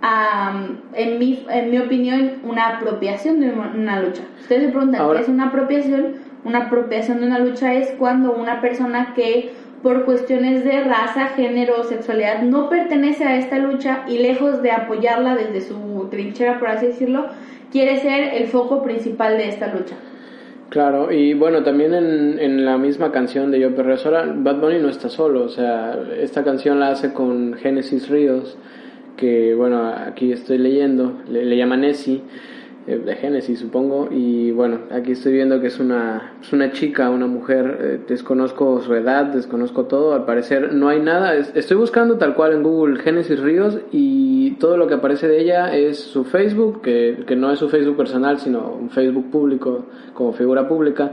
am, 0.00 0.80
en, 0.92 1.18
mi, 1.18 1.44
en 1.48 1.70
mi 1.70 1.78
opinión, 1.78 2.32
una 2.42 2.76
apropiación 2.76 3.40
de 3.40 3.50
una, 3.52 3.72
una 3.74 4.00
lucha. 4.02 4.22
Ustedes 4.40 4.64
se 4.64 4.68
preguntan, 4.70 5.00
Ahora- 5.02 5.18
¿qué 5.20 5.24
es 5.24 5.28
una 5.28 5.46
apropiación? 5.46 6.14
Una 6.44 6.66
apropiación 6.66 7.20
de 7.20 7.26
una 7.28 7.38
lucha 7.38 7.74
es 7.74 7.92
cuando 7.92 8.32
una 8.32 8.60
persona 8.60 9.12
que 9.14 9.52
por 9.84 10.06
cuestiones 10.06 10.64
de 10.64 10.82
raza, 10.82 11.28
género 11.36 11.84
sexualidad 11.84 12.42
no 12.42 12.70
pertenece 12.70 13.24
a 13.24 13.36
esta 13.36 13.58
lucha 13.58 14.04
y 14.08 14.16
lejos 14.16 14.62
de 14.62 14.70
apoyarla 14.70 15.36
desde 15.36 15.60
su 15.60 16.08
trinchera, 16.10 16.58
por 16.58 16.68
así 16.68 16.86
decirlo, 16.86 17.26
quiere 17.70 17.98
ser 17.98 18.32
el 18.34 18.46
foco 18.48 18.82
principal 18.82 19.36
de 19.36 19.50
esta 19.50 19.72
lucha. 19.72 19.94
Claro, 20.70 21.12
y 21.12 21.34
bueno, 21.34 21.62
también 21.62 21.92
en, 21.92 22.38
en 22.40 22.64
la 22.64 22.78
misma 22.78 23.12
canción 23.12 23.50
de 23.50 23.60
Yo 23.60 23.76
Perreo 23.76 23.98
Sola, 23.98 24.24
Bad 24.34 24.58
Bunny 24.58 24.78
no 24.78 24.88
está 24.88 25.10
solo, 25.10 25.44
o 25.44 25.48
sea, 25.50 25.96
esta 26.18 26.42
canción 26.42 26.80
la 26.80 26.88
hace 26.88 27.12
con 27.12 27.52
Genesis 27.52 28.08
Ríos, 28.08 28.56
que 29.18 29.54
bueno, 29.54 29.86
aquí 29.86 30.32
estoy 30.32 30.56
leyendo, 30.56 31.20
le, 31.28 31.44
le 31.44 31.56
llama 31.58 31.76
Nessie, 31.76 32.22
de 32.86 33.14
Genesis 33.16 33.58
supongo, 33.60 34.08
y 34.10 34.50
bueno, 34.52 34.80
aquí 34.90 35.12
estoy 35.12 35.32
viendo 35.32 35.60
que 35.60 35.68
es 35.68 35.80
una, 35.80 36.34
es 36.42 36.52
una 36.52 36.70
chica, 36.72 37.08
una 37.10 37.26
mujer, 37.26 37.78
eh, 37.80 38.00
desconozco 38.06 38.80
su 38.82 38.94
edad, 38.94 39.24
desconozco 39.26 39.84
todo, 39.86 40.12
al 40.14 40.24
parecer 40.26 40.72
no 40.74 40.88
hay 40.88 41.00
nada, 41.00 41.34
es- 41.34 41.50
estoy 41.54 41.76
buscando 41.78 42.16
tal 42.18 42.34
cual 42.34 42.52
en 42.52 42.62
Google 42.62 42.98
Genesis 43.00 43.40
Ríos 43.40 43.78
y 43.90 44.52
todo 44.60 44.76
lo 44.76 44.86
que 44.86 44.94
aparece 44.94 45.26
de 45.28 45.40
ella 45.40 45.74
es 45.76 45.98
su 45.98 46.24
Facebook, 46.24 46.82
que, 46.82 47.24
que 47.26 47.36
no 47.36 47.50
es 47.50 47.58
su 47.58 47.68
Facebook 47.70 47.96
personal, 47.96 48.38
sino 48.38 48.76
un 48.78 48.90
Facebook 48.90 49.30
público 49.30 49.86
como 50.12 50.32
figura 50.34 50.68
pública, 50.68 51.12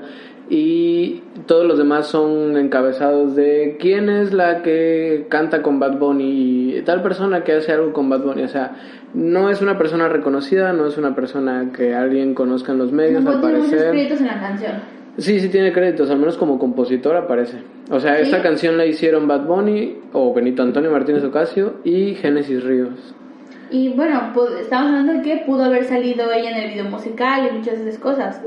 y 0.54 1.24
todos 1.48 1.66
los 1.66 1.78
demás 1.78 2.08
son 2.08 2.58
encabezados 2.58 3.38
de 3.38 3.78
quién 3.80 4.10
es 4.10 4.34
la 4.34 4.62
que 4.62 5.26
canta 5.30 5.62
con 5.62 5.80
Bad 5.80 5.98
Bunny 5.98 6.76
y 6.76 6.82
tal 6.82 7.02
persona 7.02 7.46
que 7.46 7.54
hace 7.54 7.72
algo 7.72 7.94
con 7.94 8.10
Bad 8.10 8.22
Bunny, 8.24 8.44
o 8.44 8.48
sea, 8.50 8.76
no 9.14 9.50
es 9.50 9.62
una 9.62 9.78
persona 9.78 10.10
reconocida, 10.10 10.74
no 10.74 10.88
es 10.88 10.98
una 10.98 11.16
persona 11.16 11.72
que 11.74 11.96
alguien 11.96 12.34
conozca 12.34 12.74
en 12.74 12.80
los 12.80 12.92
medios, 12.92 13.24
No 13.24 13.32
al 13.32 13.40
tiene 13.40 13.60
muchos 13.60 13.82
créditos 13.82 14.20
en 14.20 14.28
la 14.28 14.40
canción. 14.42 14.74
Sí, 15.18 15.40
sí 15.40 15.48
tiene 15.48 15.72
créditos, 15.72 16.10
al 16.10 16.20
menos 16.20 16.38
como 16.38 16.60
compositor 16.60 17.16
aparece. 17.16 17.60
O 17.90 18.02
sea, 18.02 18.18
Sí. 18.18 18.24
esta 18.24 18.42
canción 18.42 18.78
la 18.78 18.86
hicieron 18.86 19.30
Bad 19.30 19.46
Bunny 19.46 20.00
o 20.12 20.34
Benito 20.34 20.64
Antonio 20.64 20.92
Martínez 20.92 21.24
Ocasio 21.24 21.76
y 21.86 22.16
Genesis 22.16 22.62
Ríos. 22.64 23.16
Y 23.70 23.88
bueno, 23.90 24.32
pues, 24.34 24.52
estamos 24.60 24.88
hablando 24.88 25.14
de 25.14 25.22
que 25.22 25.44
pudo 25.46 25.64
haber 25.64 25.86
salido 25.86 26.30
ella 26.30 26.52
en 26.52 26.58
el 26.64 26.72
video 26.72 26.86
musical 26.92 27.48
y 27.50 27.58
muchas 27.58 27.80
de 27.80 27.90
esas 27.90 28.02
cosas. 28.02 28.42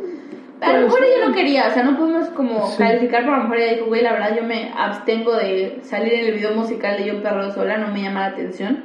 A 0.64 0.72
lo 0.72 0.80
mejor 0.86 1.00
ella 1.04 1.26
no 1.28 1.34
quería, 1.34 1.68
o 1.68 1.70
sea, 1.72 1.82
no 1.84 1.96
podemos 1.98 2.28
como 2.30 2.66
Sí. 2.68 2.78
calificar, 2.78 3.20
pero 3.22 3.34
a 3.34 3.36
lo 3.38 3.42
mejor 3.44 3.58
ella 3.58 3.72
dijo, 3.74 3.86
güey, 3.86 4.02
la 4.02 4.12
verdad 4.12 4.36
yo 4.36 4.44
me 4.44 4.72
abstengo 4.76 5.34
de 5.36 5.78
salir 5.82 6.12
en 6.14 6.26
el 6.26 6.32
video 6.34 6.54
musical 6.54 6.96
de 6.96 7.06
Yo 7.06 7.22
Perreo 7.22 7.50
Sola, 7.52 7.78
no 7.78 7.88
me 7.88 8.02
llama 8.02 8.20
la 8.20 8.26
atención. 8.26 8.84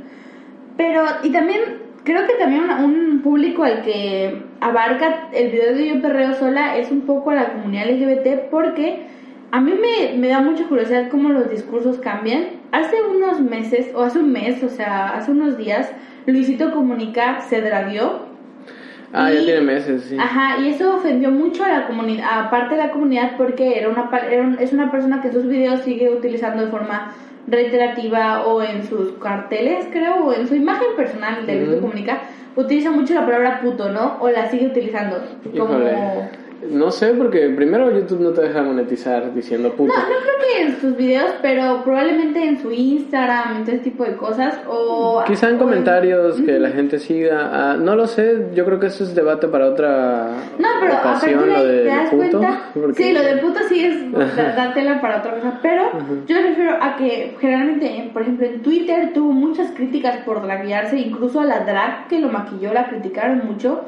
Pero, 0.78 1.04
y 1.24 1.32
también, 1.32 1.60
creo 2.04 2.26
que 2.28 2.34
también 2.34 2.64
una- 2.64 2.84
un 2.84 3.22
público 3.22 3.64
al 3.64 3.82
que 3.82 4.42
abarca 4.62 5.28
el 5.34 5.52
video 5.52 5.74
de 5.76 5.88
Yo 5.90 6.02
Perreo 6.02 6.34
Sola 6.34 6.78
es 6.78 6.92
un 6.92 7.02
poco 7.02 7.32
a 7.32 7.36
la 7.36 7.54
comunidad 7.54 7.90
LGBT 7.90 8.48
porque 8.50 9.04
a 9.52 9.60
mí 9.60 9.74
me, 9.74 10.18
me 10.18 10.28
da 10.28 10.40
mucha 10.42 10.66
curiosidad 10.66 11.10
cómo 11.10 11.30
los 11.30 11.50
discursos 11.50 11.98
cambian. 12.00 12.46
Hace 12.72 12.98
unos 13.02 13.42
meses, 13.42 13.92
o 13.96 14.04
hace 14.04 14.20
un 14.20 14.32
mes, 14.32 14.64
o 14.64 14.70
sea, 14.70 15.16
hace 15.16 15.32
unos 15.32 15.58
días, 15.58 15.92
Luisito 16.28 16.72
Comunica 16.72 17.42
se 17.42 17.60
dragueó 17.62 18.28
Ah, 19.14 19.32
ya 19.32 19.42
Y- 19.42 19.46
tiene 19.46 19.62
meses, 19.62 20.04
sí. 20.04 20.18
Ajá, 20.20 20.60
y 20.60 20.70
eso 20.70 20.96
ofendió 20.96 21.32
mucho 21.32 21.64
a 21.64 21.70
la 21.70 21.88
comunidad, 21.88 22.26
aparte 22.46 22.76
de 22.76 22.84
la 22.84 22.92
comunidad, 22.92 23.32
porque 23.38 23.78
era 23.80 23.90
una, 23.90 24.10
era 24.30 24.44
un- 24.44 24.58
es 24.60 24.72
una 24.74 24.92
persona 24.92 25.22
que 25.22 25.32
sus 25.32 25.48
videos 25.48 25.82
sigue 25.82 26.10
utilizando 26.10 26.64
de 26.64 26.72
forma 26.72 27.12
reiterativa 27.48 28.46
o 28.46 28.62
en 28.62 28.84
sus 28.88 29.14
carteles, 29.14 29.88
creo, 29.92 30.26
o 30.26 30.34
en 30.34 30.48
su 30.48 30.56
imagen 30.56 30.90
personal 30.96 31.46
de 31.46 31.56
Luisito 31.56 31.78
Ujú. 31.78 31.82
Comunica, 31.88 32.22
utiliza 32.56 32.92
mucho 32.92 33.14
la 33.16 33.26
palabra 33.26 33.60
puto, 33.62 33.90
¿no? 33.90 34.18
O 34.20 34.30
la 34.30 34.50
sigue 34.50 34.68
utilizando 34.68 35.24
como... 35.58 35.74
Híjole. 35.74 36.30
No 36.68 36.92
sé, 36.92 37.14
porque 37.14 37.50
primero 37.50 37.90
YouTube 37.92 38.20
no 38.20 38.32
te 38.32 38.42
deja 38.42 38.62
monetizar 38.62 39.34
diciendo 39.34 39.72
puto. 39.74 39.94
No, 39.94 40.00
no 40.00 40.06
creo 40.08 40.36
que 40.42 40.62
en 40.64 40.82
sus 40.82 40.98
videos, 40.98 41.32
pero 41.42 41.82
probablemente 41.84 42.44
en 42.44 42.60
su 42.62 42.72
Instagram, 42.72 43.58
en 43.58 43.64
todo 43.64 43.76
ese 43.76 43.84
tipo 43.86 44.04
de 44.04 44.16
cosas, 44.18 44.60
o... 44.68 45.24
Quizá 45.26 45.50
en 45.50 45.56
o 45.56 45.60
comentarios 45.60 46.42
que 46.42 46.60
la 46.60 46.70
gente 46.70 47.00
siga. 47.00 47.50
ah, 47.52 47.78
no 47.78 47.96
lo 47.96 48.08
sé, 48.08 48.48
yo 48.54 48.66
creo 48.66 48.80
que 48.80 48.88
eso 48.88 49.04
es 49.04 49.16
debate 49.16 49.48
para 49.48 49.68
otra 49.68 50.32
No, 50.58 50.68
pero 50.82 50.96
ocasión, 50.96 51.50
lo 51.50 51.64
de, 51.64 51.72
de 51.72 51.84
te 51.84 51.88
das 51.96 52.10
puto. 52.10 52.40
cuenta. 52.40 52.62
porque- 52.74 53.04
Sí, 53.04 53.14
lo 53.14 53.22
de 53.22 53.38
puto 53.38 53.60
sí 53.70 53.86
es 53.86 54.12
dátela 54.56 55.00
para 55.02 55.20
otra 55.20 55.32
cosa. 55.36 55.60
Pero 55.62 55.84
Ujú. 55.94 56.26
yo 56.28 56.36
me 56.36 56.42
refiero 56.42 56.78
a 56.82 56.96
que 56.98 57.36
generalmente, 57.40 57.88
en- 57.96 58.10
por 58.10 58.22
ejemplo, 58.24 58.46
en 58.48 58.62
Twitter 58.62 59.14
tuvo 59.14 59.32
muchas 59.32 59.72
críticas 59.72 60.18
por 60.26 60.42
draguearse, 60.42 60.98
incluso 60.98 61.40
a 61.40 61.46
la 61.46 61.62
drag 61.62 62.08
que 62.10 62.20
lo 62.20 62.28
maquilló 62.30 62.74
la 62.74 62.88
criticaron 62.90 63.44
mucho. 63.46 63.82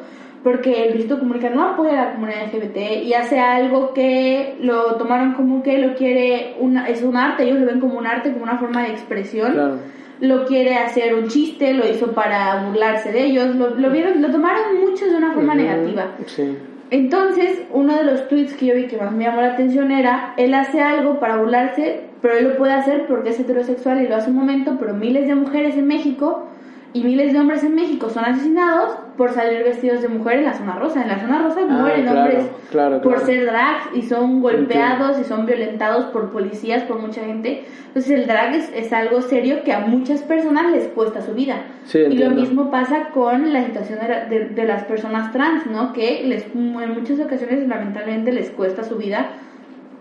Porque 0.43 0.85
el 0.85 0.93
Luisito 0.93 1.19
Comunica 1.19 1.49
no 1.49 1.63
apoya 1.63 1.91
a 1.91 2.05
la 2.05 2.13
comunidad 2.13 2.47
LGBT 2.51 3.03
y 3.03 3.13
hace 3.13 3.39
algo 3.39 3.93
que 3.93 4.55
lo 4.59 4.95
tomaron 4.95 5.33
como 5.33 5.61
que 5.61 5.77
lo 5.77 5.93
quiere, 5.95 6.55
una, 6.59 6.89
es 6.89 7.03
un 7.03 7.15
arte, 7.15 7.43
ellos 7.43 7.59
lo 7.59 7.67
ven 7.67 7.79
como 7.79 7.97
un 7.99 8.07
arte, 8.07 8.31
como 8.31 8.43
una 8.43 8.57
forma 8.57 8.81
de 8.83 8.89
expresión 8.89 9.53
Claro. 9.53 9.75
lo 10.19 10.45
quiere 10.45 10.75
hacer 10.75 11.13
un 11.13 11.27
chiste, 11.27 11.73
lo 11.75 11.87
hizo 11.87 12.13
para 12.13 12.65
burlarse 12.65 13.11
de 13.11 13.25
ellos, 13.25 13.55
lo, 13.55 13.75
lo 13.75 13.89
vieron, 13.91 14.21
lo 14.21 14.31
tomaron 14.31 14.79
muchos 14.81 15.11
de 15.11 15.15
una 15.17 15.31
forma 15.33 15.53
negativa. 15.53 16.07
Sí. 16.25 16.57
Entonces, 16.89 17.61
uno 17.71 17.95
de 17.95 18.03
los 18.03 18.27
tweets 18.27 18.53
que 18.55 18.65
yo 18.65 18.75
vi 18.75 18.87
que 18.87 18.97
más 18.97 19.13
me 19.13 19.23
llamó 19.23 19.41
la 19.41 19.53
atención 19.53 19.91
era, 19.91 20.33
él 20.37 20.53
hace 20.53 20.81
algo 20.81 21.19
para 21.19 21.37
burlarse, 21.37 22.01
pero 22.21 22.35
él 22.37 22.49
lo 22.49 22.57
puede 22.57 22.73
hacer 22.73 23.05
porque 23.07 23.29
es 23.29 23.39
heterosexual 23.39 24.01
y 24.01 24.07
lo 24.07 24.15
hace 24.17 24.29
un 24.29 24.35
momento, 24.35 24.75
pero 24.77 24.93
miles 24.93 25.25
de 25.27 25.35
mujeres 25.35 25.77
en 25.77 25.87
México 25.87 26.47
y 26.93 27.03
miles 27.03 27.31
de 27.31 27.39
hombres 27.39 27.63
en 27.63 27.73
México 27.75 28.09
son 28.09 28.25
asesinados 28.25 28.95
por 29.17 29.31
salir 29.31 29.63
vestidos 29.63 30.01
de 30.01 30.09
mujer 30.09 30.39
en 30.39 30.45
la 30.45 30.53
zona 30.53 30.73
rosa. 30.75 31.01
En 31.01 31.07
la 31.07 31.19
zona 31.19 31.41
rosa 31.41 31.59
Ah, 31.61 31.65
mueren 31.71 32.01
claro, 32.03 32.19
hombres 32.19 32.45
claro, 32.69 33.01
por 33.01 33.13
claro. 33.13 33.25
ser 33.25 33.45
drags 33.45 33.83
y 33.95 34.01
son 34.01 34.41
golpeados 34.41 35.17
y 35.19 35.23
son 35.23 35.45
violentados 35.45 36.05
por 36.05 36.31
policías, 36.31 36.83
por 36.83 36.99
mucha 36.99 37.21
gente. 37.23 37.63
Entonces 37.87 38.11
el 38.11 38.27
drag 38.27 38.55
es, 38.55 38.71
es 38.75 38.91
algo 38.91 39.21
serio 39.21 39.63
que 39.63 39.71
a 39.73 39.79
muchas 39.79 40.21
personas 40.23 40.71
les 40.71 40.87
cuesta 40.89 41.21
su 41.21 41.33
vida. 41.33 41.57
Sí, 41.85 41.99
y 41.99 42.01
lo 42.01 42.07
entiendo. 42.09 42.35
mismo 42.41 42.71
pasa 42.71 43.09
con 43.13 43.53
la 43.53 43.63
situación 43.63 43.99
de, 43.99 44.37
de- 44.39 44.45
de 44.49 44.65
las 44.65 44.83
personas 44.83 45.31
trans, 45.31 45.65
¿no? 45.67 45.93
Que 45.93 46.23
les, 46.25 46.45
en 46.53 46.93
muchas 46.93 47.19
ocasiones 47.19 47.67
lamentablemente 47.67 48.31
les 48.33 48.49
cuesta 48.49 48.83
su 48.83 48.97
vida 48.97 49.27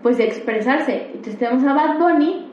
pues 0.01 0.17
de 0.17 0.25
expresarse. 0.25 1.07
Entonces 1.13 1.37
tenemos 1.37 1.63
a 1.63 1.73
Bad 1.73 1.99
Bunny 1.99 2.47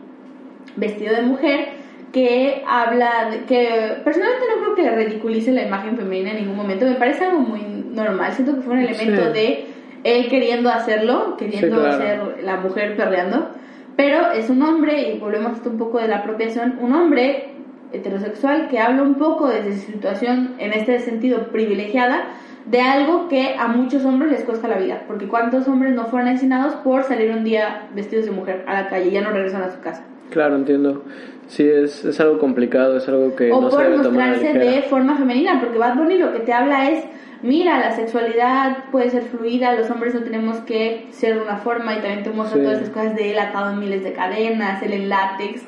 vestido 0.76 1.14
de 1.16 1.22
mujer 1.22 1.77
que 2.12 2.62
habla 2.66 3.28
que 3.46 3.98
personalmente 4.04 4.46
no 4.56 4.62
creo 4.62 4.74
que 4.74 4.82
le 4.82 4.96
ridiculice 4.96 5.52
la 5.52 5.62
imagen 5.62 5.96
femenina 5.96 6.30
en 6.30 6.36
ningún 6.38 6.56
momento. 6.56 6.86
Me 6.86 6.94
parece 6.94 7.24
algo 7.24 7.40
muy 7.40 7.60
normal. 7.92 8.32
Siento 8.32 8.54
que 8.54 8.62
fue 8.62 8.74
un 8.74 8.80
elemento 8.80 9.26
Sí. 9.26 9.32
de 9.32 9.66
él 10.04 10.28
queriendo 10.28 10.70
hacerlo 10.70 11.36
queriendo 11.36 11.76
Sí, 11.76 11.82
claro. 11.82 11.98
ser 11.98 12.44
la 12.44 12.56
mujer 12.56 12.96
perreando. 12.96 13.50
Pero 13.96 14.30
es 14.32 14.48
un 14.48 14.62
hombre 14.62 15.10
y 15.10 15.18
volvemos 15.18 15.52
a 15.52 15.54
esto 15.56 15.70
un 15.70 15.78
poco 15.78 15.98
de 15.98 16.08
la 16.08 16.18
apropiación 16.18 16.78
un 16.80 16.94
hombre 16.94 17.48
heterosexual 17.92 18.68
que 18.68 18.78
habla 18.78 19.02
un 19.02 19.14
poco 19.16 19.48
desde 19.48 19.72
su 19.76 19.92
situación 19.92 20.54
en 20.58 20.72
este 20.72 20.98
sentido 21.00 21.48
privilegiada 21.48 22.24
de 22.66 22.80
algo 22.82 23.28
que 23.28 23.54
a 23.58 23.66
muchos 23.66 24.04
hombres 24.04 24.30
les 24.30 24.44
cuesta 24.44 24.68
la 24.68 24.76
vida. 24.76 25.02
Porque 25.08 25.26
cuántos 25.26 25.66
hombres 25.68 25.94
no 25.94 26.04
fueron 26.06 26.28
asesinados 26.28 26.74
por 26.76 27.02
salir 27.04 27.30
un 27.32 27.44
día 27.44 27.88
vestidos 27.94 28.26
de 28.26 28.30
mujer 28.30 28.64
a 28.66 28.74
la 28.74 28.88
calle 28.88 29.08
y 29.08 29.12
ya 29.12 29.20
no 29.22 29.30
regresan 29.30 29.62
a 29.62 29.70
su 29.70 29.80
casa 29.80 30.04
Claro, 30.30 30.56
entiendo. 30.56 31.04
Sí, 31.46 31.66
es, 31.66 32.04
es 32.04 32.20
algo 32.20 32.38
complicado, 32.38 32.98
es 32.98 33.08
algo 33.08 33.34
que 33.34 33.50
o 33.50 33.60
no 33.60 33.70
se 33.70 33.76
por 33.76 33.84
debe 33.84 33.94
a 33.94 34.02
la 34.02 34.10
mostrarse 34.10 34.52
de 34.58 34.82
forma 34.82 35.16
femenina, 35.16 35.58
porque 35.60 35.78
Bad 35.78 35.96
Bunny 35.96 36.18
lo 36.18 36.32
que 36.32 36.40
te 36.40 36.52
habla 36.52 36.90
es, 36.90 37.04
mira, 37.42 37.78
la 37.78 37.92
sexualidad 37.92 38.84
puede 38.92 39.08
ser 39.08 39.22
fluida, 39.22 39.72
los 39.74 39.90
hombres 39.90 40.14
no 40.14 40.20
tenemos 40.20 40.58
que 40.58 41.06
ser 41.10 41.36
de 41.36 41.42
una 41.42 41.56
forma 41.56 41.94
y 41.94 42.00
también 42.00 42.22
te 42.22 42.30
muestra 42.30 42.58
Sí. 42.58 42.64
todas 42.64 42.82
esas 42.82 42.90
cosas 42.94 43.16
de 43.16 43.30
él 43.32 43.38
atado 43.38 43.70
en 43.72 43.80
miles 43.80 44.04
de 44.04 44.12
cadenas, 44.12 44.82
él 44.82 44.92
en 44.92 45.08
látex, 45.08 45.62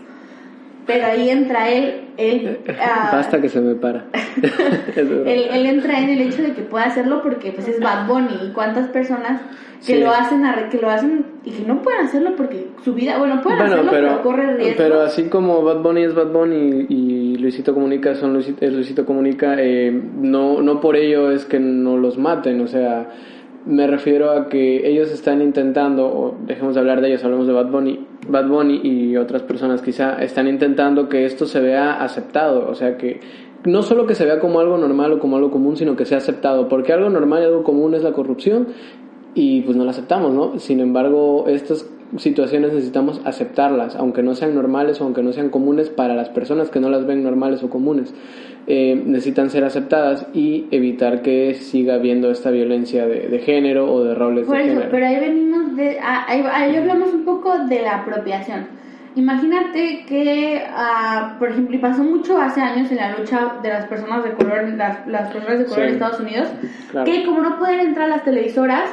pero 0.93 1.07
ahí 1.07 1.31
entra 1.31 1.69
él, 1.71 2.01
él, 2.17 2.59
ah, 2.81 3.11
Basta 3.13 3.41
que 3.41 3.49
se 3.49 3.61
me 3.61 3.75
para. 3.75 4.05
Él, 4.97 5.47
él 5.53 5.67
entra 5.67 5.99
en 6.01 6.09
el 6.11 6.21
hecho 6.21 6.43
de 6.43 6.53
que 6.53 6.63
puede 6.63 6.85
hacerlo 6.85 7.23
porque 7.23 7.53
pues 7.53 7.67
es 7.69 7.81
Bad 7.81 8.07
Bunny 8.07 8.35
y 8.49 8.53
cuántas 8.53 8.89
personas 8.89 9.41
que 9.87 9.95
Sí. 9.95 10.01
lo 10.01 10.11
hacen 10.11 10.45
arre- 10.45 10.69
que 10.69 10.79
lo 10.79 10.91
hacen 10.91 11.25
y 11.45 11.51
que 11.53 11.65
no 11.67 11.81
pueden 11.81 12.01
hacerlo 12.05 12.33
porque 12.37 12.67
su 12.85 12.93
vida, 12.93 13.17
bueno, 13.19 13.41
pueden 13.43 13.59
Bueno, 13.61 13.75
hacerlo 13.75 13.91
pero, 13.91 14.09
pero, 14.09 14.23
corre 14.23 14.57
riesgo. 14.57 14.75
pero 14.77 15.01
así 15.01 15.25
como 15.25 15.63
Bad 15.63 15.79
Bunny 15.81 16.03
es 16.03 16.15
Bad 16.15 16.33
Bunny 16.33 16.87
y 16.89 17.37
Luisito 17.39 17.73
Comunica 17.73 18.15
son 18.15 18.35
Luisito, 18.35 18.65
es 18.65 18.73
Luisito 18.75 19.07
Comunica, 19.07 19.55
eh, 19.59 19.91
no, 20.21 20.61
no 20.61 20.81
por 20.81 20.97
ello 20.97 21.31
es 21.33 21.47
que 21.47 21.59
no 21.59 21.97
los 21.97 22.19
maten, 22.19 22.61
o 22.61 22.67
sea, 22.69 23.09
me 23.67 23.87
refiero 23.87 24.31
a 24.31 24.49
que 24.49 24.89
ellos 24.89 25.11
están 25.11 25.43
intentando, 25.43 26.07
o 26.07 26.35
dejemos 26.47 26.75
de 26.75 26.81
hablar 26.81 27.01
de 27.01 27.09
ellos, 27.09 27.25
hablemos 27.25 27.47
de 27.47 27.53
Bad 27.53 27.71
Bunny, 27.71 28.07
Bad 28.29 28.49
Bunny 28.49 28.81
y 28.83 29.17
otras 29.17 29.43
personas 29.43 29.83
quizá, 29.83 30.23
están 30.23 30.49
intentando 30.49 31.09
que 31.09 31.25
esto 31.25 31.47
se 31.47 31.61
vea 31.61 32.03
aceptado, 32.03 32.69
o 32.69 32.75
sea 32.75 32.97
que 32.97 33.21
no 33.65 33.83
solo 33.83 34.07
que 34.07 34.15
se 34.15 34.25
vea 34.25 34.41
como 34.41 34.61
algo 34.61 34.79
normal 34.79 35.13
o 35.13 35.19
como 35.19 35.37
algo 35.37 35.51
común, 35.51 35.77
sino 35.77 35.97
que 35.97 36.07
sea 36.07 36.19
aceptado, 36.19 36.69
porque 36.69 36.93
algo 36.93 37.11
normal 37.11 37.43
y 37.43 37.47
algo 37.47 37.63
común 37.63 37.95
es 37.95 38.03
la 38.03 38.13
corrupción 38.13 38.69
y 39.35 39.61
pues 39.63 39.77
no 39.77 39.85
la 39.85 39.91
aceptamos, 39.91 40.33
¿no? 40.33 40.59
Sin 40.59 40.81
embargo, 40.81 41.45
estas 41.47 41.89
situaciones 42.17 42.73
necesitamos 42.73 43.21
aceptarlas, 43.25 43.95
aunque 43.97 44.23
no 44.23 44.35
sean 44.35 44.55
normales 44.55 45.01
o 45.01 45.05
aunque 45.05 45.23
no 45.23 45.33
sean 45.33 45.49
comunes 45.51 45.91
para 45.91 46.15
las 46.15 46.29
personas 46.29 46.71
que 46.71 46.81
no 46.81 46.89
las 46.91 47.07
ven 47.07 47.23
normales 47.23 47.63
o 47.63 47.71
comunes. 47.71 48.13
Eh, 48.67 49.01
necesitan 49.07 49.51
ser 49.51 49.65
aceptadas 49.65 50.27
y 50.35 50.67
evitar 50.71 51.23
que 51.23 51.55
siga 51.55 51.95
habiendo 51.95 52.31
esta 52.31 52.51
violencia 52.51 53.07
de, 53.07 53.29
de 53.29 53.39
género 53.41 53.93
o 53.93 54.05
de 54.05 54.15
roles 54.15 54.47
Por 54.47 54.57
de 54.57 54.63
eso, 54.63 54.71
género. 54.73 54.91
pero 54.91 55.07
ahí 55.07 55.19
venimos 55.21 55.77
de. 55.77 55.99
ah, 56.01 56.25
Ahí, 56.29 56.45
ahí 56.53 56.77
hablamos 56.77 57.13
un 57.15 57.25
poco 57.25 57.57
de 57.67 57.83
la 57.83 57.97
apropiación. 58.03 58.67
Imagínate 59.17 60.05
que, 60.09 60.63
ah, 60.73 61.35
por 61.39 61.51
ejemplo, 61.51 61.75
y 61.75 61.79
pasó 61.81 62.05
mucho 62.05 62.39
hace 62.41 62.61
años 62.61 62.91
en 62.93 62.99
la 62.99 63.17
lucha 63.19 63.55
de 63.61 63.69
las 63.69 63.87
personas 63.87 64.23
de 64.23 64.31
color, 64.33 64.69
las, 64.77 65.05
las 65.09 65.33
personas 65.33 65.59
de 65.59 65.65
color 65.65 65.81
Sí. 65.81 65.87
en 65.89 65.93
Estados 65.95 66.21
Unidos, 66.21 66.49
Claro. 66.93 67.11
que 67.11 67.25
como 67.27 67.41
no 67.41 67.59
pueden 67.59 67.81
entrar 67.81 68.07
a 68.07 68.17
las 68.17 68.25
televisoras, 68.25 68.89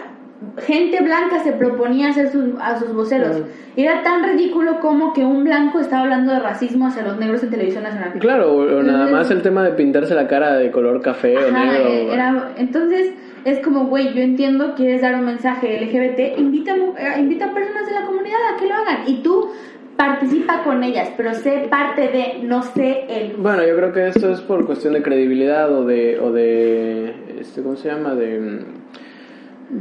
gente 0.59 1.01
blanca 1.01 1.39
se 1.43 1.51
proponía 1.53 2.09
hacer 2.09 2.31
sus, 2.31 2.45
a 2.61 2.77
sus 2.79 2.93
voceros. 2.93 3.29
Claro. 3.29 3.45
Era 3.75 4.03
tan 4.03 4.23
ridículo 4.23 4.79
como 4.79 5.13
que 5.13 5.23
un 5.23 5.43
blanco 5.43 5.79
estaba 5.79 6.03
hablando 6.03 6.33
de 6.33 6.39
racismo 6.39 6.87
hacia 6.87 7.03
los 7.03 7.17
negros 7.17 7.43
en 7.43 7.49
televisión 7.49 7.83
nacional. 7.83 8.13
Claro, 8.19 8.55
o, 8.55 8.83
nada 8.83 9.07
más 9.07 9.29
el 9.31 9.41
tema 9.41 9.63
de 9.63 9.71
pintarse 9.71 10.13
la 10.15 10.27
cara 10.27 10.55
de 10.57 10.71
color 10.71 11.01
café 11.01 11.37
o 11.37 11.51
negro. 11.51 11.87
eh, 11.89 12.13
era- 12.13 12.51
entonces 12.57 13.13
es 13.45 13.59
como, 13.59 13.85
güey, 13.85 14.13
yo 14.13 14.21
entiendo, 14.21 14.73
quieres 14.75 15.01
dar 15.01 15.15
un 15.15 15.25
mensaje 15.25 15.79
LGBT, 15.79 16.37
invita, 16.37 16.75
eh, 16.75 17.19
invita 17.19 17.45
a 17.45 17.53
personas 17.53 17.85
de 17.87 17.93
la 17.93 18.05
comunidad 18.05 18.37
a 18.53 18.59
que 18.59 18.67
lo 18.67 18.73
hagan 18.75 18.97
y 19.07 19.21
tú 19.23 19.49
participa 19.95 20.63
con 20.63 20.83
ellas, 20.83 21.09
pero 21.17 21.33
sé 21.33 21.67
parte 21.71 22.01
de, 22.09 22.43
no 22.43 22.61
sé 22.61 23.05
el... 23.09 23.33
Bueno, 23.37 23.65
yo 23.65 23.75
creo 23.75 23.91
que 23.93 24.07
esto 24.09 24.31
es 24.31 24.41
por 24.41 24.65
cuestión 24.67 24.93
de 24.93 25.01
credibilidad 25.01 25.71
o 25.73 25.85
de, 25.85 26.19
o 26.19 26.31
de, 26.31 27.15
este, 27.39 27.63
¿cómo 27.63 27.75
se 27.75 27.89
llama? 27.89 28.13
De, 28.13 28.59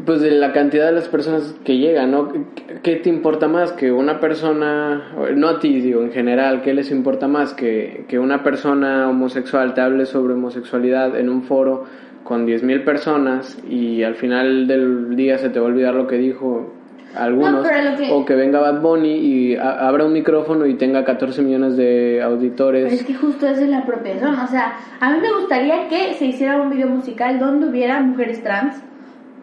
pues 0.04 0.20
de 0.20 0.32
la 0.32 0.52
cantidad 0.52 0.86
de 0.86 0.92
las 0.92 1.08
personas 1.08 1.54
que 1.64 1.78
llegan, 1.78 2.10
¿no? 2.10 2.28
¿Qué- 2.32 2.42
¿Qué 2.82 2.96
te 2.96 3.08
importa 3.08 3.46
más 3.48 3.72
que 3.72 3.92
una 3.92 4.18
persona, 4.20 5.12
no 5.34 5.48
a 5.48 5.58
ti, 5.60 5.80
digo, 5.80 6.02
en 6.02 6.10
general, 6.12 6.62
qué 6.62 6.74
les 6.74 6.90
importa 6.90 7.28
más 7.28 7.52
que, 7.54 8.04
que 8.08 8.18
una 8.18 8.42
persona 8.42 9.08
homosexual 9.08 9.74
te 9.74 9.80
hable 9.80 10.06
sobre 10.06 10.34
homosexualidad 10.34 11.16
en 11.18 11.28
un 11.28 11.42
foro 11.42 11.84
con 12.24 12.46
10.000 12.46 12.82
personas 12.84 13.56
y 13.68 14.02
al 14.02 14.16
final 14.16 14.66
del 14.66 15.14
día 15.14 15.38
se 15.38 15.50
te 15.50 15.60
va 15.60 15.66
a 15.66 15.68
olvidar 15.68 15.94
lo 15.94 16.06
que 16.08 16.16
dijo 16.18 16.72
algunos, 17.16 17.62
No, 17.64 17.96
que- 17.96 18.10
o 18.12 18.24
que 18.26 18.34
venga 18.34 18.60
Bad 18.60 18.80
Bunny 18.82 19.14
y 19.14 19.56
a- 19.56 19.86
abra 19.88 20.04
un 20.04 20.12
micrófono 20.12 20.66
y 20.66 20.74
tenga 20.74 21.04
14 21.04 21.40
millones 21.42 21.76
de 21.76 22.20
auditores. 22.22 22.84
Pero 22.84 22.94
es 22.96 23.04
que 23.06 23.14
justo 23.14 23.46
eso 23.46 23.62
es 23.62 23.68
la 23.68 23.78
apropiación, 23.78 24.34
o 24.38 24.46
sea, 24.48 24.74
a 25.00 25.12
mí 25.12 25.18
me 25.22 25.32
gustaría 25.32 25.88
que 25.88 26.14
se 26.14 26.26
hiciera 26.26 26.60
un 26.60 26.70
video 26.70 26.88
musical 26.88 27.38
donde 27.38 27.68
hubiera 27.68 28.00
mujeres 28.00 28.42
trans 28.42 28.82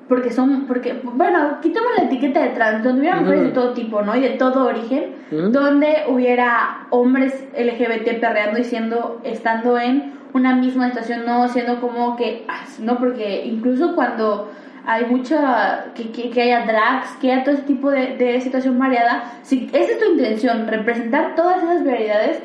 porque 0.07 0.31
son, 0.31 0.65
porque, 0.67 0.99
bueno, 1.03 1.59
quitamos 1.61 1.91
la 1.97 2.05
etiqueta 2.05 2.41
de 2.41 2.49
trans, 2.49 2.83
donde 2.83 3.01
hubiera 3.01 3.21
mujeres 3.21 3.43
de 3.43 3.49
todo 3.51 3.73
tipo, 3.73 4.01
¿no? 4.01 4.15
Y 4.15 4.21
de 4.21 4.31
todo 4.31 4.65
origen, 4.65 5.15
donde 5.31 6.03
hubiera 6.07 6.87
hombres 6.89 7.45
LGBT 7.57 8.19
perreando 8.19 8.59
y 8.59 8.63
siendo, 8.63 9.21
estando 9.23 9.79
en 9.79 10.13
una 10.33 10.55
misma 10.55 10.89
situación, 10.89 11.25
no 11.25 11.47
siendo 11.47 11.79
como 11.79 12.15
que, 12.15 12.45
no, 12.79 12.97
porque 12.97 13.45
incluso 13.45 13.95
cuando 13.95 14.51
hay 14.85 15.05
mucha, 15.05 15.85
que, 15.95 16.11
que, 16.11 16.41
haya 16.41 16.65
drags, 16.65 17.15
que 17.21 17.31
haya 17.31 17.43
todo 17.43 17.55
ese 17.55 17.63
tipo 17.63 17.89
de, 17.89 18.17
de 18.17 18.41
situación 18.41 18.77
variada, 18.77 19.31
si 19.41 19.69
esa 19.71 19.93
es 19.93 19.99
tu 19.99 20.05
intención, 20.11 20.67
representar 20.67 21.35
todas 21.35 21.63
esas 21.63 21.85
variedades, 21.85 22.41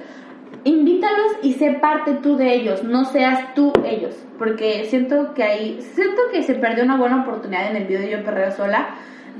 invítalos 0.69 1.33
y 1.43 1.55
sé 1.55 1.73
parte 1.73 2.15
tú 2.15 2.37
de 2.37 2.55
ellos, 2.55 2.85
no 2.85 3.05
seas 3.05 3.55
tú 3.55 3.73
ellos, 3.85 4.15
porque 4.39 4.85
siento 4.87 5.35
que 5.35 5.43
ahí, 5.43 5.79
siento 5.95 6.23
que 6.31 6.43
se 6.43 6.55
perdió 6.55 6.85
una 6.85 6.97
buena 6.97 7.23
oportunidad 7.23 7.71
en 7.71 7.77
el 7.77 7.85
video 7.85 8.03
de 8.03 8.11
Yo 8.11 8.25
Perreo 8.25 8.53
Sola, 8.53 8.89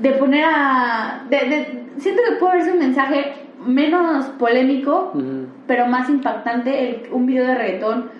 de 0.01 0.11
poner 0.13 0.45
a, 0.45 1.25
de, 1.29 1.83
siento 1.97 2.21
que 2.27 2.35
puede 2.37 2.55
verse 2.57 2.71
un 2.71 2.79
mensaje 2.79 3.33
menos 3.65 4.25
polémico, 4.39 5.11
pero 5.67 5.85
más 5.87 6.09
impactante, 6.09 6.89
el, 6.89 7.11
un 7.11 7.25
video 7.25 7.45
de 7.45 7.55
reggaetón 7.55 8.18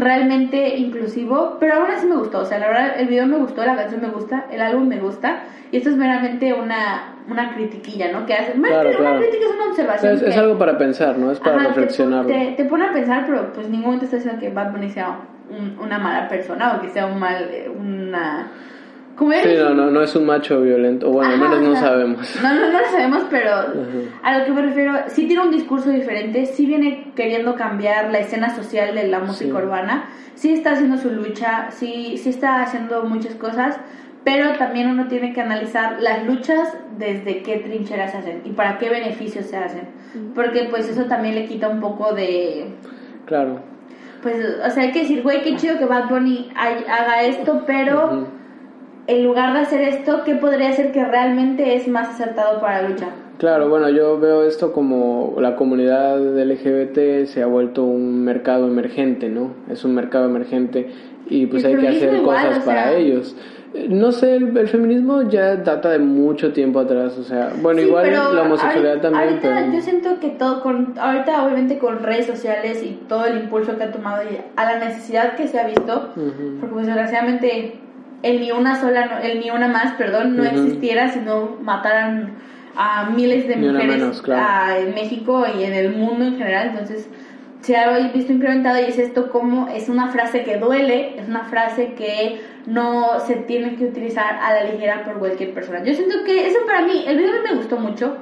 realmente 0.00 0.76
inclusivo, 0.76 1.56
pero 1.58 1.74
aún 1.74 1.90
así 1.90 2.06
me 2.06 2.16
gustó, 2.16 2.40
o 2.40 2.44
sea, 2.44 2.58
la 2.58 2.68
verdad 2.68 3.00
el 3.00 3.08
video 3.08 3.26
me 3.26 3.36
gustó, 3.36 3.64
la 3.64 3.76
canción 3.76 4.00
me 4.00 4.08
gusta, 4.08 4.46
el 4.50 4.60
álbum 4.60 4.86
me 4.86 4.98
gusta, 4.98 5.44
y 5.72 5.78
esto 5.78 5.90
es 5.90 5.96
meramente 5.96 6.52
una, 6.52 7.14
una 7.28 7.54
critiquilla, 7.54 8.12
¿no? 8.12 8.26
Que 8.26 8.34
hace, 8.34 8.52
claro, 8.52 8.90
una 8.98 9.16
crítica 9.18 9.44
es 9.44 9.54
una 9.54 9.70
observación. 9.70 10.14
es, 10.26 10.36
algo 10.36 10.58
para 10.58 10.78
pensar, 10.78 11.18
¿no? 11.18 11.30
Es 11.30 11.40
para 11.40 11.58
reflexionar. 11.58 12.26
Te, 12.26 12.54
te, 12.56 12.64
pone 12.64 12.86
a 12.86 12.92
pensar, 12.92 13.24
pero 13.26 13.52
pues 13.52 13.68
ningún 13.68 13.86
momento 13.86 14.04
está 14.04 14.16
diciendo 14.16 14.40
que 14.40 14.50
Bad 14.50 14.72
Bunny 14.72 14.90
sea 14.90 15.18
una 15.80 15.98
mala 15.98 16.28
persona 16.28 16.76
o 16.76 16.80
que 16.80 16.88
sea 16.88 17.06
un 17.06 17.18
mal, 17.18 17.48
una 19.18 19.42
sí, 19.42 19.48
no, 19.56 19.74
no, 19.74 19.90
no 19.90 20.02
es 20.02 20.14
un 20.14 20.26
macho 20.26 20.60
violento, 20.60 21.08
o 21.08 21.12
bueno, 21.12 21.32
al 21.32 21.40
menos 21.40 21.60
no, 21.60 21.74
sabemos. 21.76 22.38
No, 22.42 22.54
no, 22.54 22.70
no 22.70 22.80
lo 22.80 22.86
sabemos, 22.90 23.24
pero 23.30 23.50
a 24.22 24.38
lo 24.38 24.44
que 24.44 24.52
me 24.52 24.62
refiero, 24.62 24.92
sí 25.08 25.26
tiene 25.26 25.42
un 25.42 25.50
discurso 25.50 25.90
diferente, 25.90 26.46
sí 26.46 26.66
viene 26.66 27.12
queriendo 27.16 27.54
cambiar 27.54 28.10
la 28.10 28.18
escena 28.18 28.54
social 28.54 28.94
de 28.94 29.08
la 29.08 29.20
música 29.20 29.56
urbana, 29.56 30.10
sí 30.34 30.52
está 30.52 30.72
haciendo 30.72 30.98
su 30.98 31.10
lucha, 31.10 31.70
sí, 31.70 32.18
sí 32.18 32.28
está 32.28 32.62
haciendo 32.62 33.04
muchas 33.04 33.34
cosas, 33.36 33.78
pero 34.22 34.54
también 34.58 34.88
uno 34.88 35.06
tiene 35.08 35.32
que 35.32 35.40
analizar 35.40 36.00
las 36.00 36.26
luchas 36.26 36.76
desde 36.98 37.42
qué 37.42 37.58
trincheras 37.58 38.10
se 38.10 38.18
hacen 38.18 38.42
y 38.44 38.50
para 38.50 38.76
qué 38.78 38.90
beneficios 38.90 39.46
se 39.46 39.56
hacen, 39.56 39.88
porque 40.34 40.66
pues 40.68 40.88
eso 40.88 41.04
también 41.04 41.36
le 41.36 41.46
quita 41.46 41.68
un 41.68 41.80
poco 41.80 42.12
de... 42.12 42.66
Claro. 43.24 43.60
Pues, 44.22 44.36
o 44.66 44.70
sea, 44.70 44.82
hay 44.82 44.92
que 44.92 45.00
decir, 45.00 45.22
güey, 45.22 45.42
qué 45.42 45.56
chido 45.56 45.78
que 45.78 45.84
Bad 45.84 46.08
Bunny 46.08 46.50
haga 46.56 47.22
esto, 47.22 47.62
pero 47.66 48.26
en 49.06 49.24
lugar 49.24 49.52
de 49.52 49.60
hacer 49.60 49.80
esto, 49.82 50.22
¿qué 50.24 50.34
podría 50.34 50.72
ser 50.72 50.92
que 50.92 51.04
realmente 51.04 51.76
es 51.76 51.86
más 51.88 52.08
acertado 52.08 52.60
para 52.60 52.82
la 52.82 52.88
lucha? 52.88 53.08
Claro, 53.38 53.68
bueno, 53.68 53.90
yo 53.90 54.18
veo 54.18 54.44
esto 54.44 54.72
como 54.72 55.34
la 55.38 55.56
comunidad 55.56 56.18
LGBT 56.18 57.26
se 57.26 57.42
ha 57.42 57.46
vuelto 57.46 57.84
un 57.84 58.24
mercado 58.24 58.66
emergente, 58.66 59.28
¿no? 59.28 59.52
Es 59.70 59.84
un 59.84 59.94
mercado 59.94 60.24
emergente 60.24 60.88
y 61.28 61.46
pues 61.46 61.64
hay 61.64 61.76
que 61.76 61.88
hacer 61.88 62.22
cosas 62.22 62.64
para 62.64 62.94
ellos. 62.94 63.36
No 63.90 64.10
sé, 64.10 64.36
el, 64.36 64.68
feminismo 64.68 65.28
ya 65.28 65.56
data 65.56 65.90
de 65.90 65.98
mucho 65.98 66.54
tiempo 66.54 66.80
atrás, 66.80 67.18
o 67.18 67.24
sea, 67.24 67.52
bueno, 67.60 67.82
igual 67.82 68.10
la 68.10 68.42
homosexualidad 68.42 69.02
también. 69.02 69.28
Ahorita 69.28 69.70
yo 69.70 69.82
siento 69.82 70.18
que 70.18 70.30
todo, 70.30 70.62
con, 70.62 70.94
ahorita 70.98 71.44
obviamente 71.44 71.76
con 71.76 72.02
redes 72.02 72.24
sociales 72.24 72.82
y 72.82 72.98
todo 73.06 73.26
el 73.26 73.36
impulso 73.36 73.76
que 73.76 73.84
ha 73.84 73.92
tomado 73.92 74.22
y 74.22 74.38
a 74.56 74.64
la 74.64 74.78
necesidad 74.78 75.36
que 75.36 75.46
se 75.46 75.60
ha 75.60 75.66
visto, 75.66 76.08
porque 76.14 76.72
pues 76.74 76.86
desgraciadamente 76.86 77.80
el 78.22 78.40
ni 78.40 78.50
una 78.50 78.80
sola, 78.80 79.20
el 79.22 79.40
ni 79.40 79.50
una 79.50 79.68
más, 79.68 79.92
perdón, 79.94 80.36
no 80.36 80.44
existiera 80.44 81.08
si 81.08 81.20
no 81.20 81.56
mataran 81.60 82.34
a 82.76 83.10
miles 83.10 83.48
de 83.48 83.56
mujeres 83.56 84.22
en 84.78 84.94
México 84.94 85.44
y 85.58 85.64
en 85.64 85.72
el 85.72 85.96
mundo 85.96 86.24
en 86.26 86.36
general. 86.36 86.68
Entonces, 86.68 87.08
se 87.60 87.76
ha 87.76 87.98
visto 88.12 88.32
incrementado 88.32 88.78
y 88.78 88.84
es 88.84 88.98
esto 88.98 89.30
como 89.30 89.68
es 89.68 89.88
una 89.88 90.08
frase 90.08 90.44
que 90.44 90.58
duele, 90.58 91.18
es 91.18 91.28
una 91.28 91.44
frase 91.44 91.94
que 91.94 92.40
no 92.66 93.18
se 93.20 93.36
tiene 93.36 93.76
que 93.76 93.86
utilizar 93.86 94.38
a 94.40 94.52
la 94.54 94.70
ligera 94.70 95.04
por 95.04 95.18
cualquier 95.18 95.52
persona. 95.52 95.82
Yo 95.82 95.94
siento 95.94 96.22
que 96.24 96.46
eso 96.46 96.58
para 96.66 96.82
mí, 96.82 97.04
el 97.06 97.16
video 97.16 97.42
me 97.42 97.56
gustó 97.56 97.76
mucho 97.78 98.18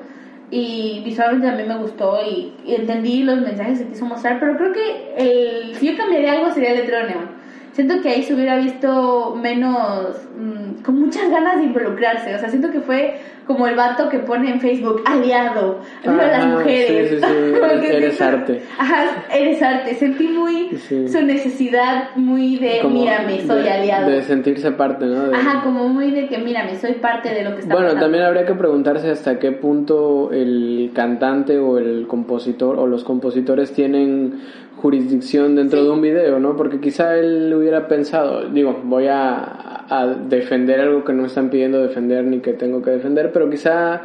y 0.51 1.03
visualmente 1.05 1.47
también 1.47 1.69
me 1.69 1.77
gustó 1.79 2.21
y, 2.25 2.55
entendí 2.67 3.23
los 3.23 3.41
mensajes 3.41 3.81
que 3.81 3.89
quiso 3.89 4.07
mostrar, 4.07 4.39
pero 4.39 4.57
creo 4.57 4.73
que 4.73 5.15
el, 5.17 5.75
si 5.77 5.91
yo 5.91 5.97
cambiaría 5.97 6.33
algo 6.33 6.53
sería 6.53 6.71
el 6.71 6.79
letrero 6.79 7.07
neón 7.07 7.44
siento 7.75 8.01
que 8.01 8.09
ahí 8.09 8.23
se 8.23 8.35
hubiera 8.35 8.57
visto 8.57 9.37
menos, 9.41 10.17
mm, 10.39 10.83
con 10.83 11.01
muchas 11.01 11.29
ganas 11.31 11.59
de 11.59 11.65
involucrarse. 11.65 12.35
O 12.35 12.39
sea, 12.39 12.49
siento 12.49 12.71
que 12.71 12.81
fue 12.81 13.17
como 13.47 13.67
el 13.67 13.75
vato 13.75 14.09
que 14.09 14.21
pone 14.21 14.51
en 14.51 14.61
Facebook, 14.61 15.03
aliado, 15.05 15.81
de 16.03 16.17
las 16.17 16.47
mujeres. 16.47 17.11
Sí, 17.11 17.17
sí, 17.17 17.23
sí. 17.83 17.87
eres 17.87 18.21
arte. 18.21 18.63
Ajá, 18.79 19.25
eres 19.31 19.61
arte. 19.61 19.95
Sentí 19.97 20.29
muy 20.29 20.79
su 20.79 21.23
necesidad, 21.23 22.15
muy 22.15 22.57
de, 22.57 22.83
mírame, 22.85 23.43
soy 23.47 23.69
aliado. 23.69 24.09
De 24.09 24.23
sentirse 24.23 24.71
parte, 24.73 25.05
¿no? 25.05 25.35
Ajá, 25.35 25.63
como 25.63 25.89
muy 25.89 26.13
de 26.13 26.29
que, 26.29 26.39
mírame, 26.39 26.77
soy 26.77 26.95
parte 26.95 27.35
de 27.35 27.43
lo 27.43 27.55
que 27.55 27.63
está 27.63 27.75
Bueno, 27.75 27.95
también 27.99 28.25
habría 28.25 28.47
que 28.47 28.55
preguntarse 28.55 29.11
hasta 29.11 29.39
qué 29.39 29.53
punto 29.53 30.31
el 30.33 30.93
cantante 30.95 31.59
o 31.59 31.79
el 31.79 32.07
compositor 32.07 32.79
o 32.79 32.87
los 32.87 33.05
compositores 33.05 33.73
tienen 33.73 34.41
jurisdicción 34.77 35.57
dentro 35.57 35.83
de 35.83 35.91
un 35.91 36.01
video, 36.01 36.39
¿no? 36.39 36.57
Porque 36.57 36.81
quizá 36.81 37.17
él 37.17 37.53
hubiera 37.55 37.89
pensado, 37.89 38.49
digo, 38.49 38.81
voy 38.85 39.07
a, 39.07 39.87
a, 39.89 40.07
defender 40.07 40.81
algo 40.81 41.05
que 41.05 41.13
no 41.13 41.27
están 41.27 41.51
pidiendo 41.51 41.81
defender 41.81 42.25
ni 42.25 42.41
que 42.41 42.53
tengo 42.53 42.83
que 42.83 42.91
defender, 42.91 43.33
pero 43.33 43.49
quizá 43.49 44.03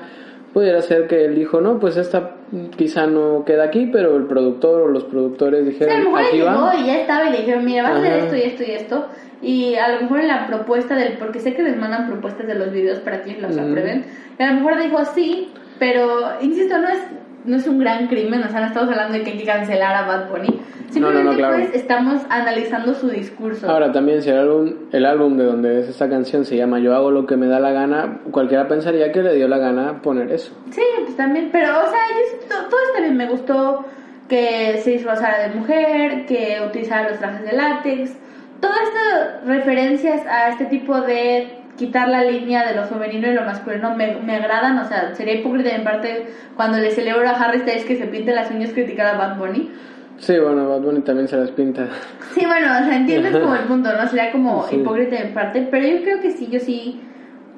pudiera 0.54 0.82
ser 0.82 1.08
que 1.08 1.26
él 1.26 1.36
dijo, 1.36 1.62
no, 1.62 1.80
pues 1.80 1.98
esta 1.98 2.36
quizá 2.76 3.08
no 3.08 3.44
queda 3.46 3.66
aquí, 3.66 3.90
pero 3.92 4.16
el 4.18 4.26
productor 4.26 4.82
o 4.82 4.88
los 4.88 5.04
productores 5.04 5.66
dijeron, 5.66 5.94
sí, 5.94 6.00
a 6.00 6.04
lo 6.04 6.12
mejor 6.12 6.28
aquí 6.28 6.42
va. 6.42 6.76
y 6.76 6.86
ya 6.88 7.02
estaba 7.02 7.30
y 7.30 7.32
le 7.32 7.38
dijeron, 7.40 7.66
mira, 7.66 7.84
vas 7.84 7.94
a 7.94 7.98
hacer 7.98 8.14
esto 8.14 8.36
y 8.36 8.42
esto 8.42 8.64
y 8.64 8.72
esto. 8.72 9.06
Y 9.42 9.76
a 9.76 9.88
lo 9.96 10.02
mejor 10.02 10.20
en 10.20 10.28
la 10.28 10.48
propuesta 10.48 10.96
del, 10.96 11.18
porque 11.18 11.40
sé 11.40 11.54
que 11.54 11.64
les 11.64 11.78
mandan 11.78 12.08
propuestas 12.08 12.46
de 12.48 12.56
los 12.56 12.72
videos 12.72 13.00
para 13.00 13.22
que 13.22 13.40
los 13.40 13.58
aprueben, 13.58 14.06
y 14.38 14.44
a 14.44 14.52
lo 14.52 14.56
mejor 14.56 14.82
dijo 14.82 15.06
sí, 15.14 15.52
pero 15.78 16.42
insisto, 16.42 16.78
no 16.78 16.90
es 16.90 17.00
no 17.46 17.56
es 17.56 17.68
un 17.68 17.80
gran 17.80 18.08
crimen, 18.08 18.44
o 18.44 18.50
sea, 18.50 18.62
no 18.62 18.68
estamos 18.68 18.90
hablando 18.90 19.18
de 19.18 19.24
que 19.24 19.32
hay 19.32 19.38
que 19.38 19.46
cancelar 19.46 19.96
a 19.96 20.08
Bad 20.08 20.30
Bunny. 20.30 20.60
Simplemente 20.90 21.44
pues 21.44 21.76
estamos 21.76 22.22
analizando 22.30 22.96
su 22.96 23.10
discurso. 23.10 23.70
Ahora 23.70 23.92
también 23.92 24.22
si 24.22 24.30
el 24.30 24.40
álbum, 24.40 24.74
el 24.92 25.06
álbum 25.06 25.38
de 25.38 25.44
donde 25.46 25.80
es 25.82 25.90
esta 25.90 26.10
canción 26.10 26.46
se 26.46 26.58
llama 26.58 26.80
Yo 26.80 26.96
hago 26.96 27.12
lo 27.12 27.28
que 27.28 27.38
me 27.38 27.48
da 27.48 27.60
la 27.60 27.72
gana, 27.72 28.22
cualquiera 28.32 28.68
pensaría 28.68 29.12
que 29.12 29.22
le 29.22 29.36
dio 29.36 29.48
la 29.48 29.60
gana 29.60 30.02
poner 30.02 30.32
eso. 30.32 30.52
Sí, 30.72 30.82
pues 31.04 31.16
también, 31.16 31.50
pero 31.52 31.68
o 31.80 31.90
sea, 31.90 32.00
todo, 32.48 32.60
esto 32.62 33.02
bien 33.02 33.18
me 33.18 33.28
gustó 33.30 33.86
que 34.28 34.80
se 34.84 34.92
disfrazara 34.92 35.48
de 35.48 35.56
mujer, 35.56 36.26
que 36.26 36.58
utilizara 36.68 37.10
los 37.10 37.20
trajes 37.20 37.46
de 37.46 37.52
látex, 37.56 38.18
todas 38.60 38.80
estas 38.82 39.46
referencias 39.46 40.26
a 40.26 40.50
este 40.50 40.66
tipo 40.66 41.00
de 41.02 41.59
quitar 41.80 42.10
la 42.10 42.26
línea 42.26 42.68
de 42.68 42.76
lo 42.76 42.84
femenino 42.84 43.32
y 43.32 43.34
lo 43.34 43.44
masculino 43.44 43.96
me, 43.96 44.18
me 44.18 44.36
agradan, 44.36 44.78
o 44.80 44.86
sea, 44.86 45.16
sería 45.16 45.36
hipócrita 45.36 45.74
en 45.74 45.86
parte 45.86 46.28
cuando 46.58 46.78
le 46.78 46.92
celebro 46.92 47.28
a 47.28 47.32
Harry 47.32 47.60
Styles 47.60 47.86
que 47.86 47.96
se 47.96 48.06
pinte 48.06 48.34
las 48.36 48.52
uñas 48.52 48.74
criticar 48.74 49.16
a 49.16 49.18
Bad 49.18 49.38
Bunny. 49.38 49.72
Sí, 50.18 50.38
bueno, 50.38 50.68
Bad 50.68 50.82
Bunny 50.82 51.00
también 51.00 51.30
se 51.30 51.38
las 51.38 51.52
pinta. 51.52 51.88
Sí, 52.34 52.46
bueno, 52.46 52.68
o 52.68 52.84
sea, 52.84 52.98
entiendes 52.98 53.38
como 53.38 53.56
el 53.56 53.64
punto, 53.64 53.90
¿no? 53.94 54.06
Sería 54.08 54.34
como 54.34 54.66
hipócrita 54.72 55.16
en 55.16 55.34
parte, 55.34 55.70
pero 55.72 55.88
yo 55.88 56.04
creo 56.04 56.20
que 56.20 56.32
sí, 56.32 56.50
yo 56.52 56.60
sí, 56.60 57.00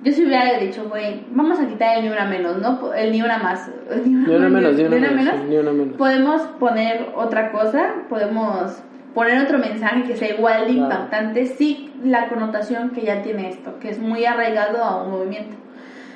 yo 0.04 0.12
sí 0.12 0.24
hubiera 0.24 0.60
dicho, 0.60 0.88
güey, 0.88 1.26
vamos 1.32 1.60
a 1.60 1.68
quitar 1.68 1.98
el 1.98 2.04
ni 2.04 2.10
una 2.12 2.26
menos, 2.26 2.60
¿no? 2.60 2.94
El 2.94 3.12
ni 3.12 3.24
una 3.24 3.40
más. 3.40 3.72
Ni 4.06 4.36
una, 4.36 4.50
menos, 4.50 4.76
ni 4.76 4.84
una, 4.84 5.12
menos, 5.12 5.34
Ni 5.50 5.58
una 5.58 5.72
menos. 5.72 5.98
Podemos 5.98 6.42
poner 6.60 7.08
otra 7.16 7.52
cosa, 7.52 7.96
podemos 8.08 8.84
poner 9.14 9.42
otro 9.42 9.58
mensaje 9.58 10.04
que 10.04 10.16
sea 10.16 10.36
igual 10.36 10.66
de 10.66 10.74
impactante, 10.74 11.46
sí 11.46 11.92
la 12.04 12.28
connotación 12.28 12.92
que 12.92 13.02
ya 13.02 13.22
tiene 13.22 13.50
esto, 13.50 13.78
que 13.80 13.90
es 13.90 14.00
muy 14.00 14.26
arraigado 14.26 14.84
a 14.84 15.04
un 15.04 15.12
movimiento. 15.12 15.56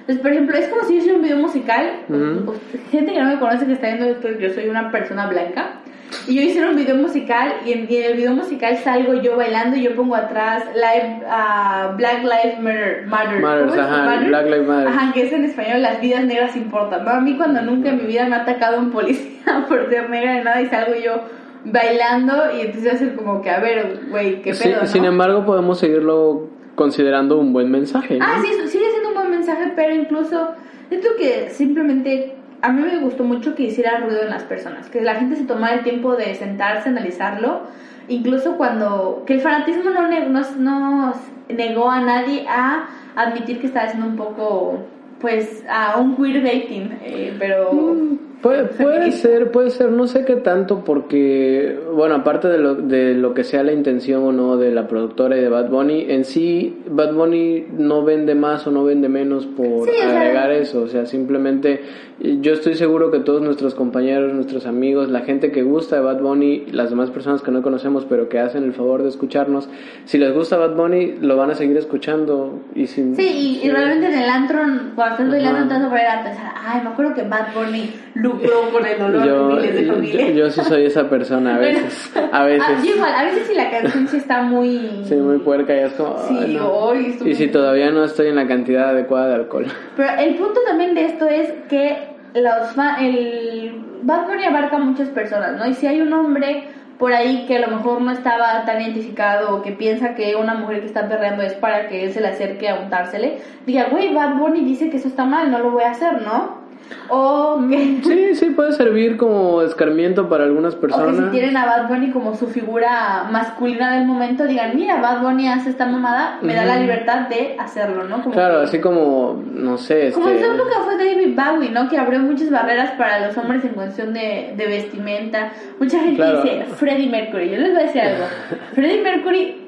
Entonces, 0.02 0.22
por 0.22 0.32
ejemplo, 0.32 0.56
es 0.56 0.68
como 0.68 0.84
si 0.84 0.94
yo 0.94 1.00
hiciera 1.00 1.18
un 1.18 1.24
video 1.24 1.38
musical, 1.38 1.92
pues, 2.08 2.60
gente 2.92 3.14
que 3.14 3.20
no 3.20 3.30
me 3.30 3.40
conoce 3.40 3.66
que 3.66 3.74
está 3.74 3.88
viendo 3.88 4.06
esto, 4.06 4.30
yo 4.40 4.50
soy 4.52 4.70
una 4.70 4.92
persona 4.92 5.28
blanca, 5.28 5.82
y 6.28 6.36
yo 6.36 6.42
hice 6.42 6.66
un 6.66 6.76
video 6.76 6.96
musical 6.96 7.54
y 7.66 7.72
en, 7.72 7.88
el 7.90 8.16
video 8.16 8.34
musical 8.34 8.78
salgo 8.78 9.14
yo 9.16 9.38
bailando 9.38 9.76
y 9.78 9.84
yo 9.84 9.96
pongo 9.96 10.16
atrás 10.16 10.64
live, 10.74 11.22
uh, 11.26 11.96
Black 11.98 12.24
Lives 12.24 12.60
Matter. 12.60 13.40
Matters, 13.42 13.78
ajá, 13.78 14.20
Black 14.26 14.46
Lives 14.46 14.68
Matter. 14.68 14.88
Ajá, 14.88 15.14
que 15.14 15.24
es 15.24 15.34
en 15.34 15.46
español 15.46 15.82
las 15.82 16.02
vidas 16.02 16.24
negras 16.24 16.56
importan. 16.56 17.08
A 17.08 17.22
mí 17.22 17.36
cuando 17.36 17.62
nunca 17.62 17.90
en 17.90 17.98
mi 17.98 18.06
vida 18.06 18.26
me 18.26 18.36
ha 18.36 18.42
atacado 18.42 18.80
un 18.80 18.92
policía 18.92 19.66
por 19.68 19.90
ser 19.90 20.10
negra 20.10 20.36
ni 20.36 20.44
nada 20.44 20.62
y 20.62 20.68
salgo 20.68 20.96
yo 20.96 21.24
bailando 21.66 22.56
y 22.56 22.62
entonces 22.62 22.94
hacer 22.94 23.16
como 23.16 23.42
que, 23.42 23.50
a 23.50 23.60
ver, 23.60 24.02
güey, 24.10 24.42
qué 24.42 24.54
pedo, 24.54 24.86
Sin 24.86 25.06
embargo, 25.06 25.46
podemos 25.46 25.80
seguirlo 25.80 26.48
considerando 26.76 27.38
un 27.38 27.54
buen 27.54 27.72
mensaje. 27.72 28.20
Ah, 28.22 28.40
sí, 28.42 28.48
sigue 28.68 28.90
siendo 28.92 29.10
un 29.10 29.16
buen 29.16 29.32
mensaje, 29.32 29.74
pero 29.76 29.94
incluso 29.94 30.52
siento 30.90 31.10
que 31.18 31.50
simplemente 31.50 32.36
a 32.62 32.72
mí 32.72 32.82
me 32.82 33.00
gustó 33.00 33.24
mucho 33.24 33.56
que 33.56 33.64
hiciera 33.64 34.00
ruido 34.00 34.22
en 34.24 34.30
las 34.30 34.44
personas, 34.44 34.90
que 34.90 35.02
la 35.02 35.16
gente 35.16 35.36
se 35.36 35.46
tomara 35.46 35.76
el 35.76 35.84
tiempo 35.84 36.16
de 36.16 36.36
sentarse, 36.36 36.90
analizarlo, 36.90 37.62
incluso 38.08 38.58
cuando 38.58 39.24
que 39.26 39.34
el 39.36 39.42
fanatismo 39.42 39.90
no, 39.90 40.08
no, 40.08 40.50
no 40.58 41.14
negó 41.50 41.90
a 41.90 42.02
nadie 42.02 42.46
a 42.48 42.88
admitir 43.16 43.60
que 43.60 43.68
estaba 43.68 43.86
haciendo 43.86 44.08
un 44.08 44.16
poco, 44.16 44.80
pues, 45.20 45.64
a 45.70 45.98
un 45.98 46.16
queerbaiting, 46.16 47.00
eh, 47.04 47.36
pero... 47.40 47.72
Mm, 47.74 48.18
Puede, 48.42 48.66
puede 48.78 49.12
ser, 49.12 49.52
puede 49.52 49.70
ser, 49.70 49.92
no 49.92 50.08
sé 50.08 50.26
qué 50.26 50.36
tanto, 50.36 50.84
porque, 50.84 51.80
bueno, 51.94 52.16
aparte 52.16 52.48
de 52.48 52.58
lo, 52.58 52.76
de 52.76 53.14
lo 53.14 53.34
que 53.34 53.44
sea 53.44 53.64
la 53.64 53.74
intención 53.74 54.24
o 54.24 54.32
no 54.32 54.58
de 54.58 54.72
la 54.72 54.88
productora 54.88 55.38
y 55.38 55.42
de 55.42 55.50
Bad 55.50 55.70
Bunny, 55.70 56.06
en 56.10 56.26
sí, 56.26 56.78
Bad 56.90 57.14
Bunny 57.14 57.66
no 57.78 58.04
vende 58.04 58.36
más 58.36 58.68
o 58.68 58.72
no 58.72 58.84
vende 58.84 59.10
menos 59.10 59.46
por 59.46 59.90
Sí, 59.90 60.02
agregar 60.02 60.52
eso, 60.52 60.82
o 60.84 60.88
sea, 60.88 61.06
simplemente 61.06 61.82
yo 62.20 62.54
estoy 62.54 62.76
seguro 62.76 63.12
que 63.12 63.20
todos 63.20 63.42
nuestros 63.42 63.76
compañeros, 63.76 64.34
nuestros 64.34 64.66
amigos, 64.66 65.10
la 65.10 65.22
gente 65.22 65.52
que 65.52 65.64
gusta 65.64 65.98
de 65.98 66.02
Bad 66.02 66.22
Bunny, 66.22 66.66
las 66.72 66.90
demás 66.90 67.12
personas 67.12 67.42
que 67.42 67.52
no 67.52 67.62
conocemos 67.62 68.06
pero 68.06 68.30
que 68.30 68.40
hacen 68.40 68.64
el 68.64 68.74
favor 68.74 69.04
de 69.04 69.10
escucharnos, 69.10 69.68
si 70.06 70.18
les 70.18 70.34
gusta 70.34 70.58
Bad 70.58 70.76
Bunny, 70.76 71.16
lo 71.20 71.36
van 71.36 71.52
a 71.52 71.56
seguir 71.56 71.76
escuchando 71.78 72.62
y 72.74 72.88
sin... 72.88 73.16
Sí, 73.16 73.60
y, 73.64 73.68
y 73.68 73.70
realmente 73.70 74.08
en 74.08 74.20
el 74.20 74.30
antro, 74.30 74.60
cuando 74.96 75.16
estás 75.16 75.30
bailando, 75.30 75.68
te 75.68 75.74
vas 75.74 75.84
a 75.84 75.90
poner 75.90 76.08
a 76.08 76.24
pensar, 76.24 76.54
ay, 76.56 76.82
me 76.84 76.90
acuerdo 76.90 77.14
que 77.14 77.24
Bad 77.24 77.54
Bunny 77.54 77.90
lucró 78.26 78.70
con 78.72 78.86
el 78.86 79.00
dolor 79.00 79.26
yo, 79.26 79.48
de 79.48 79.56
miles 79.56 79.74
de 79.76 79.86
yo, 79.86 79.94
familias. 79.94 80.34
yo 80.36 80.50
sí 80.50 80.62
soy 80.70 80.86
esa 80.86 81.10
persona 81.10 81.56
a 81.56 81.60
veces, 81.60 82.12
a 82.32 82.44
veces. 82.44 82.68
ah, 82.68 82.82
yo 82.84 82.96
igual, 82.96 83.14
a 83.16 83.24
veces 83.26 83.48
si 83.48 83.54
la 83.56 83.70
canción 83.70 84.08
sí 84.08 84.18
está 84.18 84.42
muy... 84.42 84.90
Sí, 85.04 85.16
muy 85.16 85.38
puerca 85.40 85.76
y 85.76 85.80
es 85.80 85.94
como... 85.94 86.18
Sí, 86.28 86.38
"Ay, 86.40 86.54
no". 86.56 86.68
hoy 86.70 87.18
Y 87.26 87.36
si 87.36 87.48
todavía 87.48 87.92
no 87.92 88.04
estoy 88.04 88.28
en 88.28 88.36
la 88.36 88.48
cantidad 88.48 88.90
adecuada 88.90 89.30
de 89.30 89.36
alcohol. 89.36 89.66
Pero 89.96 90.10
el 90.20 90.36
punto 90.36 90.60
también 90.68 90.96
de 90.96 91.06
esto 91.06 91.28
es 91.28 91.52
que 91.70 91.98
los 92.34 92.76
el 93.00 93.82
Bad 94.04 94.28
Bunny 94.28 94.44
abarca 94.46 94.76
a 94.76 94.80
muchas 94.80 95.10
personas, 95.10 95.58
¿no? 95.58 95.66
Y 95.68 95.74
si 95.74 95.88
hay 95.88 96.02
un 96.02 96.12
hombre 96.14 96.68
por 96.98 97.12
ahí 97.14 97.46
que 97.48 97.58
a 97.58 97.68
lo 97.68 97.76
mejor 97.76 98.02
no 98.02 98.12
estaba 98.12 98.64
tan 98.66 98.82
identificado 98.82 99.56
o 99.56 99.62
que 99.62 99.72
piensa 99.72 100.16
que 100.16 100.36
una 100.36 100.54
mujer 100.56 100.80
que 100.82 100.86
está 100.86 101.08
perreando 101.08 101.44
es 101.44 101.54
para 101.54 101.88
que 101.88 102.06
él 102.06 102.12
se 102.14 102.22
le 102.22 102.30
acerque 102.30 102.70
a 102.70 102.80
untársele, 102.80 103.40
diga, 103.66 103.88
güey, 103.92 104.14
Bad 104.14 104.36
Bunny 104.38 104.62
dice 104.62 104.90
que 104.90 104.98
eso 104.98 105.08
está 105.10 105.26
mal, 105.26 105.52
no 105.52 105.60
lo 105.60 105.72
voy 105.72 105.84
a 105.84 105.92
hacer, 105.92 106.22
¿no? 106.22 106.65
O 107.10 107.62
que, 107.70 108.00
Sí, 108.04 108.36
sí, 108.36 108.46
puede 108.52 108.72
servir 108.74 109.18
como 109.18 109.62
escarmiento 109.62 110.28
para 110.30 110.44
algunas 110.44 110.76
o 110.76 110.80
que 110.82 110.88
si 110.88 110.94
personas. 110.94 111.32
tienen 111.32 111.56
a 111.58 111.66
Bad 111.66 111.88
Bunny 111.88 112.12
como 112.12 112.36
su 112.36 112.48
figura 112.48 113.26
masculina 113.32 113.94
del 113.96 114.06
momento, 114.06 114.46
digan, 114.46 114.76
mira, 114.76 115.00
Bad 115.02 115.22
Bunny 115.22 115.48
hace 115.48 115.70
esta 115.70 115.86
mamada, 115.86 116.40
me 116.42 116.54
da 116.56 116.66
la 116.66 116.78
libertad 116.78 117.28
de 117.30 117.56
hacerlo, 117.60 118.04
¿no? 118.06 118.22
Como 118.24 118.34
Claro, 118.34 118.60
que- 118.60 118.64
así 118.66 118.80
como, 118.80 119.42
no 119.54 119.78
sé, 119.78 120.12
Como 120.14 120.30
en 120.30 120.36
este... 120.36 120.48
su 120.48 120.54
época 120.54 120.76
fue 120.84 120.98
David 120.98 121.36
Bowie, 121.36 121.70
¿no? 121.72 121.90
Que 121.90 121.98
abrió 121.98 122.20
muchas 122.20 122.50
barreras 122.50 122.92
para 122.92 123.28
los 123.28 123.38
hombres 123.38 123.64
en 123.66 123.72
cuestión 123.74 124.14
de, 124.14 124.54
de 124.56 124.68
vestimenta. 124.68 125.52
Mucha 125.80 126.00
gente 126.00 126.16
Claro. 126.18 126.42
dice 126.44 126.66
Freddie 126.76 127.10
Mercury. 127.10 127.50
Yo 127.52 127.58
les 127.58 127.72
voy 127.72 127.82
a 127.82 127.86
decir 127.86 128.02
algo. 128.02 128.26
Freddie 128.74 129.02
Mercury, 129.02 129.65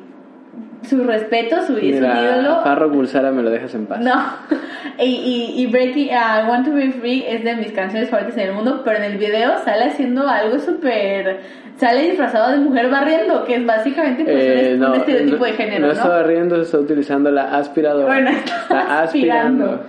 su 0.89 1.03
respeto, 1.03 1.57
su, 1.61 1.75
su 1.75 1.81
Mira, 1.81 2.21
ídolo. 2.21 2.61
Farro 2.63 2.89
Bulsara 2.89 3.31
me 3.31 3.41
lo 3.43 3.49
dejas 3.49 3.73
en 3.75 3.85
paz. 3.85 3.99
No. 4.01 4.13
Y, 4.99 5.03
y, 5.03 5.61
y 5.61 5.67
Breaking, 5.67 6.09
uh, 6.09 6.49
Want 6.49 6.65
to 6.65 6.73
Be 6.73 6.91
Free 6.91 7.23
es 7.27 7.43
de 7.43 7.55
mis 7.55 7.71
canciones 7.71 8.09
favoritas 8.09 8.35
en 8.39 8.49
el 8.49 8.55
mundo, 8.55 8.81
pero 8.83 8.97
en 8.97 9.03
el 9.03 9.17
video 9.19 9.51
sale 9.63 9.85
haciendo 9.85 10.27
algo 10.27 10.57
súper. 10.57 11.39
Sale 11.79 12.01
disfrazado 12.09 12.51
de 12.53 12.57
mujer 12.57 12.89
barriendo, 12.89 13.45
que 13.45 13.57
es 13.57 13.65
básicamente 13.67 14.23
pues, 14.23 14.35
Eh, 14.35 14.71
un, 14.73 14.79
no, 14.79 14.95
estereotipo 14.95 15.45
de 15.45 15.53
género, 15.53 15.81
no 15.81 15.87
¿no? 15.87 15.93
estaba 15.93 16.23
riendo, 16.23 16.59
está 16.59 16.79
utilizando 16.79 17.29
la 17.29 17.55
aspiradora. 17.55 18.07
Bueno, 18.07 18.29
está 18.43 18.55
está 18.55 19.01
aspirando. 19.03 19.65
aspirando. 19.65 19.83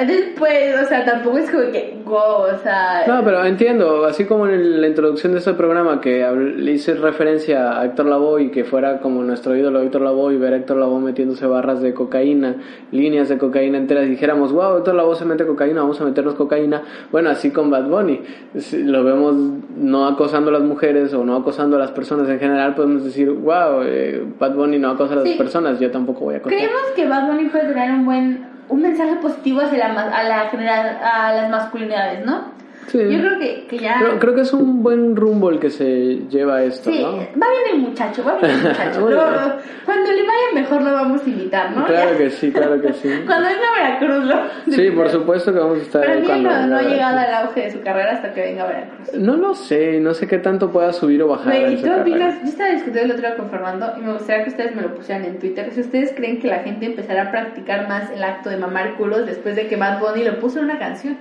Entonces, 0.00 0.28
pues, 0.38 0.80
o 0.82 0.86
sea, 0.86 1.04
tampoco 1.04 1.38
es 1.38 1.50
como 1.50 1.70
que, 1.70 1.98
wow, 2.04 2.54
o 2.54 2.58
sea... 2.62 3.04
No, 3.06 3.22
pero 3.24 3.44
entiendo, 3.44 4.04
así 4.06 4.24
como 4.24 4.46
en 4.46 4.80
la 4.80 4.86
introducción 4.88 5.32
de 5.32 5.38
este 5.38 5.52
programa 5.54 6.00
que 6.00 6.26
le 6.56 6.72
hice 6.72 6.94
referencia 6.94 7.78
a 7.78 7.84
Héctor 7.84 8.06
Lavoe 8.06 8.44
y 8.44 8.50
que 8.50 8.64
fuera 8.64 9.00
como 9.00 9.22
nuestro 9.22 9.54
ídolo 9.56 9.80
Héctor 9.82 10.02
Lavoe 10.02 10.34
y 10.34 10.38
ver 10.38 10.54
a 10.54 10.56
Héctor 10.56 10.78
Lavoe 10.78 11.00
metiéndose 11.00 11.46
barras 11.46 11.82
de 11.82 11.92
cocaína, 11.92 12.56
líneas 12.92 13.28
de 13.28 13.38
cocaína 13.38 13.78
enteras 13.78 14.06
y 14.06 14.10
dijéramos, 14.10 14.52
wow, 14.52 14.78
Héctor 14.78 14.94
Lavoe 14.94 15.16
se 15.16 15.24
mete 15.24 15.46
cocaína, 15.46 15.82
vamos 15.82 16.00
a 16.00 16.04
meternos 16.04 16.34
cocaína. 16.34 16.82
Bueno, 17.12 17.30
así 17.30 17.50
con 17.50 17.70
Bad 17.70 17.84
Bunny, 17.88 18.20
si 18.56 18.82
lo 18.82 19.04
vemos 19.04 19.34
no 19.76 20.06
acosando 20.06 20.50
a 20.50 20.54
las 20.54 20.62
mujeres 20.62 21.12
o 21.14 21.24
no 21.24 21.36
acosando 21.36 21.76
a 21.76 21.78
las 21.78 21.90
personas 21.90 22.28
en 22.28 22.38
general, 22.38 22.74
podemos 22.74 23.04
decir, 23.04 23.30
wow, 23.30 23.82
eh, 23.84 24.24
Bad 24.38 24.54
Bunny 24.54 24.78
no 24.78 24.90
acosa 24.90 25.12
a 25.12 25.16
las 25.16 25.24
Sí. 25.28 25.34
personas, 25.36 25.78
yo 25.78 25.90
tampoco 25.90 26.20
voy 26.20 26.34
a 26.34 26.38
acosar. 26.38 26.56
Creemos 26.58 26.82
que 26.96 27.06
Bad 27.06 27.26
Bunny 27.28 27.48
puede 27.50 27.66
tener 27.68 27.90
un 27.92 28.04
buen... 28.06 28.59
Un 28.70 28.82
mensaje 28.82 29.16
positivo 29.16 29.60
hacia 29.60 29.88
la, 29.88 30.02
a, 30.02 30.22
la 30.22 30.48
general, 30.48 30.98
a 31.02 31.32
las 31.32 31.50
masculinidades, 31.50 32.24
¿no? 32.24 32.49
Sí. 32.90 32.98
Yo 32.98 33.20
creo 33.20 33.38
que, 33.38 33.66
que 33.68 33.78
ya... 33.78 33.98
Creo, 34.00 34.18
creo 34.18 34.34
que 34.34 34.40
es 34.40 34.52
un 34.52 34.82
buen 34.82 35.14
rumbo 35.14 35.50
el 35.50 35.60
que 35.60 35.70
se 35.70 36.18
lleva 36.28 36.62
esto, 36.64 36.90
Sí, 36.90 37.00
¿no? 37.00 37.12
va 37.18 37.46
bien 37.50 37.74
el 37.74 37.78
muchacho, 37.78 38.24
va 38.24 38.36
bien 38.36 38.50
el 38.50 38.62
muchacho. 38.62 39.00
Cuando 39.84 40.10
le 40.12 40.22
vaya 40.22 40.46
mejor 40.54 40.82
lo 40.82 40.92
vamos 40.92 41.22
a 41.24 41.28
invitar, 41.28 41.70
¿no? 41.76 41.86
Claro 41.86 42.10
Ya. 42.12 42.18
que 42.18 42.30
sí, 42.30 42.50
claro 42.50 42.80
que 42.80 42.92
sí. 42.94 43.08
Cuando 43.26 43.48
venga 43.48 43.68
a 43.68 43.82
Veracruz 43.82 44.24
lo... 44.24 44.72
Sí, 44.72 44.90
por 44.90 45.08
supuesto 45.08 45.52
que 45.52 45.58
vamos 45.60 45.78
a 45.78 45.82
estar 45.82 46.16
mí 46.20 46.26
cuando 46.26 46.50
no, 46.50 46.66
no 46.66 46.76
ha 46.78 46.82
llegado 46.82 47.18
al 47.18 47.34
auge 47.46 47.60
de 47.62 47.70
su 47.70 47.80
carrera 47.80 48.12
hasta 48.12 48.32
que 48.32 48.40
venga 48.40 48.64
a 48.64 48.66
Veracruz. 48.66 49.12
No 49.14 49.36
lo 49.36 49.54
sé, 49.54 50.00
no 50.00 50.12
sé 50.14 50.26
qué 50.26 50.38
tanto 50.38 50.70
pueda 50.70 50.92
subir 50.92 51.22
o 51.22 51.28
bajar. 51.28 51.46
Güey, 51.46 51.64
en 51.64 51.72
¿y 51.74 51.76
su 51.78 51.86
tú 51.86 51.92
opinas? 52.00 52.40
Yo 52.42 52.48
estaba 52.48 52.70
discutiendo 52.70 53.00
el 53.14 53.18
otro 53.18 53.28
día 53.28 53.36
con 53.36 53.50
Fernando 53.50 53.92
y 53.98 54.00
me 54.00 54.12
gustaría 54.14 54.44
que 54.44 54.50
ustedes 54.50 54.74
me 54.74 54.82
lo 54.82 54.94
pusieran 54.94 55.24
en 55.24 55.38
Twitter. 55.38 55.70
Si 55.72 55.80
ustedes 55.80 56.12
creen 56.16 56.40
que 56.40 56.48
la 56.48 56.58
gente 56.60 56.86
empezará 56.86 57.22
a 57.22 57.30
practicar 57.30 57.88
más 57.88 58.10
el 58.10 58.22
acto 58.24 58.50
de 58.50 58.56
mamar 58.56 58.96
culos 58.96 59.26
después 59.26 59.54
de 59.56 59.66
que 59.68 59.76
Bad 59.76 60.00
Bunny 60.00 60.24
lo 60.24 60.38
puso 60.40 60.58
en 60.58 60.64
una 60.66 60.78
canción. 60.78 61.16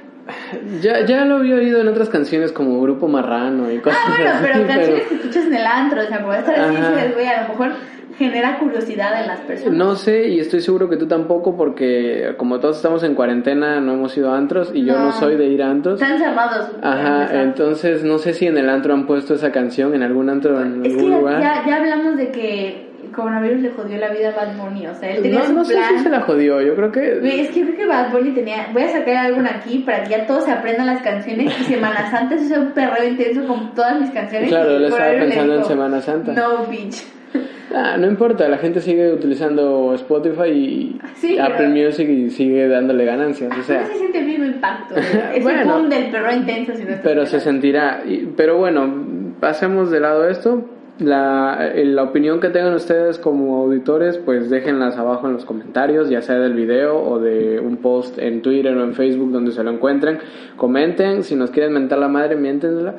Ya, 0.82 1.06
ya 1.06 1.26
lo 1.26 1.38
había 1.38 1.56
oído 1.56 1.82
en 1.82 1.88
otras 1.88 2.10
canciones 2.10 2.52
como 2.52 2.82
Grupo 2.82 3.08
Marrano 3.08 3.72
y 3.72 3.80
cosas 3.80 4.00
Ah, 4.06 4.14
bueno, 4.18 4.32
así, 4.32 4.46
pero 4.52 4.68
canciones 4.68 5.04
que 5.08 5.16
escuchas 5.16 5.46
en 5.46 5.54
el 5.56 5.66
antro, 5.66 6.02
o 6.02 6.06
sea, 6.06 6.20
como 6.20 6.32
Ajá. 6.32 6.92
dices, 6.96 7.14
güey, 7.14 7.28
a 7.28 7.42
lo 7.44 7.48
mejor 7.50 7.72
genera 8.18 8.60
curiosidad 8.60 9.22
en 9.22 9.28
las 9.28 9.40
personas. 9.42 9.74
No 9.78 9.96
sé, 9.96 10.28
y 10.28 10.40
estoy 10.40 10.60
seguro 10.62 10.90
que 10.90 10.98
tú 10.98 11.08
tampoco, 11.08 11.56
porque 11.56 12.34
como 12.38 12.60
todos 12.60 12.76
estamos 12.78 13.02
en 13.04 13.16
cuarentena, 13.16 13.80
no 13.80 13.94
hemos 13.94 14.18
ido 14.18 14.32
a 14.34 14.38
antros, 14.38 14.72
y 14.74 14.84
yo 14.84 14.98
no 15.00 15.12
soy 15.14 15.38
de 15.38 15.46
ir 15.48 15.64
a 15.64 15.72
antros. 15.72 16.02
Están 16.02 16.18
cerrados. 16.20 16.70
Ajá, 16.82 17.42
entonces 17.42 18.04
no 18.04 18.18
sé 18.18 18.34
si 18.34 18.46
en 18.48 18.58
el 18.58 18.70
antro 18.70 18.94
han 18.94 19.06
puesto 19.08 19.36
esa 19.36 19.52
canción, 19.54 19.94
en 19.96 20.04
algún 20.04 20.30
antro, 20.30 20.60
en 20.62 20.86
Es 20.86 20.94
que 20.94 21.00
algún 21.00 21.12
ya, 21.12 21.18
lugar. 21.18 21.42
ya, 21.42 21.64
ya 21.66 21.76
hablamos 21.78 22.18
de 22.18 22.32
que 22.32 22.89
coronavirus 23.12 23.62
le 23.62 23.70
jodió 23.72 23.98
la 23.98 24.10
vida 24.10 24.30
a 24.30 24.36
Bad 24.46 24.58
Bunny, 24.58 24.88
o 24.88 24.94
sea, 24.96 25.10
él 25.12 25.22
tenía 25.22 25.40
No, 25.40 25.46
su 25.46 25.54
no 25.54 25.66
sé 25.66 25.74
plan. 25.74 25.86
si 25.98 26.04
se 26.04 26.10
la 26.10 26.22
jodió, 26.22 26.62
yo 26.62 26.76
creo 26.76 26.92
que... 26.92 27.20
Güey, 27.20 27.40
es 27.42 27.50
que 27.50 27.62
creo 27.64 27.76
que 27.78 27.86
Bad 27.86 28.12
Bunny 28.12 28.32
tenía. 28.32 28.68
Voy 28.74 28.84
a 28.84 28.90
sacar 28.90 29.16
algo 29.18 29.42
aquí 29.50 29.80
para 29.80 30.04
que 30.04 30.10
ya 30.12 30.26
todos 30.26 30.46
se 30.46 30.52
aprendan 30.52 30.88
las 30.88 31.02
canciones 31.02 31.54
y 31.60 31.64
Semana 31.66 32.10
Santa 32.12 32.38
sea 32.38 32.60
un 32.60 32.72
perreo 32.72 33.08
intenso 33.10 33.46
con 33.48 33.74
todas 33.74 34.00
mis 34.00 34.10
canciones. 34.12 34.50
Claro, 34.50 34.78
él 34.78 34.86
estaba 34.86 35.12
pensando 35.12 35.56
en 35.56 35.64
Semana 35.66 36.02
Santa. 36.02 36.34
No, 36.34 36.66
bitch. 36.66 37.04
Ah, 37.72 37.98
no 38.00 38.08
importa, 38.08 38.50
la 38.50 38.58
gente 38.58 38.82
sigue 38.82 39.14
utilizando 39.14 39.94
Spotify 39.94 40.50
y 40.50 41.00
Sí, 41.14 41.38
Apple 41.38 41.68
Music 41.70 42.10
y 42.10 42.32
sigue 42.32 42.68
dándole 42.68 43.06
ganancias, 43.06 43.52
o 43.56 43.62
sea, 43.62 43.82
no 43.82 43.88
se 43.90 43.94
siente 43.94 44.18
el 44.18 44.26
mismo 44.26 44.46
impacto. 44.46 44.96
Es 45.36 45.44
Bueno. 45.44 45.62
el 45.62 45.68
boom 45.68 45.90
del 45.90 46.10
perreo 46.10 46.36
intenso. 46.36 46.74
Si 46.74 46.84
no 46.84 46.96
pero 47.04 47.28
se 47.28 47.40
sentirá. 47.40 48.02
Y- 48.08 48.26
Pero 48.36 48.58
bueno, 48.58 48.92
pasemos 49.40 49.92
de 49.92 50.00
lado 50.00 50.28
esto. 50.28 50.66
La, 51.00 51.72
la 51.76 52.04
opinión 52.04 52.42
que 52.42 52.50
tengan 52.50 52.74
ustedes 52.74 53.20
como 53.20 53.64
auditores, 53.64 54.18
pues 54.18 54.50
déjenlas 54.50 54.98
abajo 54.98 55.28
en 55.28 55.34
los 55.34 55.46
comentarios, 55.46 56.10
ya 56.10 56.22
sea 56.22 56.36
del 56.36 56.54
video 56.54 57.02
o 57.02 57.20
de 57.20 57.60
un 57.62 57.78
post 57.78 58.20
en 58.20 58.42
Twitter 58.42 58.76
o 58.76 58.84
en 58.84 58.94
Facebook 58.94 59.32
donde 59.32 59.54
se 59.54 59.64
lo 59.64 59.72
encuentren. 59.72 60.20
Comenten, 60.58 61.24
si 61.24 61.36
nos 61.36 61.52
quieren 61.52 61.72
mentar 61.72 62.00
la 62.00 62.10
madre, 62.10 62.36
miéntensela. 62.36 62.96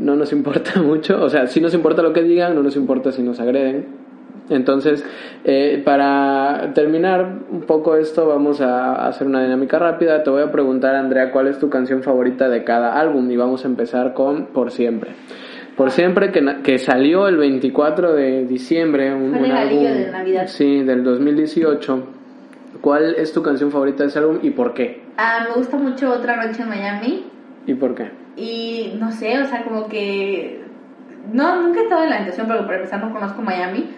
No 0.00 0.16
nos 0.16 0.32
importa 0.32 0.80
mucho, 0.82 1.22
o 1.22 1.30
sea, 1.30 1.46
sí 1.46 1.60
nos 1.60 1.74
importa 1.74 2.02
lo 2.02 2.12
que 2.12 2.22
digan, 2.22 2.56
no 2.56 2.62
nos 2.62 2.74
importa 2.74 3.12
si 3.12 3.22
nos 3.22 3.38
agreden. 3.38 4.04
Entonces, 4.50 5.04
eh, 5.44 5.80
para 5.84 6.72
terminar 6.74 7.38
un 7.50 7.62
poco 7.62 7.96
esto, 7.96 8.26
vamos 8.26 8.60
a 8.60 9.06
hacer 9.06 9.26
una 9.26 9.42
dinámica 9.42 9.78
rápida. 9.78 10.22
Te 10.22 10.30
voy 10.30 10.42
a 10.42 10.50
preguntar, 10.50 10.96
Andrea, 10.96 11.30
¿cuál 11.30 11.46
es 11.46 11.58
tu 11.58 11.70
canción 11.70 12.02
favorita 12.02 12.48
de 12.48 12.64
cada 12.64 12.98
álbum? 13.00 13.30
Y 13.30 13.36
vamos 13.36 13.64
a 13.64 13.68
empezar 13.68 14.12
con 14.12 14.46
Por 14.46 14.70
Siempre. 14.70 15.12
Por 15.76 15.90
Siempre, 15.90 16.30
que, 16.30 16.40
que 16.62 16.78
salió 16.78 17.26
el 17.26 17.36
24 17.36 18.14
de 18.14 18.46
diciembre, 18.46 19.12
un, 19.12 19.34
un 19.34 19.50
álbum 19.50 19.82
de 19.82 20.10
Navidad. 20.10 20.46
sí, 20.46 20.82
del 20.82 21.02
2018. 21.02 22.04
¿Cuál 22.80 23.14
es 23.16 23.32
tu 23.32 23.42
canción 23.42 23.70
favorita 23.70 24.02
de 24.02 24.08
ese 24.08 24.18
álbum 24.18 24.38
y 24.42 24.50
por 24.50 24.74
qué? 24.74 25.02
Ah, 25.16 25.46
me 25.48 25.54
gusta 25.54 25.76
mucho 25.76 26.12
Otra 26.12 26.36
Noche 26.44 26.62
en 26.62 26.68
Miami. 26.68 27.24
¿Y 27.66 27.74
por 27.74 27.94
qué? 27.94 28.10
Y 28.36 28.94
no 28.98 29.10
sé, 29.12 29.38
o 29.40 29.46
sea, 29.46 29.62
como 29.64 29.88
que. 29.88 30.63
No, 31.32 31.62
nunca 31.62 31.80
he 31.80 31.82
estado 31.84 32.04
en 32.04 32.10
la 32.10 32.18
situación, 32.20 32.46
porque 32.46 32.62
para 32.64 32.76
empezar 32.76 33.00
no 33.04 33.12
conozco 33.12 33.42
Miami. 33.42 33.90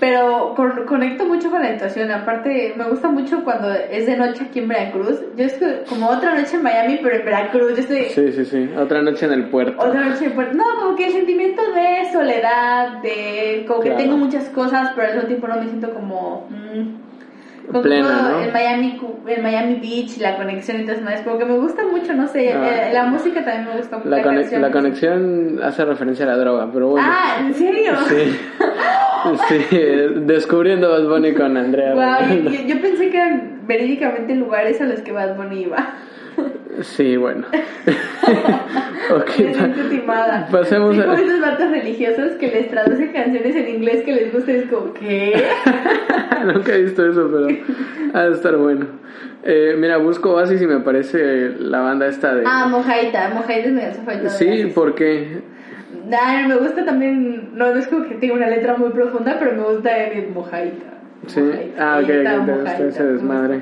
Pero 0.00 0.54
con- 0.56 0.84
conecto 0.84 1.24
mucho 1.26 1.48
con 1.48 1.62
la 1.62 1.72
situación. 1.74 2.10
Aparte, 2.10 2.74
me 2.76 2.84
gusta 2.88 3.08
mucho 3.08 3.44
cuando 3.44 3.70
es 3.72 4.04
de 4.06 4.16
noche 4.16 4.44
aquí 4.48 4.58
en 4.58 4.66
Veracruz. 4.68 5.20
Yo 5.36 5.44
es 5.44 5.56
como 5.88 6.08
otra 6.08 6.34
noche 6.34 6.56
en 6.56 6.62
Miami, 6.64 6.98
pero 7.00 7.16
en 7.16 7.24
Veracruz. 7.24 7.70
Yo 7.76 7.82
estoy. 7.82 8.04
Sí, 8.06 8.32
sí, 8.32 8.44
sí. 8.44 8.70
Otra 8.76 9.00
noche 9.00 9.26
en 9.26 9.32
el 9.32 9.44
puerto. 9.48 9.80
Otra 9.80 10.04
noche 10.08 10.24
en 10.24 10.32
Puerto- 10.32 10.54
No, 10.56 10.64
como 10.80 10.96
que 10.96 11.06
el 11.06 11.12
sentimiento 11.12 11.62
de 11.72 12.12
soledad, 12.12 13.00
de. 13.00 13.64
Como 13.68 13.80
que 13.80 13.90
tengo 13.92 14.16
muchas 14.16 14.48
cosas, 14.48 14.90
pero 14.96 15.06
al 15.06 15.12
mismo 15.14 15.28
tiempo 15.28 15.46
no 15.46 15.56
me 15.58 15.68
siento 15.68 15.94
como. 15.94 16.48
mm, 16.50 17.11
como 17.66 17.82
Plena, 17.82 18.28
¿no? 18.30 18.40
El 18.42 18.52
Miami, 18.52 19.00
el 19.28 19.42
Miami 19.42 19.74
Beach, 19.76 20.18
la 20.18 20.36
conexión 20.36 20.80
y 20.80 20.84
todo 20.84 20.96
eso. 20.96 21.08
Es 21.08 21.20
como 21.22 21.38
que 21.38 21.44
me 21.44 21.56
gusta 21.58 21.82
mucho, 21.84 22.12
no 22.14 22.26
sé. 22.28 22.52
Ah. 22.52 22.88
eh, 22.88 22.90
la 22.92 23.04
música 23.04 23.44
también 23.44 23.66
me 23.68 23.76
gusta 23.76 23.98
mucho. 23.98 24.08
La, 24.10 24.22
conex- 24.22 24.40
canción. 24.40 24.62
la 24.62 24.70
conexión 24.70 25.60
hace 25.62 25.84
referencia 25.84 26.24
a 26.24 26.28
la 26.28 26.36
droga, 26.36 26.70
pero 26.72 26.88
bueno. 26.88 27.06
Ah, 27.10 27.36
¿en 27.40 27.54
serio? 27.54 27.92
Sí. 28.08 28.38
Sí, 29.48 29.64
descubriendo 30.16 30.90
Bad 30.90 31.06
Bunny 31.06 31.32
con 31.32 31.56
Andrea. 31.56 31.94
Wow, 31.94 32.28
yo, 32.28 32.50
yo- 32.50 32.66
yo 32.74 32.80
pensé 32.80 33.08
que 33.08 33.16
eran 33.16 33.60
verídicamente 33.68 34.34
lugares 34.34 34.80
a 34.80 34.84
los 34.84 35.00
que 35.00 35.12
Bad 35.12 35.36
Bunny 35.36 35.62
iba. 35.62 35.94
Sí, 36.82 37.16
bueno. 37.16 37.46
ok, 39.10 39.30
Me 39.90 39.98
pa- 40.00 40.46
pasemos 40.50 40.98
a... 40.98 41.14
esos 41.14 41.40
vatos 41.40 41.70
religiosos 41.70 42.32
que 42.40 42.48
les 42.48 42.68
traducen 42.70 43.12
canciones 43.12 43.54
en 43.54 43.68
inglés 43.68 44.02
que 44.04 44.12
les 44.14 44.32
gusta 44.32 44.52
y 44.52 44.56
es 44.56 44.66
como, 44.66 44.92
¿qué? 44.94 45.42
Nunca 46.44 46.74
he 46.74 46.82
visto 46.82 47.06
eso, 47.08 47.30
pero 47.30 47.48
ha 48.14 48.22
de 48.28 48.32
estar 48.34 48.56
bueno. 48.56 48.86
Eh, 49.44 49.74
mira, 49.78 49.96
busco 49.98 50.32
Oasis 50.34 50.62
y 50.62 50.66
me 50.66 50.74
aparece 50.74 51.50
la 51.58 51.80
banda 51.80 52.06
esta 52.06 52.34
de... 52.34 52.44
Ah, 52.46 52.66
Mojaita. 52.68 53.30
Mojaita 53.34 53.68
es 53.68 53.72
mi 53.72 53.80
canción 53.80 54.04
favorita 54.06 54.24
de 54.32 54.38
sí, 54.38 54.48
Oasis. 54.48 54.72
porque... 54.74 55.42
Nah, 56.08 56.48
me 56.48 56.56
gusta 56.56 56.84
también, 56.84 57.50
no, 57.54 57.72
no 57.72 57.78
es 57.78 57.86
como 57.86 58.04
que 58.08 58.14
tenga 58.16 58.34
una 58.34 58.48
letra 58.48 58.76
muy 58.76 58.90
profunda, 58.90 59.36
pero 59.38 59.52
me 59.52 59.62
gusta 59.74 59.96
el 59.96 60.30
Mojaita. 60.30 60.86
Sí. 61.26 61.40
Mojaita, 61.40 61.74
Ah, 61.94 61.98
ok, 61.98 62.02
ok, 62.04 62.08
te 62.08 62.16
gusta 62.22 62.36
Mojaita, 62.56 62.86
ese 62.88 63.02
me 63.02 63.12
desmadre. 63.12 63.60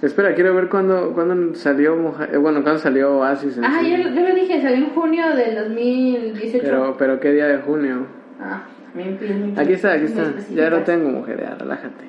Espera, 0.00 0.34
quiero 0.34 0.54
ver 0.54 0.68
cuándo, 0.68 1.12
cuándo 1.12 1.54
salió 1.56 1.94
eh, 2.32 2.36
Bueno, 2.36 2.62
cuándo 2.62 2.78
salió 2.78 3.18
Oasis. 3.18 3.58
en 3.58 3.64
Ah, 3.64 3.82
yo, 3.82 3.96
yo 3.96 4.28
lo 4.28 4.34
dije, 4.34 4.62
salió 4.62 4.86
en 4.86 4.90
junio 4.90 5.34
del 5.34 5.56
2018. 5.56 6.58
Pero, 6.62 6.96
pero 6.96 7.18
¿qué 7.18 7.32
día 7.32 7.46
de 7.46 7.58
junio? 7.58 8.06
Ah, 8.40 8.62
también 8.92 9.16
pides 9.16 9.58
Aquí 9.58 9.72
está, 9.72 9.92
aquí 9.92 10.04
está. 10.04 10.32
Ya 10.54 10.70
lo 10.70 10.82
tengo, 10.82 11.08
mujer, 11.08 11.40
ya, 11.40 11.56
relájate. 11.56 12.04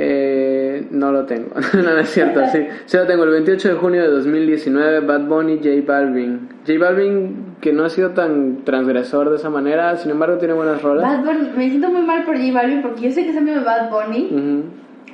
Eh, 0.00 0.86
no 0.90 1.10
lo 1.10 1.24
tengo. 1.24 1.48
no, 1.74 1.82
no 1.82 1.98
es 1.98 2.10
cierto, 2.10 2.40
sí. 2.52 2.66
Sí 2.84 2.96
lo 2.96 3.06
tengo. 3.06 3.24
El 3.24 3.30
28 3.30 3.68
de 3.70 3.74
junio 3.74 4.02
de 4.02 4.08
2019, 4.08 5.00
Bad 5.00 5.22
Bunny, 5.26 5.56
J 5.56 5.70
Balvin. 5.84 6.48
J 6.66 6.78
Balvin, 6.78 7.56
que 7.60 7.72
no 7.72 7.84
ha 7.84 7.88
sido 7.88 8.10
tan 8.10 8.64
transgresor 8.64 9.30
de 9.30 9.36
esa 9.36 9.50
manera, 9.50 9.96
sin 9.96 10.10
embargo 10.10 10.36
tiene 10.38 10.54
buenas 10.54 10.82
rolas. 10.82 11.02
Bad 11.02 11.24
Bunny, 11.24 11.50
me 11.56 11.68
siento 11.70 11.90
muy 11.90 12.02
mal 12.02 12.24
por 12.24 12.36
J 12.36 12.52
Balvin 12.52 12.82
porque 12.82 13.00
yo 13.00 13.10
sé 13.10 13.24
que 13.24 13.30
es 13.30 13.36
amigo 13.36 13.58
de 13.58 13.64
Bad 13.64 13.90
Bunny 13.90 14.28
Ujú. 14.30 14.64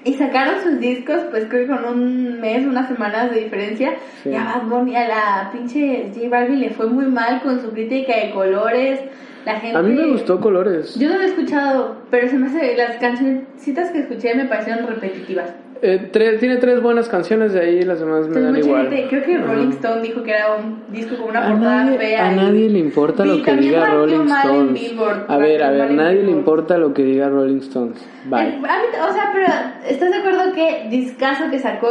Y 0.04 0.14
sacaron 0.14 0.62
sus 0.62 0.78
discos, 0.78 1.22
pues 1.30 1.46
creo 1.48 1.66
que 1.66 1.72
con 1.72 1.84
un 1.84 2.40
mes, 2.40 2.66
unas 2.66 2.88
semanas 2.88 3.30
de 3.30 3.40
diferencia. 3.40 3.94
Sí. 4.22 4.30
Y 4.30 4.34
a 4.34 4.44
Bad 4.44 4.66
Bunny, 4.68 4.96
a 4.96 5.08
la 5.08 5.50
pinche 5.52 6.10
J 6.14 6.28
Balvin 6.28 6.60
le 6.60 6.70
fue 6.70 6.86
muy 6.86 7.06
mal 7.06 7.40
con 7.42 7.60
su 7.60 7.70
crítica 7.70 8.14
de 8.16 8.30
colores. 8.30 9.00
La 9.44 9.60
gente. 9.60 9.76
A 9.76 9.82
mí 9.82 9.92
me 9.92 10.06
gustó 10.06 10.40
Colores. 10.40 10.94
Yo 10.98 11.08
no 11.08 11.16
lo 11.16 11.22
he 11.22 11.26
escuchado, 11.26 11.96
pero 12.10 12.28
se 12.28 12.38
me 12.38 12.46
hace. 12.46 12.76
Las 12.76 12.96
cancioncitas 12.96 13.90
que 13.90 14.00
escuché 14.00 14.34
me 14.34 14.46
parecieron 14.46 14.86
repetitivas. 14.86 15.52
Eh, 15.86 16.08
tre- 16.10 16.38
tiene 16.40 16.56
tres 16.56 16.80
buenas 16.80 17.10
canciones 17.10 17.52
de 17.52 17.60
ahí, 17.60 17.82
las 17.82 18.00
demás 18.00 18.20
me 18.26 18.38
Entonces, 18.38 18.42
dan 18.52 18.56
igual. 18.56 18.88
gente, 18.88 19.06
creo 19.10 19.22
que. 19.24 19.36
Rolling 19.38 19.68
Stone 19.72 20.00
dijo 20.00 20.22
que 20.22 20.30
era 20.30 20.54
un 20.54 20.82
disco 20.90 21.16
con 21.18 21.28
una 21.28 21.46
A 21.46 21.50
portada 21.50 21.84
nadie, 21.84 21.98
fea. 21.98 22.26
a 22.28 22.32
y- 22.32 22.36
nadie 22.36 22.70
le 22.70 22.78
importa 22.78 23.24
lo 23.26 23.42
que 23.42 23.52
diga 23.56 23.84
Rolling 23.90 24.26
Stones. 24.26 24.72
Billboard, 24.80 25.24
A 25.28 25.36
ver, 25.36 25.62
a 25.62 25.70
ver, 25.70 25.90
nadie 25.90 26.22
le 26.22 26.30
importa 26.30 26.78
lo 26.78 26.94
que 26.94 27.02
diga 27.04 27.28
Rolling 27.28 27.58
Stones. 27.58 28.02
Bye. 28.24 28.40
Eh, 28.48 28.58
mí- 28.62 28.64
o 28.66 29.12
sea, 29.12 29.30
pero 29.34 29.46
¿estás 29.86 30.10
de 30.10 30.16
acuerdo 30.16 30.54
que 30.54 30.86
discazo 30.88 31.50
que 31.50 31.58
sacó 31.58 31.88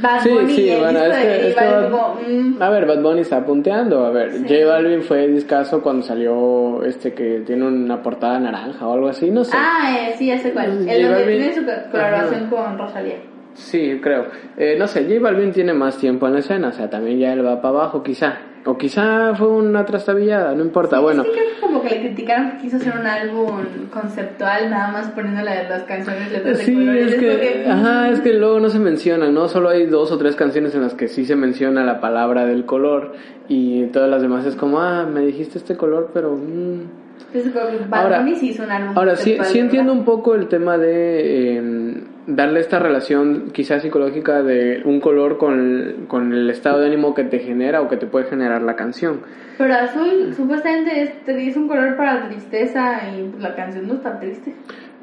Bad 0.00 0.20
Sí, 0.20 0.28
Bunny 0.30 0.52
sí, 0.54 0.62
y 0.62 0.70
el 0.70 0.78
bueno, 0.80 1.00
disco 1.00 1.14
es 1.14 1.18
que- 1.18 1.26
de 1.28 1.48
es 1.48 1.54
J 1.54 1.60
que 1.60 1.70
Balvin 1.72 1.92
Bad- 1.92 2.00
como, 2.00 2.14
mm, 2.28 2.62
A 2.62 2.70
ver, 2.70 2.86
Bad 2.86 3.02
Bunny 3.02 3.20
está 3.20 3.44
punteando. 3.44 4.04
A 4.06 4.10
ver, 4.10 4.32
Sí. 4.32 4.44
J 4.48 4.66
Balvin 4.66 5.02
fue 5.02 5.26
discaso 5.28 5.82
cuando 5.82 6.02
salió 6.06 6.84
este 6.84 7.14
que 7.14 7.40
tiene 7.46 7.66
una 7.66 8.00
portada 8.02 8.38
naranja 8.38 8.86
o 8.86 8.92
algo 8.94 9.08
así, 9.08 9.30
no 9.30 9.44
sé. 9.44 9.56
Ah, 9.58 9.96
eh, 10.10 10.14
sí, 10.16 10.26
ya 10.26 10.38
sé 10.38 10.52
cuál. 10.52 10.78
J 10.84 10.92
El 10.92 11.06
Balvin- 11.10 11.26
tiene 11.26 11.54
su 11.54 11.64
co- 11.64 11.90
colaboración 11.90 12.40
Ajá. 12.44 12.50
con 12.50 12.78
Rosalía. 12.78 13.16
Sí, 13.54 13.98
creo. 14.00 14.26
Eh, 14.56 14.76
no 14.78 14.86
sé, 14.86 15.04
J 15.04 15.20
Balvin 15.20 15.50
tiene 15.52 15.72
más 15.72 15.98
tiempo 15.98 16.26
en 16.28 16.34
la 16.34 16.38
escena, 16.40 16.68
o 16.68 16.72
sea, 16.72 16.88
también 16.88 17.18
ya 17.18 17.32
él 17.32 17.44
va 17.44 17.60
para 17.60 17.74
abajo, 17.74 18.02
quizá. 18.04 18.38
O 18.70 18.76
quizá 18.76 19.34
fue 19.34 19.48
una 19.48 19.86
trastabillada, 19.86 20.54
no 20.54 20.62
importa. 20.62 20.98
bueno, 21.00 21.24
Sí, 21.24 21.30
creo 21.32 21.44
que 21.54 21.60
como 21.60 21.80
que 21.82 21.88
le 21.88 22.00
criticaron 22.02 22.50
que 22.50 22.58
quiso 22.58 22.76
hacer 22.76 22.92
un 23.00 23.06
álbum 23.06 23.56
conceptual, 23.90 24.68
nada 24.68 24.92
más 24.92 25.08
poniendo 25.08 25.40
la- 25.42 25.62
las 25.68 25.84
canciones 25.84 26.30
letras 26.30 26.58
de 26.58 26.64
Sí, 26.64 26.74
colores. 26.74 27.06
es 27.06 27.14
como 27.14 27.40
que, 27.40 27.66
ajá, 27.66 28.10
es 28.10 28.20
que 28.20 28.34
luego 28.34 28.60
no 28.60 28.68
se 28.68 28.78
menciona, 28.78 29.30
¿no? 29.30 29.48
Solo 29.48 29.70
hay 29.70 29.86
dos 29.86 30.12
o 30.12 30.18
tres 30.18 30.36
canciones 30.36 30.74
en 30.74 30.82
las 30.82 30.92
que 30.92 31.08
sí 31.08 31.24
se 31.24 31.34
menciona 31.34 31.82
la 31.82 31.98
palabra 32.00 32.44
del 32.44 32.66
color 32.66 33.14
y 33.48 33.84
todas 33.86 34.10
las 34.10 34.20
demás 34.20 34.44
es 34.44 34.54
como, 34.54 34.80
ah, 34.80 35.06
me 35.10 35.20
dijiste 35.20 35.56
este 35.56 35.76
color, 35.78 36.10
pero... 36.12 36.34
mm". 36.36 37.07
Entonces, 37.32 37.52
Bad 37.90 38.02
Ahora- 38.02 38.18
Bunny 38.20 38.36
sí 38.36 38.50
hizo 38.50 38.62
un 38.64 38.70
álbum 38.70 38.96
Ahora, 38.96 39.16
sí, 39.16 39.36
sí 39.42 39.58
entiendo 39.58 39.92
un 39.92 40.04
poco 40.04 40.34
el 40.34 40.48
tema 40.48 40.78
de 40.78 41.58
eh, 41.58 42.02
darle 42.26 42.60
esta 42.60 42.78
relación 42.78 43.50
quizás 43.52 43.82
psicológica 43.82 44.42
de 44.42 44.80
un 44.84 44.98
color 45.00 45.36
con 45.38 45.58
el, 45.60 46.06
con 46.08 46.32
el 46.32 46.48
estado 46.50 46.80
de 46.80 46.86
ánimo 46.86 47.14
que 47.14 47.24
te 47.24 47.38
genera 47.40 47.80
o 47.82 47.88
que 47.88 47.96
te 47.98 48.06
puede 48.06 48.26
generar 48.26 48.62
la 48.62 48.76
canción. 48.76 49.20
Pero 49.58 49.74
azul 49.74 50.32
supuestamente 50.34 51.02
es, 51.02 51.12
es 51.26 51.56
un 51.56 51.68
color 51.68 51.96
para 51.96 52.28
tristeza 52.28 53.00
y 53.14 53.24
pues, 53.24 53.42
la 53.42 53.54
canción 53.54 53.88
no 53.88 53.94
está 53.94 54.18
triste. 54.18 54.54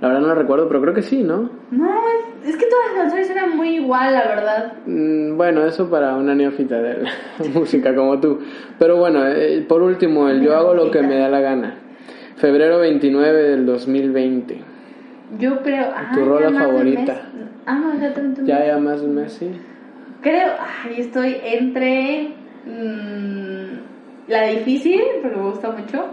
La 0.01 0.07
verdad 0.09 0.21
no 0.21 0.28
lo 0.30 0.36
recuerdo, 0.36 0.67
pero 0.67 0.82
creo 0.82 0.93
que 0.93 1.01
sí, 1.01 1.23
¿no? 1.23 1.49
No, 1.71 1.89
es, 2.43 2.49
es 2.49 2.57
que 2.57 2.65
todas 2.65 2.86
las 2.89 2.95
canciones 3.03 3.30
eran 3.30 3.55
muy 3.55 3.76
igual, 3.78 4.13
la 4.13 4.28
verdad. 4.28 4.73
Mm, 4.86 5.38
Bueno, 5.38 5.65
eso 5.65 5.89
para 5.89 6.15
una 6.15 6.36
neófita 6.36 6.82
de 6.82 7.03
la 7.03 7.09
música 7.53 7.95
como 7.95 8.19
tú. 8.19 8.39
Pero 8.78 8.97
bueno, 8.97 9.26
eh, 9.28 9.63
por 9.67 9.82
último, 9.84 10.28
el 10.28 10.41
yo 10.41 10.55
hago 10.55 10.73
lo 10.73 10.91
que 10.91 11.01
me 11.01 11.17
da 11.17 11.30
la 11.30 11.39
gana. 11.39 11.76
Febrero 12.38 12.79
29 12.79 13.43
del 13.43 13.65
2020. 13.65 14.61
Yo 15.39 15.61
creo. 15.61 15.86
Tu 15.88 16.21
ah, 16.21 16.25
rola 16.25 16.51
de 16.51 16.57
favorita. 16.59 17.21
Ah, 17.65 17.75
no, 17.75 17.99
ya 17.99 18.13
un 18.17 18.45
Ya, 18.45 18.77
más 18.77 19.01
de 19.01 19.07
un 19.07 19.15
mes, 19.15 19.33
sí. 19.33 19.49
Creo. 20.21 20.49
Ay, 20.83 21.01
estoy 21.01 21.38
entre. 21.43 22.29
mm, 22.65 24.29
la 24.29 24.47
difícil, 24.47 25.01
porque 25.21 25.38
me 25.38 25.49
gusta 25.49 25.71
mucho. 25.71 26.05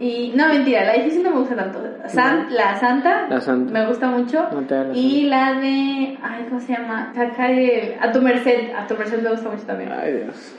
Y. 0.00 0.32
No, 0.34 0.48
mentira, 0.48 0.84
la 0.84 0.92
difícil 0.94 1.22
no 1.22 1.30
me 1.30 1.38
gusta 1.40 1.56
tanto. 1.56 1.80
San- 2.08 2.54
la 2.54 2.76
Santa. 2.78 3.26
La 3.28 3.40
Santa. 3.40 3.72
Me 3.72 3.86
gusta 3.86 4.08
mucho. 4.08 4.48
No 4.52 4.60
la 4.68 4.96
y 4.96 5.22
la 5.26 5.54
de. 5.54 6.18
Ay, 6.22 6.46
¿cómo 6.48 6.60
se 6.60 6.72
llama? 6.72 7.12
Sacar 7.14 7.50
el- 7.50 7.94
A 8.00 8.10
tu 8.12 8.20
merced. 8.22 8.72
A 8.76 8.86
tu 8.86 8.94
merced 8.96 9.22
me 9.22 9.30
gusta 9.30 9.50
mucho 9.50 9.64
también. 9.64 9.92
Ay, 9.92 10.12
Dios. 10.14 10.54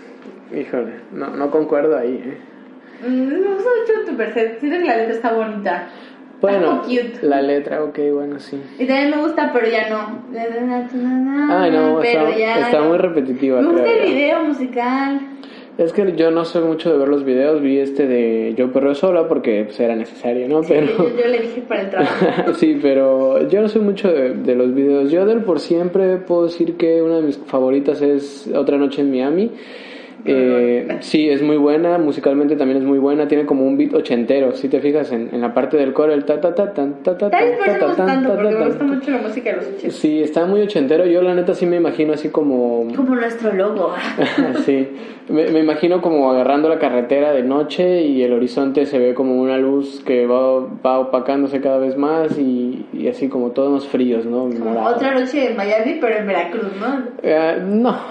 Híjole, 0.55 0.93
no, 1.11 1.27
no 1.31 1.51
concuerdo 1.51 1.97
ahí, 1.97 2.21
¿eh? 2.25 2.37
Mm, 3.05 3.27
me 3.27 3.53
gusta 3.53 3.69
mucho 3.79 4.05
tu 4.05 4.11
merced. 4.13 4.59
Siento 4.59 4.79
que 4.79 4.85
la 4.85 4.97
letra 4.97 5.13
está 5.13 5.33
bonita. 5.33 5.87
Bueno, 6.39 6.83
cute. 6.83 7.19
la 7.23 7.41
letra, 7.41 7.83
ok, 7.83 7.97
bueno, 8.13 8.39
sí. 8.39 8.61
Y 8.77 8.85
también 8.85 9.09
me 9.09 9.17
gusta, 9.17 9.51
pero 9.51 9.67
ya 9.67 9.89
no. 9.89 10.23
Ay, 11.49 11.71
no, 11.71 11.99
pero 11.99 12.27
está, 12.27 12.37
ya 12.37 12.59
está 12.59 12.79
no. 12.79 12.89
muy 12.89 12.97
repetitiva, 12.99 13.59
Me 13.61 13.69
gusta 13.69 13.83
creo 13.83 14.03
el 14.03 14.13
video 14.13 14.43
musical. 14.43 15.19
Es 15.79 15.93
que 15.93 16.15
yo 16.15 16.31
no 16.31 16.43
soy 16.43 16.63
mucho 16.63 16.91
de 16.91 16.97
ver 16.97 17.07
los 17.07 17.23
videos, 17.23 17.61
vi 17.61 17.77
este 17.79 18.07
de 18.07 18.55
Yo 18.55 18.71
Perreo 18.71 18.95
Sola 18.95 19.27
porque 19.27 19.63
pues, 19.65 19.79
era 19.79 19.95
necesario, 19.95 20.47
¿no? 20.47 20.61
Pero... 20.61 20.87
Yo, 20.87 21.17
yo 21.17 21.27
le 21.27 21.39
dije 21.39 21.61
para 21.61 21.81
el 21.81 21.89
trabajo. 21.91 22.53
sí, 22.55 22.79
pero 22.81 23.47
yo 23.47 23.61
no 23.61 23.67
soy 23.67 23.81
mucho 23.81 24.11
de, 24.11 24.33
de 24.33 24.55
los 24.55 24.73
videos. 24.73 25.11
Yo 25.11 25.25
del 25.27 25.41
por 25.41 25.59
siempre 25.59 26.17
puedo 26.17 26.45
decir 26.45 26.77
que 26.77 27.03
una 27.03 27.17
de 27.17 27.21
mis 27.23 27.37
favoritas 27.37 28.01
es 28.01 28.49
Otra 28.55 28.77
Noche 28.77 29.01
en 29.01 29.11
Miami. 29.11 29.51
Eh, 30.25 30.97
sí, 31.01 31.29
es 31.29 31.41
muy 31.41 31.57
buena, 31.57 31.97
musicalmente 31.97 32.55
también 32.55 32.79
es 32.81 32.83
muy 32.85 32.99
buena, 32.99 33.27
tiene 33.27 33.45
como 33.45 33.65
un 33.65 33.77
beat 33.77 33.93
ochentero, 33.93 34.51
si 34.53 34.67
te 34.67 34.79
fijas 34.81 35.11
en, 35.11 35.29
en 35.31 35.41
la 35.41 35.53
parte 35.53 35.77
del 35.77 35.93
coro, 35.93 36.13
el 36.13 36.25
ta 36.25 36.41
ta 36.41 36.53
ta 36.53 36.73
tan 36.73 37.03
ta 37.03 37.17
ta 37.17 37.29
ta, 37.29 37.37
tan, 37.37 37.95
tanto, 37.95 38.29
ta, 38.29 38.35
porque 38.35 38.53
ta, 38.53 38.59
me 38.59 38.65
gusta 38.65 38.83
mucho 38.83 39.11
la 39.11 39.17
música 39.19 39.49
de 39.51 39.55
los 39.57 39.65
80. 39.67 39.89
Sí, 39.91 40.21
está 40.21 40.45
muy 40.45 40.61
ochentero, 40.61 41.05
yo 41.05 41.21
la 41.21 41.33
neta 41.35 41.53
sí 41.53 41.65
me 41.65 41.77
imagino 41.77 42.13
así 42.13 42.29
como... 42.29 42.87
Como 42.95 43.15
nuestro 43.15 43.53
logo. 43.53 43.93
sí, 44.65 44.89
me, 45.29 45.47
me 45.51 45.59
imagino 45.59 46.01
como 46.01 46.29
agarrando 46.31 46.67
la 46.67 46.79
carretera 46.79 47.31
de 47.31 47.43
noche 47.43 48.01
y 48.01 48.23
el 48.23 48.33
horizonte 48.33 48.85
se 48.85 48.99
ve 48.99 49.13
como 49.13 49.35
una 49.41 49.57
luz 49.57 50.01
que 50.05 50.25
va, 50.25 50.59
va 50.85 50.99
opacándose 50.99 51.61
cada 51.61 51.77
vez 51.77 51.95
más 51.97 52.37
y, 52.37 52.85
y 52.91 53.07
así 53.07 53.29
como 53.29 53.51
tonos 53.51 53.87
fríos, 53.87 54.25
¿no? 54.25 54.49
Como 54.59 54.83
otra 54.85 55.13
noche 55.13 55.51
en 55.51 55.57
Miami, 55.57 55.97
pero 56.01 56.17
en 56.17 56.27
Veracruz, 56.27 56.71
¿no? 56.79 57.03
Eh, 57.21 57.61
no. 57.65 57.89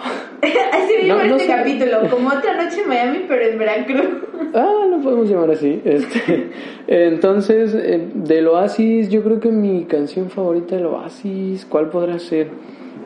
Así 0.72 0.92
me 1.02 1.08
No, 1.08 1.16
no 1.24 1.36
este 1.36 1.40
sé. 1.40 1.46
capítulo. 1.48 1.95
Como 2.10 2.28
otra 2.28 2.62
noche 2.62 2.82
en 2.82 2.88
Miami, 2.88 3.24
pero 3.28 3.42
en 3.44 3.58
Veracruz. 3.58 4.06
Ah, 4.54 4.86
lo 4.90 4.98
podemos 5.00 5.28
llamar 5.28 5.50
así. 5.50 5.80
Este, 5.84 6.50
entonces, 6.86 7.74
eh, 7.74 8.08
del 8.14 8.48
Oasis, 8.48 9.08
yo 9.10 9.22
creo 9.22 9.40
que 9.40 9.50
mi 9.50 9.84
canción 9.84 10.30
favorita 10.30 10.76
del 10.76 10.86
Oasis, 10.86 11.66
¿cuál 11.66 11.88
podrá 11.90 12.18
ser? 12.18 12.48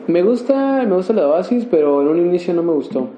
Me 0.07 0.21
gusta, 0.23 0.83
me 0.87 0.95
gusta 0.95 1.13
la 1.13 1.21
de 1.21 1.27
Oasis, 1.27 1.67
pero 1.69 2.01
en 2.01 2.07
un 2.07 2.17
inicio 2.19 2.53
no 2.53 2.63
me 2.63 2.73
gustó. 2.73 3.09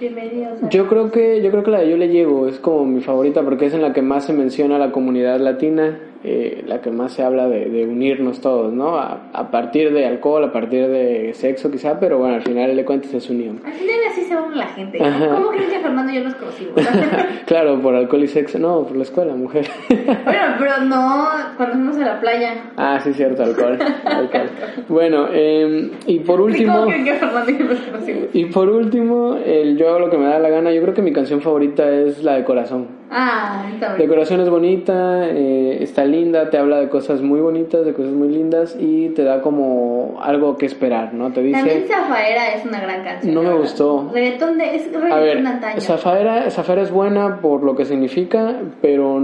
Bienvenidos. 0.00 0.62
a- 0.62 0.68
Yo 0.68 0.88
creo 0.88 1.10
que 1.10 1.40
yo 1.42 1.50
creo 1.50 1.62
que 1.62 1.70
la 1.70 1.80
de 1.80 1.88
Yo 1.90 1.96
le 1.96 2.08
llego 2.08 2.48
es 2.48 2.58
como 2.58 2.84
mi 2.84 3.00
favorita 3.00 3.42
porque 3.42 3.66
es 3.66 3.74
en 3.74 3.80
la 3.82 3.92
que 3.94 4.02
más 4.02 4.24
se 4.26 4.32
menciona 4.34 4.78
la 4.78 4.92
comunidad 4.92 5.40
latina, 5.40 5.98
eh, 6.28 6.64
la 6.66 6.80
que 6.80 6.90
más 6.90 7.12
se 7.12 7.22
habla 7.22 7.48
de, 7.48 7.66
de 7.70 7.86
unirnos 7.86 8.40
todos, 8.40 8.72
¿no? 8.72 8.96
A, 8.96 9.28
a 9.32 9.50
partir 9.50 9.92
de 9.92 10.06
alcohol, 10.06 10.42
a 10.44 10.52
partir 10.52 10.88
de 10.88 11.32
sexo 11.34 11.70
quizá, 11.70 12.00
pero 12.00 12.18
bueno, 12.18 12.34
al 12.34 12.42
final 12.42 12.74
de 12.74 12.84
cuentas 12.84 13.14
es 13.14 13.30
unión. 13.30 13.60
Al 13.64 13.72
final 13.72 13.94
así 14.10 14.22
se 14.22 14.36
une 14.36 14.56
la 14.56 14.66
gente. 14.66 15.02
Ajá. 15.02 15.28
¿Cómo 15.28 15.50
creen 15.50 15.70
que 15.70 15.78
Fernando 15.80 16.12
y 16.12 16.16
yo 16.16 16.24
nos 16.24 16.34
conocimos? 16.34 16.72
claro, 17.46 17.80
por 17.80 17.94
alcohol 17.94 18.24
y 18.24 18.28
sexo, 18.28 18.58
no, 18.58 18.82
por 18.84 18.96
la 18.96 19.02
escuela, 19.04 19.34
mujer. 19.34 19.66
bueno, 19.88 20.54
pero 20.58 20.80
no 20.84 21.28
cuando 21.56 21.74
fuimos 21.76 21.96
a 21.98 22.00
la 22.06 22.20
playa. 22.20 22.54
ah, 22.76 22.98
sí, 23.02 23.12
cierto, 23.12 23.42
alcohol. 23.44 23.78
alcohol. 24.04 24.50
Bueno, 24.88 25.28
eh, 25.32 25.90
y 26.06 26.18
por 26.20 26.36
Sí, 26.38 26.42
último... 26.42 26.72
¿Cómo 26.74 26.86
creen 26.88 27.04
que 27.04 27.14
Fernando 27.14 27.50
y 27.52 27.58
yo 27.58 27.64
nos 27.64 27.78
conocimos? 27.80 28.24
Y 28.32 28.44
por 28.46 28.68
último, 28.68 29.36
el 29.44 29.76
yo 29.76 29.88
hago 29.90 30.00
lo 30.00 30.10
que 30.10 30.18
me 30.18 30.26
da 30.26 30.38
la 30.38 30.48
gana. 30.48 30.72
Yo 30.72 30.82
creo 30.82 30.94
que 30.94 31.02
mi 31.02 31.12
canción 31.12 31.40
favorita 31.40 31.88
es 31.90 32.22
la 32.24 32.34
de 32.34 32.44
Corazón. 32.44 32.88
Ah, 33.10 33.66
está 33.72 33.94
bien. 33.94 34.08
decoración 34.08 34.40
es 34.40 34.50
bonita, 34.50 35.28
eh, 35.28 35.78
está 35.80 36.04
linda, 36.04 36.50
te 36.50 36.58
habla 36.58 36.80
de 36.80 36.88
cosas 36.88 37.22
muy 37.22 37.40
bonitas, 37.40 37.84
de 37.84 37.92
cosas 37.94 38.12
muy 38.12 38.28
lindas 38.28 38.76
y 38.78 39.10
te 39.10 39.22
da 39.22 39.42
como 39.42 40.18
algo 40.20 40.56
que 40.56 40.66
esperar, 40.66 41.14
¿no? 41.14 41.28
Te 41.28 41.42
También 41.50 41.64
dice... 41.82 41.86
Zafaera 41.86 42.54
es 42.54 42.64
una 42.64 42.80
gran 42.80 43.04
canción. 43.04 43.34
No 43.34 43.42
me 43.42 43.48
verdad. 43.48 43.60
gustó. 43.60 44.10
Reggaetón 44.12 44.58
de, 44.58 44.76
es 44.76 44.88
A 44.88 44.98
reggaetón 44.98 45.20
ver, 45.22 45.46
antaño. 45.46 45.80
Zafaera, 45.80 46.50
Zafaera 46.50 46.82
es 46.82 46.90
buena 46.90 47.40
por 47.40 47.62
lo 47.62 47.76
que 47.76 47.84
significa, 47.84 48.56
pero 48.82 49.20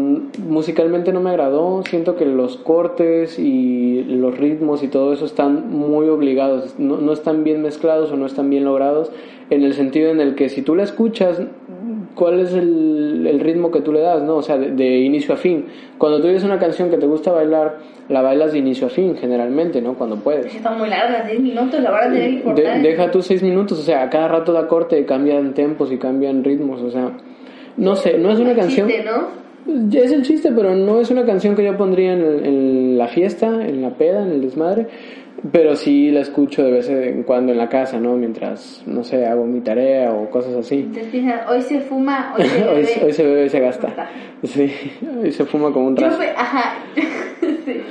musicalmente 0.47 1.13
no 1.13 1.21
me 1.21 1.31
agradó. 1.31 1.83
Siento 1.89 2.17
que 2.17 2.25
los 2.25 2.57
cortes 2.59 3.39
y 3.39 4.05
los 4.05 4.39
ritmos 4.39 4.83
y 4.83 4.89
todo 4.89 5.13
eso 5.13 5.25
están 5.25 5.71
muy 5.71 6.09
obligados, 6.09 6.75
no, 6.79 6.99
no 6.99 7.13
están 7.13 7.45
bien 7.45 7.63
mezclados 7.63 8.13
o 8.13 8.17
no 8.17 8.27
están 8.27 8.49
bien 8.49 8.65
logrados, 8.65 9.11
en 9.51 9.65
el 9.65 9.75
sentido 9.75 10.11
en 10.11 10.21
el 10.21 10.35
que 10.35 10.49
si 10.49 10.63
tú 10.63 10.75
la 10.75 10.83
escuchas, 10.83 11.43
¿cuál 12.15 12.41
es 12.41 12.53
el, 12.55 13.27
el 13.29 13.41
ritmo 13.41 13.71
que 13.71 13.81
tú 13.81 13.93
le 13.93 14.01
das? 14.01 14.23
¿no? 14.23 14.37
O 14.37 14.43
sea, 14.43 14.59
de, 14.59 14.71
de 14.73 14.99
inicio 15.01 15.35
a 15.35 15.37
fin. 15.37 15.67
Cuando 15.99 16.21
tú 16.21 16.29
oyes 16.29 16.45
una 16.45 16.59
canción 16.59 16.91
que 16.91 16.97
te 16.99 17.07
gusta 17.07 17.33
bailar, 17.33 17.79
la 18.09 18.21
bailas 18.23 18.53
de 18.53 18.59
inicio 18.59 18.89
a 18.89 18.91
fin, 18.91 19.17
generalmente, 19.17 19.81
¿no? 19.81 19.95
Cuando 19.95 20.17
puedes. 20.17 20.55
Está 20.55 20.71
muy 20.73 20.89
larga, 20.89 21.25
10 21.25 21.41
minutos, 21.41 21.81
la 21.81 21.91
van 21.91 22.11
a 22.11 22.13
tener 22.13 22.31
que 22.31 22.37
De- 22.37 22.43
cortar. 22.43 22.83
deja 22.83 23.11
tus 23.11 23.27
seis 23.27 23.43
minutos, 23.43 23.79
o 23.79 23.83
sea, 23.83 24.03
a 24.03 24.11
cada 24.11 24.29
rato 24.29 24.53
da 24.53 24.67
corte 24.69 24.99
y 25.01 25.05
cambian 25.05 25.55
tempos 25.55 25.91
y 25.93 25.99
cambian 25.99 26.43
ritmos, 26.45 26.83
o 26.83 26.91
sea, 26.91 27.13
no 27.77 27.95
sé, 27.97 28.19
no 28.19 28.31
es 28.31 28.39
una 28.41 28.55
canción... 28.55 28.89
Chiste, 28.89 29.05
¿no? 29.05 29.43
Es 29.97 30.11
el 30.11 30.23
chiste, 30.23 30.51
pero 30.55 30.75
no 30.75 31.01
es 31.01 31.11
una 31.13 31.25
canción 31.25 31.55
que 31.55 31.63
yo 31.65 31.77
pondría 31.77 32.15
en, 32.15 32.21
el- 32.21 32.45
en 32.45 32.99
la 32.99 33.07
fiesta, 33.07 33.47
en 33.65 33.81
la 33.81 33.91
peda, 33.91 34.23
en 34.25 34.33
el 34.33 34.41
desmadre, 34.41 34.89
pero 35.51 35.75
sí 35.75 36.11
la 36.11 36.21
escucho 36.21 36.63
de 36.63 36.71
vez 36.71 36.89
en 36.89 37.25
cuando 37.25 37.53
en 37.53 37.59
la 37.59 37.69
casa, 37.69 37.99
¿no? 37.99 38.15
Mientras, 38.17 38.83
no 38.87 39.03
sé, 39.03 39.27
hago 39.27 39.45
mi 39.45 39.61
tarea 39.61 40.13
o 40.13 40.31
cosas 40.31 40.55
así. 40.55 40.91
Hoy 41.49 41.63
se 41.63 41.81
fuma, 41.81 42.35
hoy 42.39 42.45
se 42.45 42.61
bebe. 42.65 43.01
hoy 43.05 43.13
se 43.13 43.25
bebe 43.25 43.47
y 43.47 43.49
se 43.49 43.61
gasta. 43.61 44.11
Sí, 44.45 44.73
hoy 45.23 45.33
se 45.33 45.45
fuma 45.45 45.73
como 45.73 45.89
un 45.89 45.97
Yo 45.97 46.07
raso. 46.07 46.17
fue, 46.19 46.31
ajá. 46.37 46.75
sí. 47.65 47.83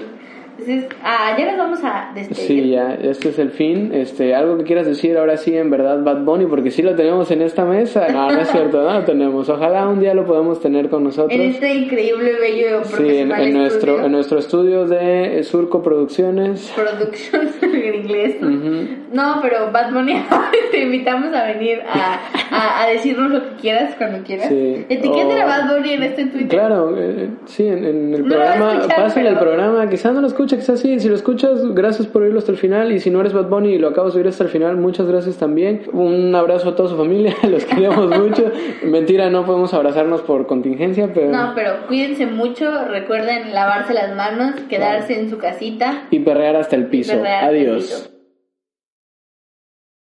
Entonces, 0.62 0.90
ah, 1.04 1.36
ya 1.38 1.46
nos 1.48 1.58
vamos 1.58 1.80
a 1.84 2.12
despedir. 2.14 2.48
Sí, 2.48 2.70
ya, 2.70 2.94
este 3.02 3.30
es 3.30 3.40
el 3.40 3.50
fin. 3.50 3.92
Este, 3.94 4.36
algo 4.36 4.58
que 4.58 4.64
quieras 4.64 4.86
decir 4.86 5.18
ahora 5.18 5.38
sí, 5.38 5.56
en 5.58 5.72
verdad, 5.72 6.04
Bad 6.04 6.22
Bunny, 6.24 6.46
porque 6.46 6.70
sí 6.70 6.84
lo 6.84 6.96
tenemos 6.96 7.32
en 7.32 7.42
esta 7.42 7.66
mesa. 7.66 8.08
No, 8.10 8.30
no 8.32 8.40
es 8.42 8.48
cierto, 8.50 8.82
no 8.84 8.94
lo 9.00 9.04
tenemos. 9.04 9.50
Ojalá 9.50 9.88
un 9.88 10.00
día 10.00 10.14
lo 10.14 10.26
podamos 10.26 10.62
tener 10.62 10.90
con 10.90 11.04
nosotros. 11.04 11.32
En 11.34 11.42
este 11.50 11.74
increíble, 11.74 12.34
bello, 12.40 12.84
Sí, 12.84 13.18
en, 13.18 13.32
en 13.32 13.54
nuestro, 13.54 14.06
en 14.06 14.12
nuestro 14.12 14.38
estudio 14.40 14.86
de 14.88 15.44
Surco 15.44 15.82
Producciones. 15.82 16.72
Productions 16.76 17.52
en 17.64 17.96
inglés. 17.96 18.36
Ujú. 18.42 18.88
No, 19.14 19.40
pero 19.42 19.72
Bad 19.72 19.92
Bunny, 19.94 20.14
te 20.72 20.84
invitamos 20.84 21.34
a 21.34 21.46
venir 21.46 21.80
a, 21.92 22.20
a, 22.56 22.84
a 22.84 22.88
decirnos 22.90 23.32
lo 23.32 23.42
que 23.50 23.56
quieras 23.62 23.96
cuando 23.98 24.24
quieras. 24.24 24.48
Sí. 24.50 24.86
Etiqueten 24.90 25.38
O- 25.40 25.42
a 25.42 25.46
Bad 25.46 25.74
Bunny 25.76 25.94
en 25.94 26.04
este 26.04 26.26
Twitter. 26.26 26.50
Claro, 26.50 26.96
eh, 26.98 27.30
sí, 27.46 27.66
en, 27.68 27.84
en 27.84 28.14
el 28.14 28.22
No 28.24 28.28
programa, 28.36 28.80
pasen 28.96 29.26
el 29.26 29.34
pero- 29.34 29.46
programa, 29.46 29.90
quizás 29.90 30.14
no 30.14 30.22
lo 30.22 30.28
escucha, 30.56 30.58
quizás 30.58 30.80
sí, 30.80 31.00
si 31.00 31.10
lo 31.10 31.16
escuchas, 31.16 31.74
gracias 31.74 32.08
por 32.08 32.24
oírlo 32.24 32.40
hasta 32.40 32.52
el 32.52 32.58
final, 32.58 32.92
y 32.92 33.00
si 33.00 33.10
no 33.10 33.22
eres 33.22 33.34
Bad 33.34 33.48
Bunny 33.48 33.74
y 33.74 33.78
lo 33.78 33.90
acabas 33.90 34.14
de 34.14 34.20
oír 34.20 34.28
hasta 34.28 34.44
el 34.44 34.50
final, 34.50 34.78
muchas 34.78 35.08
gracias 35.08 35.38
también, 35.38 35.84
un 35.94 36.34
abrazo 36.36 36.70
a 36.70 36.76
toda 36.76 36.90
su 36.90 36.98
familia, 36.98 37.36
los 37.50 37.66
queremos 37.66 38.08
mucho, 38.20 38.52
mentira, 38.84 39.30
no 39.30 39.46
podemos 39.46 39.74
abrazarnos 39.74 40.22
por 40.22 40.48
contingencia, 40.48 41.12
pero... 41.14 41.32
No, 41.32 41.54
pero 41.56 41.88
cuídense 41.88 42.26
mucho, 42.26 42.86
recuerden 42.86 43.54
lavarse 43.54 43.94
las 43.94 44.16
manos, 44.16 44.60
quedarse 44.70 45.20
en 45.20 45.30
su 45.30 45.38
casita. 45.38 46.04
Y 46.12 46.20
perrear 46.20 46.56
hasta 46.56 46.76
el 46.76 46.88
piso, 46.88 47.14
hasta 47.14 47.50
el 47.50 47.68
adiós. 47.68 47.84
piso. 47.84 48.21